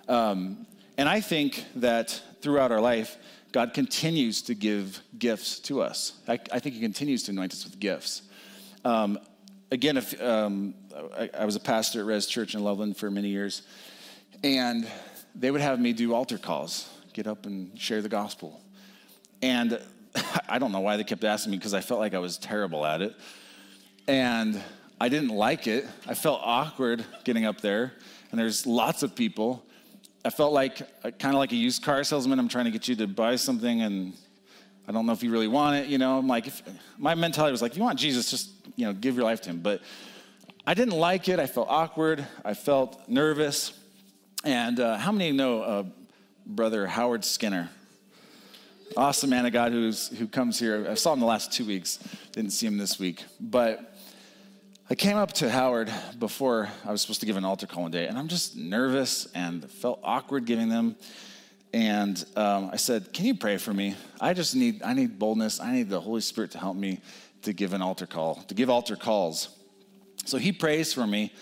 Um, 0.09 0.67
and 0.97 1.09
I 1.09 1.21
think 1.21 1.65
that 1.77 2.21
throughout 2.41 2.73
our 2.73 2.81
life, 2.81 3.17
God 3.53 3.75
continues 3.75 4.43
to 4.43 4.55
give 4.55 5.01
gifts 5.19 5.59
to 5.61 5.83
us. 5.83 6.15
I, 6.27 6.39
I 6.51 6.59
think 6.59 6.75
He 6.75 6.81
continues 6.81 7.23
to 7.25 7.33
anoint 7.33 7.53
us 7.53 7.65
with 7.65 7.79
gifts. 7.79 8.23
Um, 8.85 9.19
again, 9.71 9.97
if, 9.97 10.21
um, 10.23 10.75
I, 11.17 11.31
I, 11.39 11.45
was 11.45 11.57
a 11.57 11.61
pastor 11.61 12.01
at 12.01 12.07
Res 12.07 12.27
Church 12.27 12.55
in 12.55 12.63
Loveland 12.63 12.97
for 12.97 13.11
many 13.11 13.29
years, 13.29 13.63
and 14.43 14.87
they 15.35 15.51
would 15.51 15.61
have 15.61 15.81
me 15.81 15.93
do 15.93 16.15
altar 16.15 16.39
calls, 16.39 16.89
get 17.13 17.27
up 17.27 17.47
and 17.47 17.79
share 17.79 18.03
the 18.03 18.09
gospel. 18.09 18.61
And 19.41 19.81
I 20.49 20.59
don't 20.59 20.73
know 20.73 20.81
why 20.81 20.97
they 20.97 21.05
kept 21.05 21.25
asking 21.25 21.53
me 21.53 21.59
because 21.59 21.75
I 21.75 21.81
felt 21.81 22.01
like 22.01 22.15
I 22.15 22.19
was 22.19 22.39
terrible 22.39 22.85
at 22.85 23.03
it. 23.03 23.15
And 24.09 24.61
I 25.01 25.09
didn't 25.09 25.31
like 25.31 25.67
it. 25.67 25.87
I 26.07 26.15
felt 26.15 26.41
awkward 26.45 27.05
getting 27.25 27.45
up 27.45 27.61
there, 27.61 27.93
and 28.31 28.39
there's 28.39 28.67
lots 28.67 29.03
of 29.03 29.15
people. 29.15 29.65
I 30.25 30.31
felt 30.31 30.53
like 30.53 30.81
uh, 31.03 31.11
kind 31.11 31.35
of 31.35 31.41
like 31.41 31.51
a 31.51 31.57
used 31.57 31.83
car 31.83 32.05
salesman. 32.05 32.39
I'm 32.39 32.49
trying 32.49 32.67
to 32.67 32.71
get 32.71 32.87
you 32.87 32.95
to 32.97 33.09
buy 33.09 33.35
something, 33.37 33.83
and 33.83 34.13
I 34.87 34.93
don't 34.93 35.07
know 35.07 35.13
if 35.13 35.23
you 35.23 35.33
really 35.33 35.49
want 35.49 35.77
it. 35.77 35.89
You 35.89 35.99
know, 35.99 36.19
I'm 36.19 36.29
like, 36.29 36.47
if, 36.47 36.63
my 36.99 37.15
mentality 37.15 37.51
was 37.51 37.63
like, 37.63 37.73
if 37.73 37.79
you 37.79 37.83
want 37.83 37.99
Jesus, 37.99 38.31
just 38.31 38.51
you 38.77 38.87
know, 38.87 38.93
give 38.93 39.17
your 39.17 39.25
life 39.25 39.41
to 39.43 39.51
Him. 39.51 39.59
But 39.59 39.83
I 40.67 40.75
didn't 40.75 40.97
like 40.97 41.29
it. 41.29 41.41
I 41.41 41.47
felt 41.47 41.69
awkward. 41.69 42.25
I 42.45 42.55
felt 42.55 43.09
nervous. 43.09 43.73
And 44.45 44.81
uh, 44.81 44.97
how 44.99 45.13
many 45.13 45.31
know 45.31 45.63
uh, 45.63 45.85
Brother 46.45 46.87
Howard 46.87 47.25
Skinner? 47.25 47.71
Awesome 48.97 49.31
man 49.31 49.47
of 49.47 49.53
God 49.53 49.71
who's 49.71 50.09
who 50.09 50.27
comes 50.27 50.59
here. 50.59 50.87
I 50.91 50.95
saw 50.95 51.13
him 51.13 51.21
the 51.21 51.27
last 51.27 51.53
two 51.53 51.65
weeks. 51.65 52.01
Didn't 52.33 52.51
see 52.51 52.67
him 52.67 52.79
this 52.79 52.99
week, 52.99 53.25
but. 53.41 53.89
I 54.91 54.95
came 54.95 55.17
up 55.17 55.33
to 55.35 55.49
Howard 55.49 55.91
before 56.19 56.69
I 56.85 56.91
was 56.91 57.01
supposed 57.01 57.21
to 57.21 57.27
give 57.27 57.39
an 57.39 57.47
altar 57.47 57.67
call 57.67 57.85
one 57.85 57.93
day, 57.93 58.09
and 58.09 58.19
I'm 58.19 58.29
just 58.29 58.57
nervous 58.57 59.27
and 59.33 59.71
felt 59.71 60.01
awkward 60.03 60.45
giving 60.45 60.69
them. 60.69 60.97
And 61.73 62.23
um, 62.37 62.69
I 62.71 62.77
said, 62.77 63.11
"Can 63.15 63.25
you 63.25 63.35
pray 63.35 63.57
for 63.57 63.73
me? 63.73 63.95
I 64.21 64.35
just 64.35 64.55
need 64.55 64.83
I 64.83 64.93
need 64.93 65.19
boldness. 65.19 65.61
I 65.61 65.73
need 65.73 65.89
the 65.89 66.01
Holy 66.01 66.21
Spirit 66.21 66.51
to 66.51 66.59
help 66.59 66.77
me 66.77 67.01
to 67.43 67.55
give 67.55 67.73
an 67.73 67.81
altar 67.81 68.07
call, 68.07 68.35
to 68.49 68.55
give 68.55 68.69
altar 68.69 68.97
calls." 68.97 69.57
So 70.27 70.37
he 70.37 70.53
prays 70.53 70.93
for 70.93 71.07
me, 71.07 71.33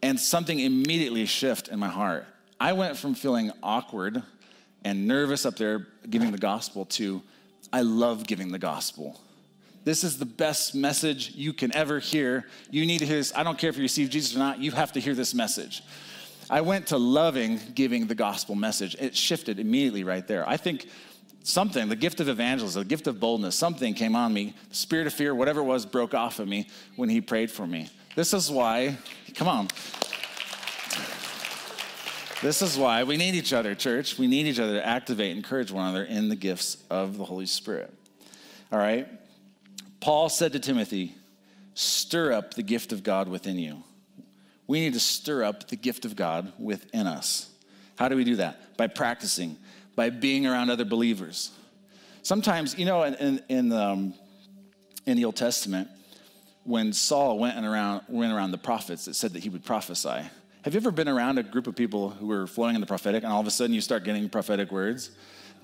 and 0.00 0.18
something 0.18 0.58
immediately 0.58 1.26
shifted 1.26 1.74
in 1.74 1.80
my 1.80 1.88
heart. 1.88 2.26
I 2.64 2.72
went 2.72 2.96
from 2.96 3.14
feeling 3.14 3.52
awkward 3.62 4.22
and 4.86 5.06
nervous 5.06 5.44
up 5.44 5.56
there 5.56 5.86
giving 6.08 6.32
the 6.32 6.38
gospel 6.38 6.86
to 6.86 7.20
I 7.70 7.82
love 7.82 8.26
giving 8.26 8.52
the 8.52 8.58
gospel. 8.58 9.20
This 9.84 10.02
is 10.02 10.16
the 10.16 10.24
best 10.24 10.74
message 10.74 11.32
you 11.34 11.52
can 11.52 11.74
ever 11.74 11.98
hear. 11.98 12.48
You 12.70 12.86
need 12.86 13.00
to 13.00 13.06
hear 13.06 13.16
this. 13.16 13.34
I 13.36 13.42
don't 13.42 13.58
care 13.58 13.68
if 13.68 13.76
you 13.76 13.82
receive 13.82 14.08
Jesus 14.08 14.34
or 14.34 14.38
not, 14.38 14.60
you 14.60 14.70
have 14.70 14.92
to 14.92 15.00
hear 15.00 15.14
this 15.14 15.34
message. 15.34 15.82
I 16.48 16.62
went 16.62 16.86
to 16.86 16.96
loving 16.96 17.60
giving 17.74 18.06
the 18.06 18.14
gospel 18.14 18.54
message. 18.54 18.96
It 18.98 19.14
shifted 19.14 19.60
immediately 19.60 20.02
right 20.02 20.26
there. 20.26 20.48
I 20.48 20.56
think 20.56 20.88
something, 21.42 21.90
the 21.90 21.96
gift 21.96 22.20
of 22.20 22.30
evangelism, 22.30 22.80
the 22.80 22.88
gift 22.88 23.06
of 23.08 23.20
boldness, 23.20 23.56
something 23.56 23.92
came 23.92 24.16
on 24.16 24.32
me. 24.32 24.54
The 24.70 24.74
spirit 24.74 25.06
of 25.06 25.12
fear, 25.12 25.34
whatever 25.34 25.60
it 25.60 25.64
was, 25.64 25.84
broke 25.84 26.14
off 26.14 26.38
of 26.38 26.48
me 26.48 26.68
when 26.96 27.10
he 27.10 27.20
prayed 27.20 27.50
for 27.50 27.66
me. 27.66 27.90
This 28.14 28.32
is 28.32 28.50
why, 28.50 28.96
come 29.34 29.48
on. 29.48 29.68
This 32.44 32.60
is 32.60 32.76
why 32.76 33.04
we 33.04 33.16
need 33.16 33.34
each 33.34 33.54
other, 33.54 33.74
church. 33.74 34.18
We 34.18 34.26
need 34.26 34.46
each 34.46 34.58
other 34.58 34.74
to 34.74 34.86
activate 34.86 35.34
encourage 35.34 35.72
one 35.72 35.86
another 35.88 36.04
in 36.04 36.28
the 36.28 36.36
gifts 36.36 36.76
of 36.90 37.16
the 37.16 37.24
Holy 37.24 37.46
Spirit. 37.46 37.90
All 38.70 38.78
right? 38.78 39.08
Paul 40.00 40.28
said 40.28 40.52
to 40.52 40.58
Timothy, 40.58 41.14
Stir 41.72 42.34
up 42.34 42.52
the 42.52 42.62
gift 42.62 42.92
of 42.92 43.02
God 43.02 43.28
within 43.28 43.58
you. 43.58 43.82
We 44.66 44.80
need 44.80 44.92
to 44.92 45.00
stir 45.00 45.42
up 45.42 45.68
the 45.68 45.76
gift 45.76 46.04
of 46.04 46.16
God 46.16 46.52
within 46.58 47.06
us. 47.06 47.48
How 47.96 48.10
do 48.10 48.16
we 48.16 48.24
do 48.24 48.36
that? 48.36 48.76
By 48.76 48.88
practicing, 48.88 49.56
by 49.96 50.10
being 50.10 50.46
around 50.46 50.68
other 50.68 50.84
believers. 50.84 51.50
Sometimes, 52.20 52.78
you 52.78 52.84
know, 52.84 53.04
in, 53.04 53.40
in, 53.48 53.72
um, 53.72 54.12
in 55.06 55.16
the 55.16 55.24
Old 55.24 55.36
Testament, 55.36 55.88
when 56.64 56.92
Saul 56.92 57.38
went 57.38 57.64
around, 57.64 58.02
went 58.06 58.34
around 58.34 58.50
the 58.50 58.58
prophets, 58.58 59.08
it 59.08 59.14
said 59.14 59.32
that 59.32 59.42
he 59.42 59.48
would 59.48 59.64
prophesy. 59.64 60.24
Have 60.64 60.74
you 60.74 60.80
ever 60.80 60.90
been 60.90 61.08
around 61.08 61.38
a 61.38 61.42
group 61.42 61.66
of 61.66 61.76
people 61.76 62.10
who 62.10 62.26
were 62.26 62.46
flowing 62.46 62.74
in 62.74 62.80
the 62.80 62.86
prophetic 62.86 63.22
and 63.22 63.32
all 63.32 63.40
of 63.40 63.46
a 63.46 63.50
sudden 63.50 63.74
you 63.74 63.80
start 63.80 64.02
getting 64.04 64.28
prophetic 64.28 64.72
words? 64.72 65.10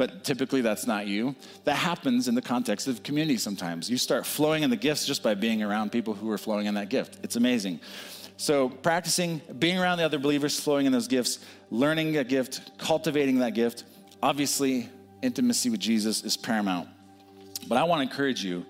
but 0.01 0.25
typically 0.25 0.63
that's 0.63 0.87
not 0.87 1.07
you. 1.07 1.37
That 1.65 1.75
happens 1.75 2.27
in 2.27 2.35
the 2.35 2.41
context 2.41 2.89
of 2.89 3.03
community 3.03 3.37
sometimes. 3.37 3.91
You 3.91 3.99
start 3.99 4.25
flowing 4.25 4.63
in 4.63 4.71
the 4.71 4.77
gifts 4.77 5.05
just 5.05 5.23
by 5.23 5.35
being 5.35 5.63
around 5.63 5.93
people 5.93 6.15
who 6.15 6.31
are 6.31 6.39
flowing 6.39 6.65
in 6.65 6.73
that 6.77 6.89
gift. 6.89 7.19
It's 7.23 7.37
amazing. 7.37 7.81
So, 8.39 8.71
practicing, 8.71 9.43
being 9.59 9.79
around 9.79 9.99
the 9.99 10.05
other 10.05 10.19
believers, 10.19 10.59
flowing 10.59 10.87
in 10.87 10.93
those 10.93 11.07
gifts, 11.07 11.41
learning 11.71 12.17
a 12.17 12.25
gift, 12.25 12.79
cultivating 12.79 13.41
that 13.41 13.53
gift. 13.53 13.85
Obviously, 14.23 14.89
intimacy 15.21 15.69
with 15.69 15.81
Jesus 15.81 16.25
is 16.25 16.35
paramount. 16.35 16.89
But 17.69 17.77
I 17.77 17.85
want 17.85 17.99
to 17.99 18.11
encourage 18.11 18.43
you 18.43 18.65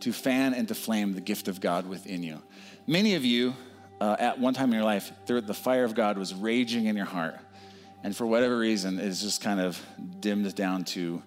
to 0.00 0.10
fan 0.10 0.54
and 0.54 0.66
to 0.68 0.74
flame 0.74 1.12
the 1.12 1.20
gift 1.20 1.48
of 1.48 1.60
God 1.60 1.86
within 1.86 2.22
you. 2.22 2.40
Many 2.86 3.14
of 3.14 3.26
you, 3.26 3.52
uh, 4.00 4.16
at 4.18 4.38
one 4.38 4.54
time 4.54 4.70
in 4.70 4.74
your 4.74 4.84
life, 4.84 5.12
the 5.26 5.54
fire 5.54 5.84
of 5.84 5.94
God 5.94 6.18
was 6.18 6.34
raging 6.34 6.86
in 6.86 6.96
your 6.96 7.06
heart 7.06 7.36
and 8.06 8.16
for 8.16 8.24
whatever 8.24 8.56
reason, 8.56 9.00
it's 9.00 9.20
just 9.20 9.40
kind 9.40 9.58
of 9.58 9.84
dimmed 10.20 10.54
down 10.54 10.84
to 10.84 11.20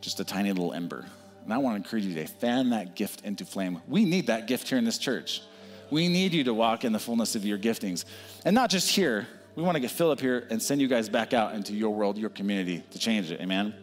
just 0.00 0.18
a 0.18 0.24
tiny 0.24 0.50
little 0.50 0.72
ember. 0.72 1.04
And 1.44 1.52
I 1.52 1.58
want 1.58 1.74
to 1.74 1.76
encourage 1.76 2.06
you 2.06 2.14
to 2.14 2.26
fan 2.26 2.70
that 2.70 2.96
gift 2.96 3.20
into 3.26 3.44
flame. 3.44 3.82
We 3.86 4.06
need 4.06 4.28
that 4.28 4.46
gift 4.46 4.66
here 4.66 4.78
in 4.78 4.84
this 4.84 4.96
church. 4.96 5.42
We 5.90 6.08
need 6.08 6.32
you 6.32 6.44
to 6.44 6.54
walk 6.54 6.84
in 6.84 6.92
the 6.92 6.98
fullness 6.98 7.34
of 7.34 7.44
your 7.44 7.58
giftings. 7.58 8.06
And 8.46 8.54
not 8.54 8.70
just 8.70 8.88
here, 8.88 9.26
we 9.56 9.62
want 9.62 9.74
to 9.74 9.80
get 9.80 9.90
filled 9.90 10.12
up 10.12 10.20
here 10.20 10.46
and 10.48 10.62
send 10.62 10.80
you 10.80 10.88
guys 10.88 11.10
back 11.10 11.34
out 11.34 11.54
into 11.54 11.74
your 11.74 11.90
world, 11.90 12.16
your 12.16 12.30
community 12.30 12.82
to 12.92 12.98
change 12.98 13.30
it. 13.30 13.38
Amen? 13.40 13.74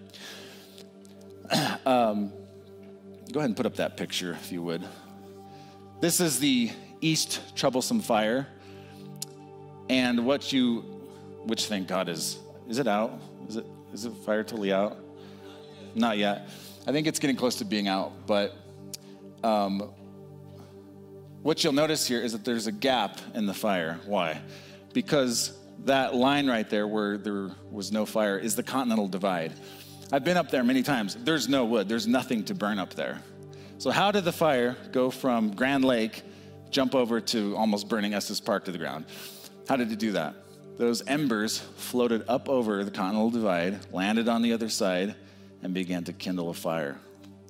Um, 1.86 2.32
go 3.32 3.40
ahead 3.40 3.50
and 3.50 3.56
put 3.58 3.66
up 3.68 3.76
that 3.76 3.96
picture 3.96 4.32
if 4.34 4.52
you 4.52 4.64
would. 4.64 4.84
This 6.02 6.20
is 6.20 6.40
the 6.40 6.72
East 7.02 7.56
Troublesome 7.56 8.02
Fire. 8.02 8.48
And 9.90 10.26
what 10.26 10.54
you 10.54 10.82
which 11.46 11.66
thank 11.66 11.88
God 11.88 12.10
is 12.10 12.38
is 12.68 12.80
it 12.80 12.88
out? 12.88 13.20
Is 13.48 13.56
it 13.56 13.66
is 13.94 14.06
it 14.06 14.14
fire 14.26 14.44
totally 14.44 14.72
out? 14.72 14.98
Not 15.96 16.18
yet. 16.18 16.50
I 16.86 16.92
think 16.92 17.08
it's 17.08 17.20
getting 17.20 17.36
close 17.36 17.56
to 17.56 17.66
being 17.66 17.88
out, 17.88 18.12
but 18.28 18.56
um, 19.44 19.92
what 21.42 21.64
you'll 21.64 21.74
notice 21.74 22.08
here 22.08 22.22
is 22.22 22.34
that 22.34 22.46
there's 22.46 22.68
a 22.68 22.72
gap 22.72 23.20
in 23.34 23.46
the 23.46 23.54
fire. 23.54 24.00
Why? 24.06 24.42
Because 24.94 25.58
that 25.86 26.14
line 26.14 26.48
right 26.48 26.70
there 26.70 26.88
where 26.88 27.18
there 27.18 27.52
was 27.72 27.92
no 27.92 28.06
fire 28.06 28.38
is 28.38 28.56
the 28.56 28.64
Continental 28.64 29.08
Divide. 29.08 29.54
I've 30.12 30.24
been 30.24 30.38
up 30.38 30.52
there 30.52 30.64
many 30.64 30.84
times. 30.84 31.16
There's 31.16 31.48
no 31.48 31.66
wood, 31.66 31.88
there's 31.88 32.08
nothing 32.08 32.44
to 32.46 32.56
burn 32.56 32.80
up 32.80 32.94
there. 32.94 33.22
So, 33.78 33.92
how 33.92 34.12
did 34.12 34.26
the 34.26 34.32
fire 34.34 34.76
go 34.92 35.10
from 35.10 35.56
Grand 35.56 35.86
Lake, 35.86 36.24
jump 36.70 36.96
over 36.96 37.20
to 37.22 37.56
almost 37.56 37.90
burning 37.90 38.14
Estes 38.14 38.40
Park 38.40 38.66
to 38.66 38.72
the 38.72 38.78
ground? 38.78 39.06
How 39.68 39.76
did 39.76 39.92
it 39.92 40.00
do 40.00 40.14
that? 40.14 40.36
Those 40.78 41.06
embers 41.08 41.60
floated 41.60 42.24
up 42.28 42.48
over 42.48 42.84
the 42.84 42.92
continental 42.92 43.30
divide, 43.30 43.92
landed 43.94 44.30
on 44.30 44.42
the 44.42 44.54
other 44.54 44.70
side, 44.70 45.16
and 45.62 45.74
began 45.74 46.04
to 46.06 46.14
kindle 46.14 46.50
a 46.50 46.54
fire. 46.54 46.98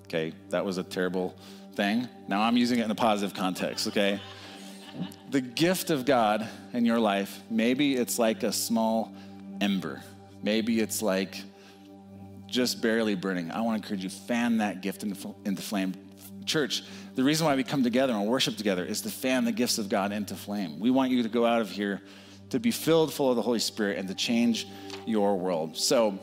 Okay, 0.04 0.34
that 0.50 0.66
was 0.66 0.80
a 0.80 0.84
terrible 0.84 1.36
thing. 1.76 2.08
Now 2.28 2.42
I'm 2.42 2.58
using 2.58 2.80
it 2.80 2.86
in 2.86 2.92
a 2.92 2.96
positive 2.96 3.36
context, 3.36 3.88
okay? 3.88 4.20
The 5.30 5.42
gift 5.42 5.92
of 5.92 6.06
God 6.06 6.48
in 6.74 6.86
your 6.86 7.00
life, 7.00 7.42
maybe 7.50 7.96
it's 7.96 8.18
like 8.18 8.42
a 8.44 8.52
small 8.52 9.14
ember. 9.62 10.02
Maybe 10.42 10.80
it's 10.80 11.02
like 11.02 11.42
just 12.48 12.82
barely 12.82 13.14
burning. 13.14 13.52
I 13.52 13.62
want 13.62 13.82
to 13.82 13.86
encourage 13.86 14.04
you, 14.04 14.10
fan 14.10 14.58
that 14.58 14.82
gift 14.82 15.04
into, 15.04 15.36
into 15.46 15.62
flame. 15.62 15.94
Church, 16.46 16.84
the 17.20 17.26
reason 17.26 17.46
why 17.46 17.54
we 17.54 17.66
come 17.66 17.84
together 17.84 18.14
and 18.14 18.26
worship 18.28 18.56
together 18.56 18.86
is 18.86 19.02
to 19.02 19.10
fan 19.10 19.44
the 19.44 19.52
gifts 19.52 19.78
of 19.78 19.90
God 19.90 20.14
into 20.14 20.36
flame. 20.36 20.80
We 20.80 20.90
want 20.90 21.12
you 21.12 21.22
to 21.22 21.28
go 21.28 21.46
out 21.46 21.60
of 21.60 21.70
here 21.70 22.00
to 22.52 22.62
be 22.62 22.72
filled 22.72 23.12
full 23.12 23.30
of 23.30 23.36
the 23.36 23.42
Holy 23.42 23.60
Spirit 23.60 23.98
and 23.98 24.08
to 24.08 24.16
change 24.16 24.66
your 25.06 25.36
world. 25.36 25.76
So 25.76 26.18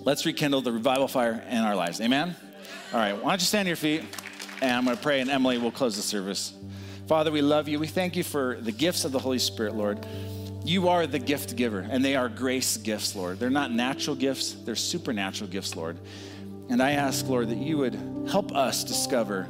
let's 0.00 0.26
rekindle 0.26 0.62
the 0.62 0.72
revival 0.72 1.06
fire 1.06 1.44
in 1.48 1.58
our 1.58 1.76
lives. 1.76 2.00
Amen? 2.00 2.34
All 2.92 2.98
right, 2.98 3.12
why 3.12 3.30
don't 3.30 3.40
you 3.40 3.46
stand 3.46 3.66
to 3.66 3.68
your 3.68 3.76
feet? 3.76 4.02
And 4.60 4.72
I'm 4.72 4.84
going 4.84 4.96
to 4.96 5.02
pray, 5.02 5.20
and 5.20 5.30
Emily 5.30 5.58
will 5.58 5.70
close 5.70 5.94
the 5.94 6.02
service. 6.02 6.54
Father, 7.06 7.30
we 7.30 7.40
love 7.40 7.68
you. 7.68 7.78
We 7.78 7.86
thank 7.86 8.16
you 8.16 8.24
for 8.24 8.58
the 8.60 8.72
gifts 8.72 9.04
of 9.04 9.12
the 9.12 9.20
Holy 9.20 9.38
Spirit, 9.38 9.76
Lord. 9.76 10.04
You 10.64 10.88
are 10.88 11.06
the 11.06 11.20
gift 11.20 11.54
giver, 11.54 11.86
and 11.88 12.04
they 12.04 12.16
are 12.16 12.28
grace 12.28 12.78
gifts, 12.78 13.14
Lord. 13.14 13.38
They're 13.38 13.48
not 13.48 13.70
natural 13.70 14.16
gifts, 14.16 14.54
they're 14.64 14.74
supernatural 14.74 15.48
gifts, 15.50 15.76
Lord. 15.76 15.98
And 16.68 16.82
I 16.82 16.92
ask, 16.92 17.28
Lord, 17.28 17.48
that 17.50 17.58
you 17.58 17.78
would 17.78 17.94
help 18.28 18.50
us 18.50 18.82
discover 18.82 19.46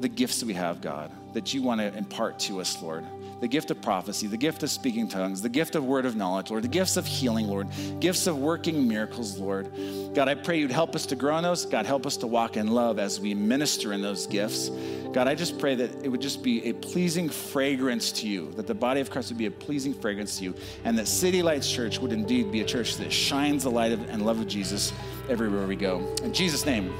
the 0.00 0.08
gifts 0.08 0.42
we 0.42 0.54
have, 0.54 0.80
God, 0.80 1.10
that 1.34 1.54
you 1.54 1.62
want 1.62 1.80
to 1.80 1.96
impart 1.96 2.38
to 2.40 2.60
us, 2.60 2.80
Lord 2.82 3.06
the 3.40 3.48
gift 3.48 3.70
of 3.70 3.80
prophecy, 3.80 4.26
the 4.26 4.36
gift 4.36 4.62
of 4.62 4.70
speaking 4.70 5.08
tongues, 5.08 5.40
the 5.40 5.48
gift 5.48 5.74
of 5.74 5.84
word 5.84 6.04
of 6.04 6.14
knowledge, 6.14 6.50
Lord, 6.50 6.62
the 6.62 6.68
gifts 6.68 6.96
of 6.96 7.06
healing, 7.06 7.48
Lord, 7.48 7.68
gifts 7.98 8.26
of 8.26 8.38
working 8.38 8.86
miracles, 8.86 9.38
Lord. 9.38 9.72
God, 10.14 10.28
I 10.28 10.34
pray 10.34 10.58
you'd 10.58 10.70
help 10.70 10.94
us 10.94 11.06
to 11.06 11.16
grow 11.16 11.38
in 11.38 11.42
those. 11.42 11.64
God, 11.64 11.86
help 11.86 12.06
us 12.06 12.18
to 12.18 12.26
walk 12.26 12.56
in 12.56 12.68
love 12.68 12.98
as 12.98 13.18
we 13.18 13.34
minister 13.34 13.92
in 13.94 14.02
those 14.02 14.26
gifts. 14.26 14.68
God, 15.12 15.26
I 15.26 15.34
just 15.34 15.58
pray 15.58 15.74
that 15.74 16.04
it 16.04 16.08
would 16.08 16.20
just 16.20 16.42
be 16.42 16.66
a 16.66 16.74
pleasing 16.74 17.28
fragrance 17.28 18.12
to 18.12 18.28
you, 18.28 18.52
that 18.52 18.66
the 18.66 18.74
body 18.74 19.00
of 19.00 19.10
Christ 19.10 19.30
would 19.30 19.38
be 19.38 19.46
a 19.46 19.50
pleasing 19.50 19.94
fragrance 19.94 20.38
to 20.38 20.44
you, 20.44 20.54
and 20.84 20.98
that 20.98 21.08
City 21.08 21.42
Lights 21.42 21.70
Church 21.70 21.98
would 21.98 22.12
indeed 22.12 22.52
be 22.52 22.60
a 22.60 22.64
church 22.64 22.96
that 22.96 23.10
shines 23.10 23.62
the 23.62 23.70
light 23.70 23.92
of, 23.92 24.08
and 24.10 24.24
love 24.24 24.38
of 24.38 24.48
Jesus 24.48 24.92
everywhere 25.30 25.66
we 25.66 25.76
go. 25.76 26.14
In 26.22 26.34
Jesus' 26.34 26.66
name, 26.66 26.94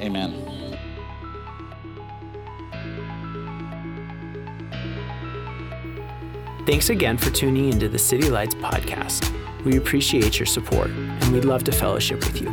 amen. 0.00 0.69
Thanks 6.70 6.88
again 6.88 7.18
for 7.18 7.30
tuning 7.30 7.72
into 7.72 7.88
the 7.88 7.98
City 7.98 8.30
Lights 8.30 8.54
podcast. 8.54 9.28
We 9.64 9.76
appreciate 9.76 10.38
your 10.38 10.46
support 10.46 10.90
and 10.90 11.32
we'd 11.32 11.44
love 11.44 11.64
to 11.64 11.72
fellowship 11.72 12.20
with 12.20 12.40
you. 12.40 12.48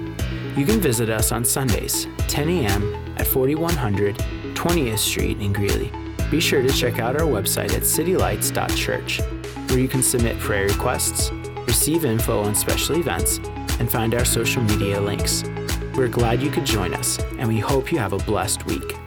You 0.55 0.65
can 0.65 0.81
visit 0.81 1.11
us 1.11 1.31
on 1.31 1.45
Sundays, 1.45 2.07
10 2.27 2.49
a.m. 2.49 2.95
at 3.17 3.27
4100 3.27 4.15
20th 4.55 4.97
Street 4.97 5.39
in 5.39 5.53
Greeley. 5.53 5.91
Be 6.31 6.39
sure 6.39 6.63
to 6.63 6.69
check 6.69 6.97
out 6.97 7.15
our 7.15 7.27
website 7.27 7.75
at 7.75 7.83
citylights.church, 7.83 9.21
where 9.69 9.79
you 9.79 9.87
can 9.87 10.01
submit 10.01 10.39
prayer 10.39 10.65
requests, 10.65 11.29
receive 11.67 12.03
info 12.03 12.39
on 12.39 12.55
special 12.55 12.97
events, 12.97 13.37
and 13.79 13.87
find 13.87 14.15
our 14.15 14.25
social 14.25 14.63
media 14.63 14.99
links. 14.99 15.43
We're 15.93 16.07
glad 16.07 16.41
you 16.41 16.49
could 16.49 16.65
join 16.65 16.95
us, 16.95 17.19
and 17.37 17.47
we 17.47 17.59
hope 17.59 17.91
you 17.91 17.99
have 17.99 18.13
a 18.13 18.17
blessed 18.17 18.65
week. 18.65 18.97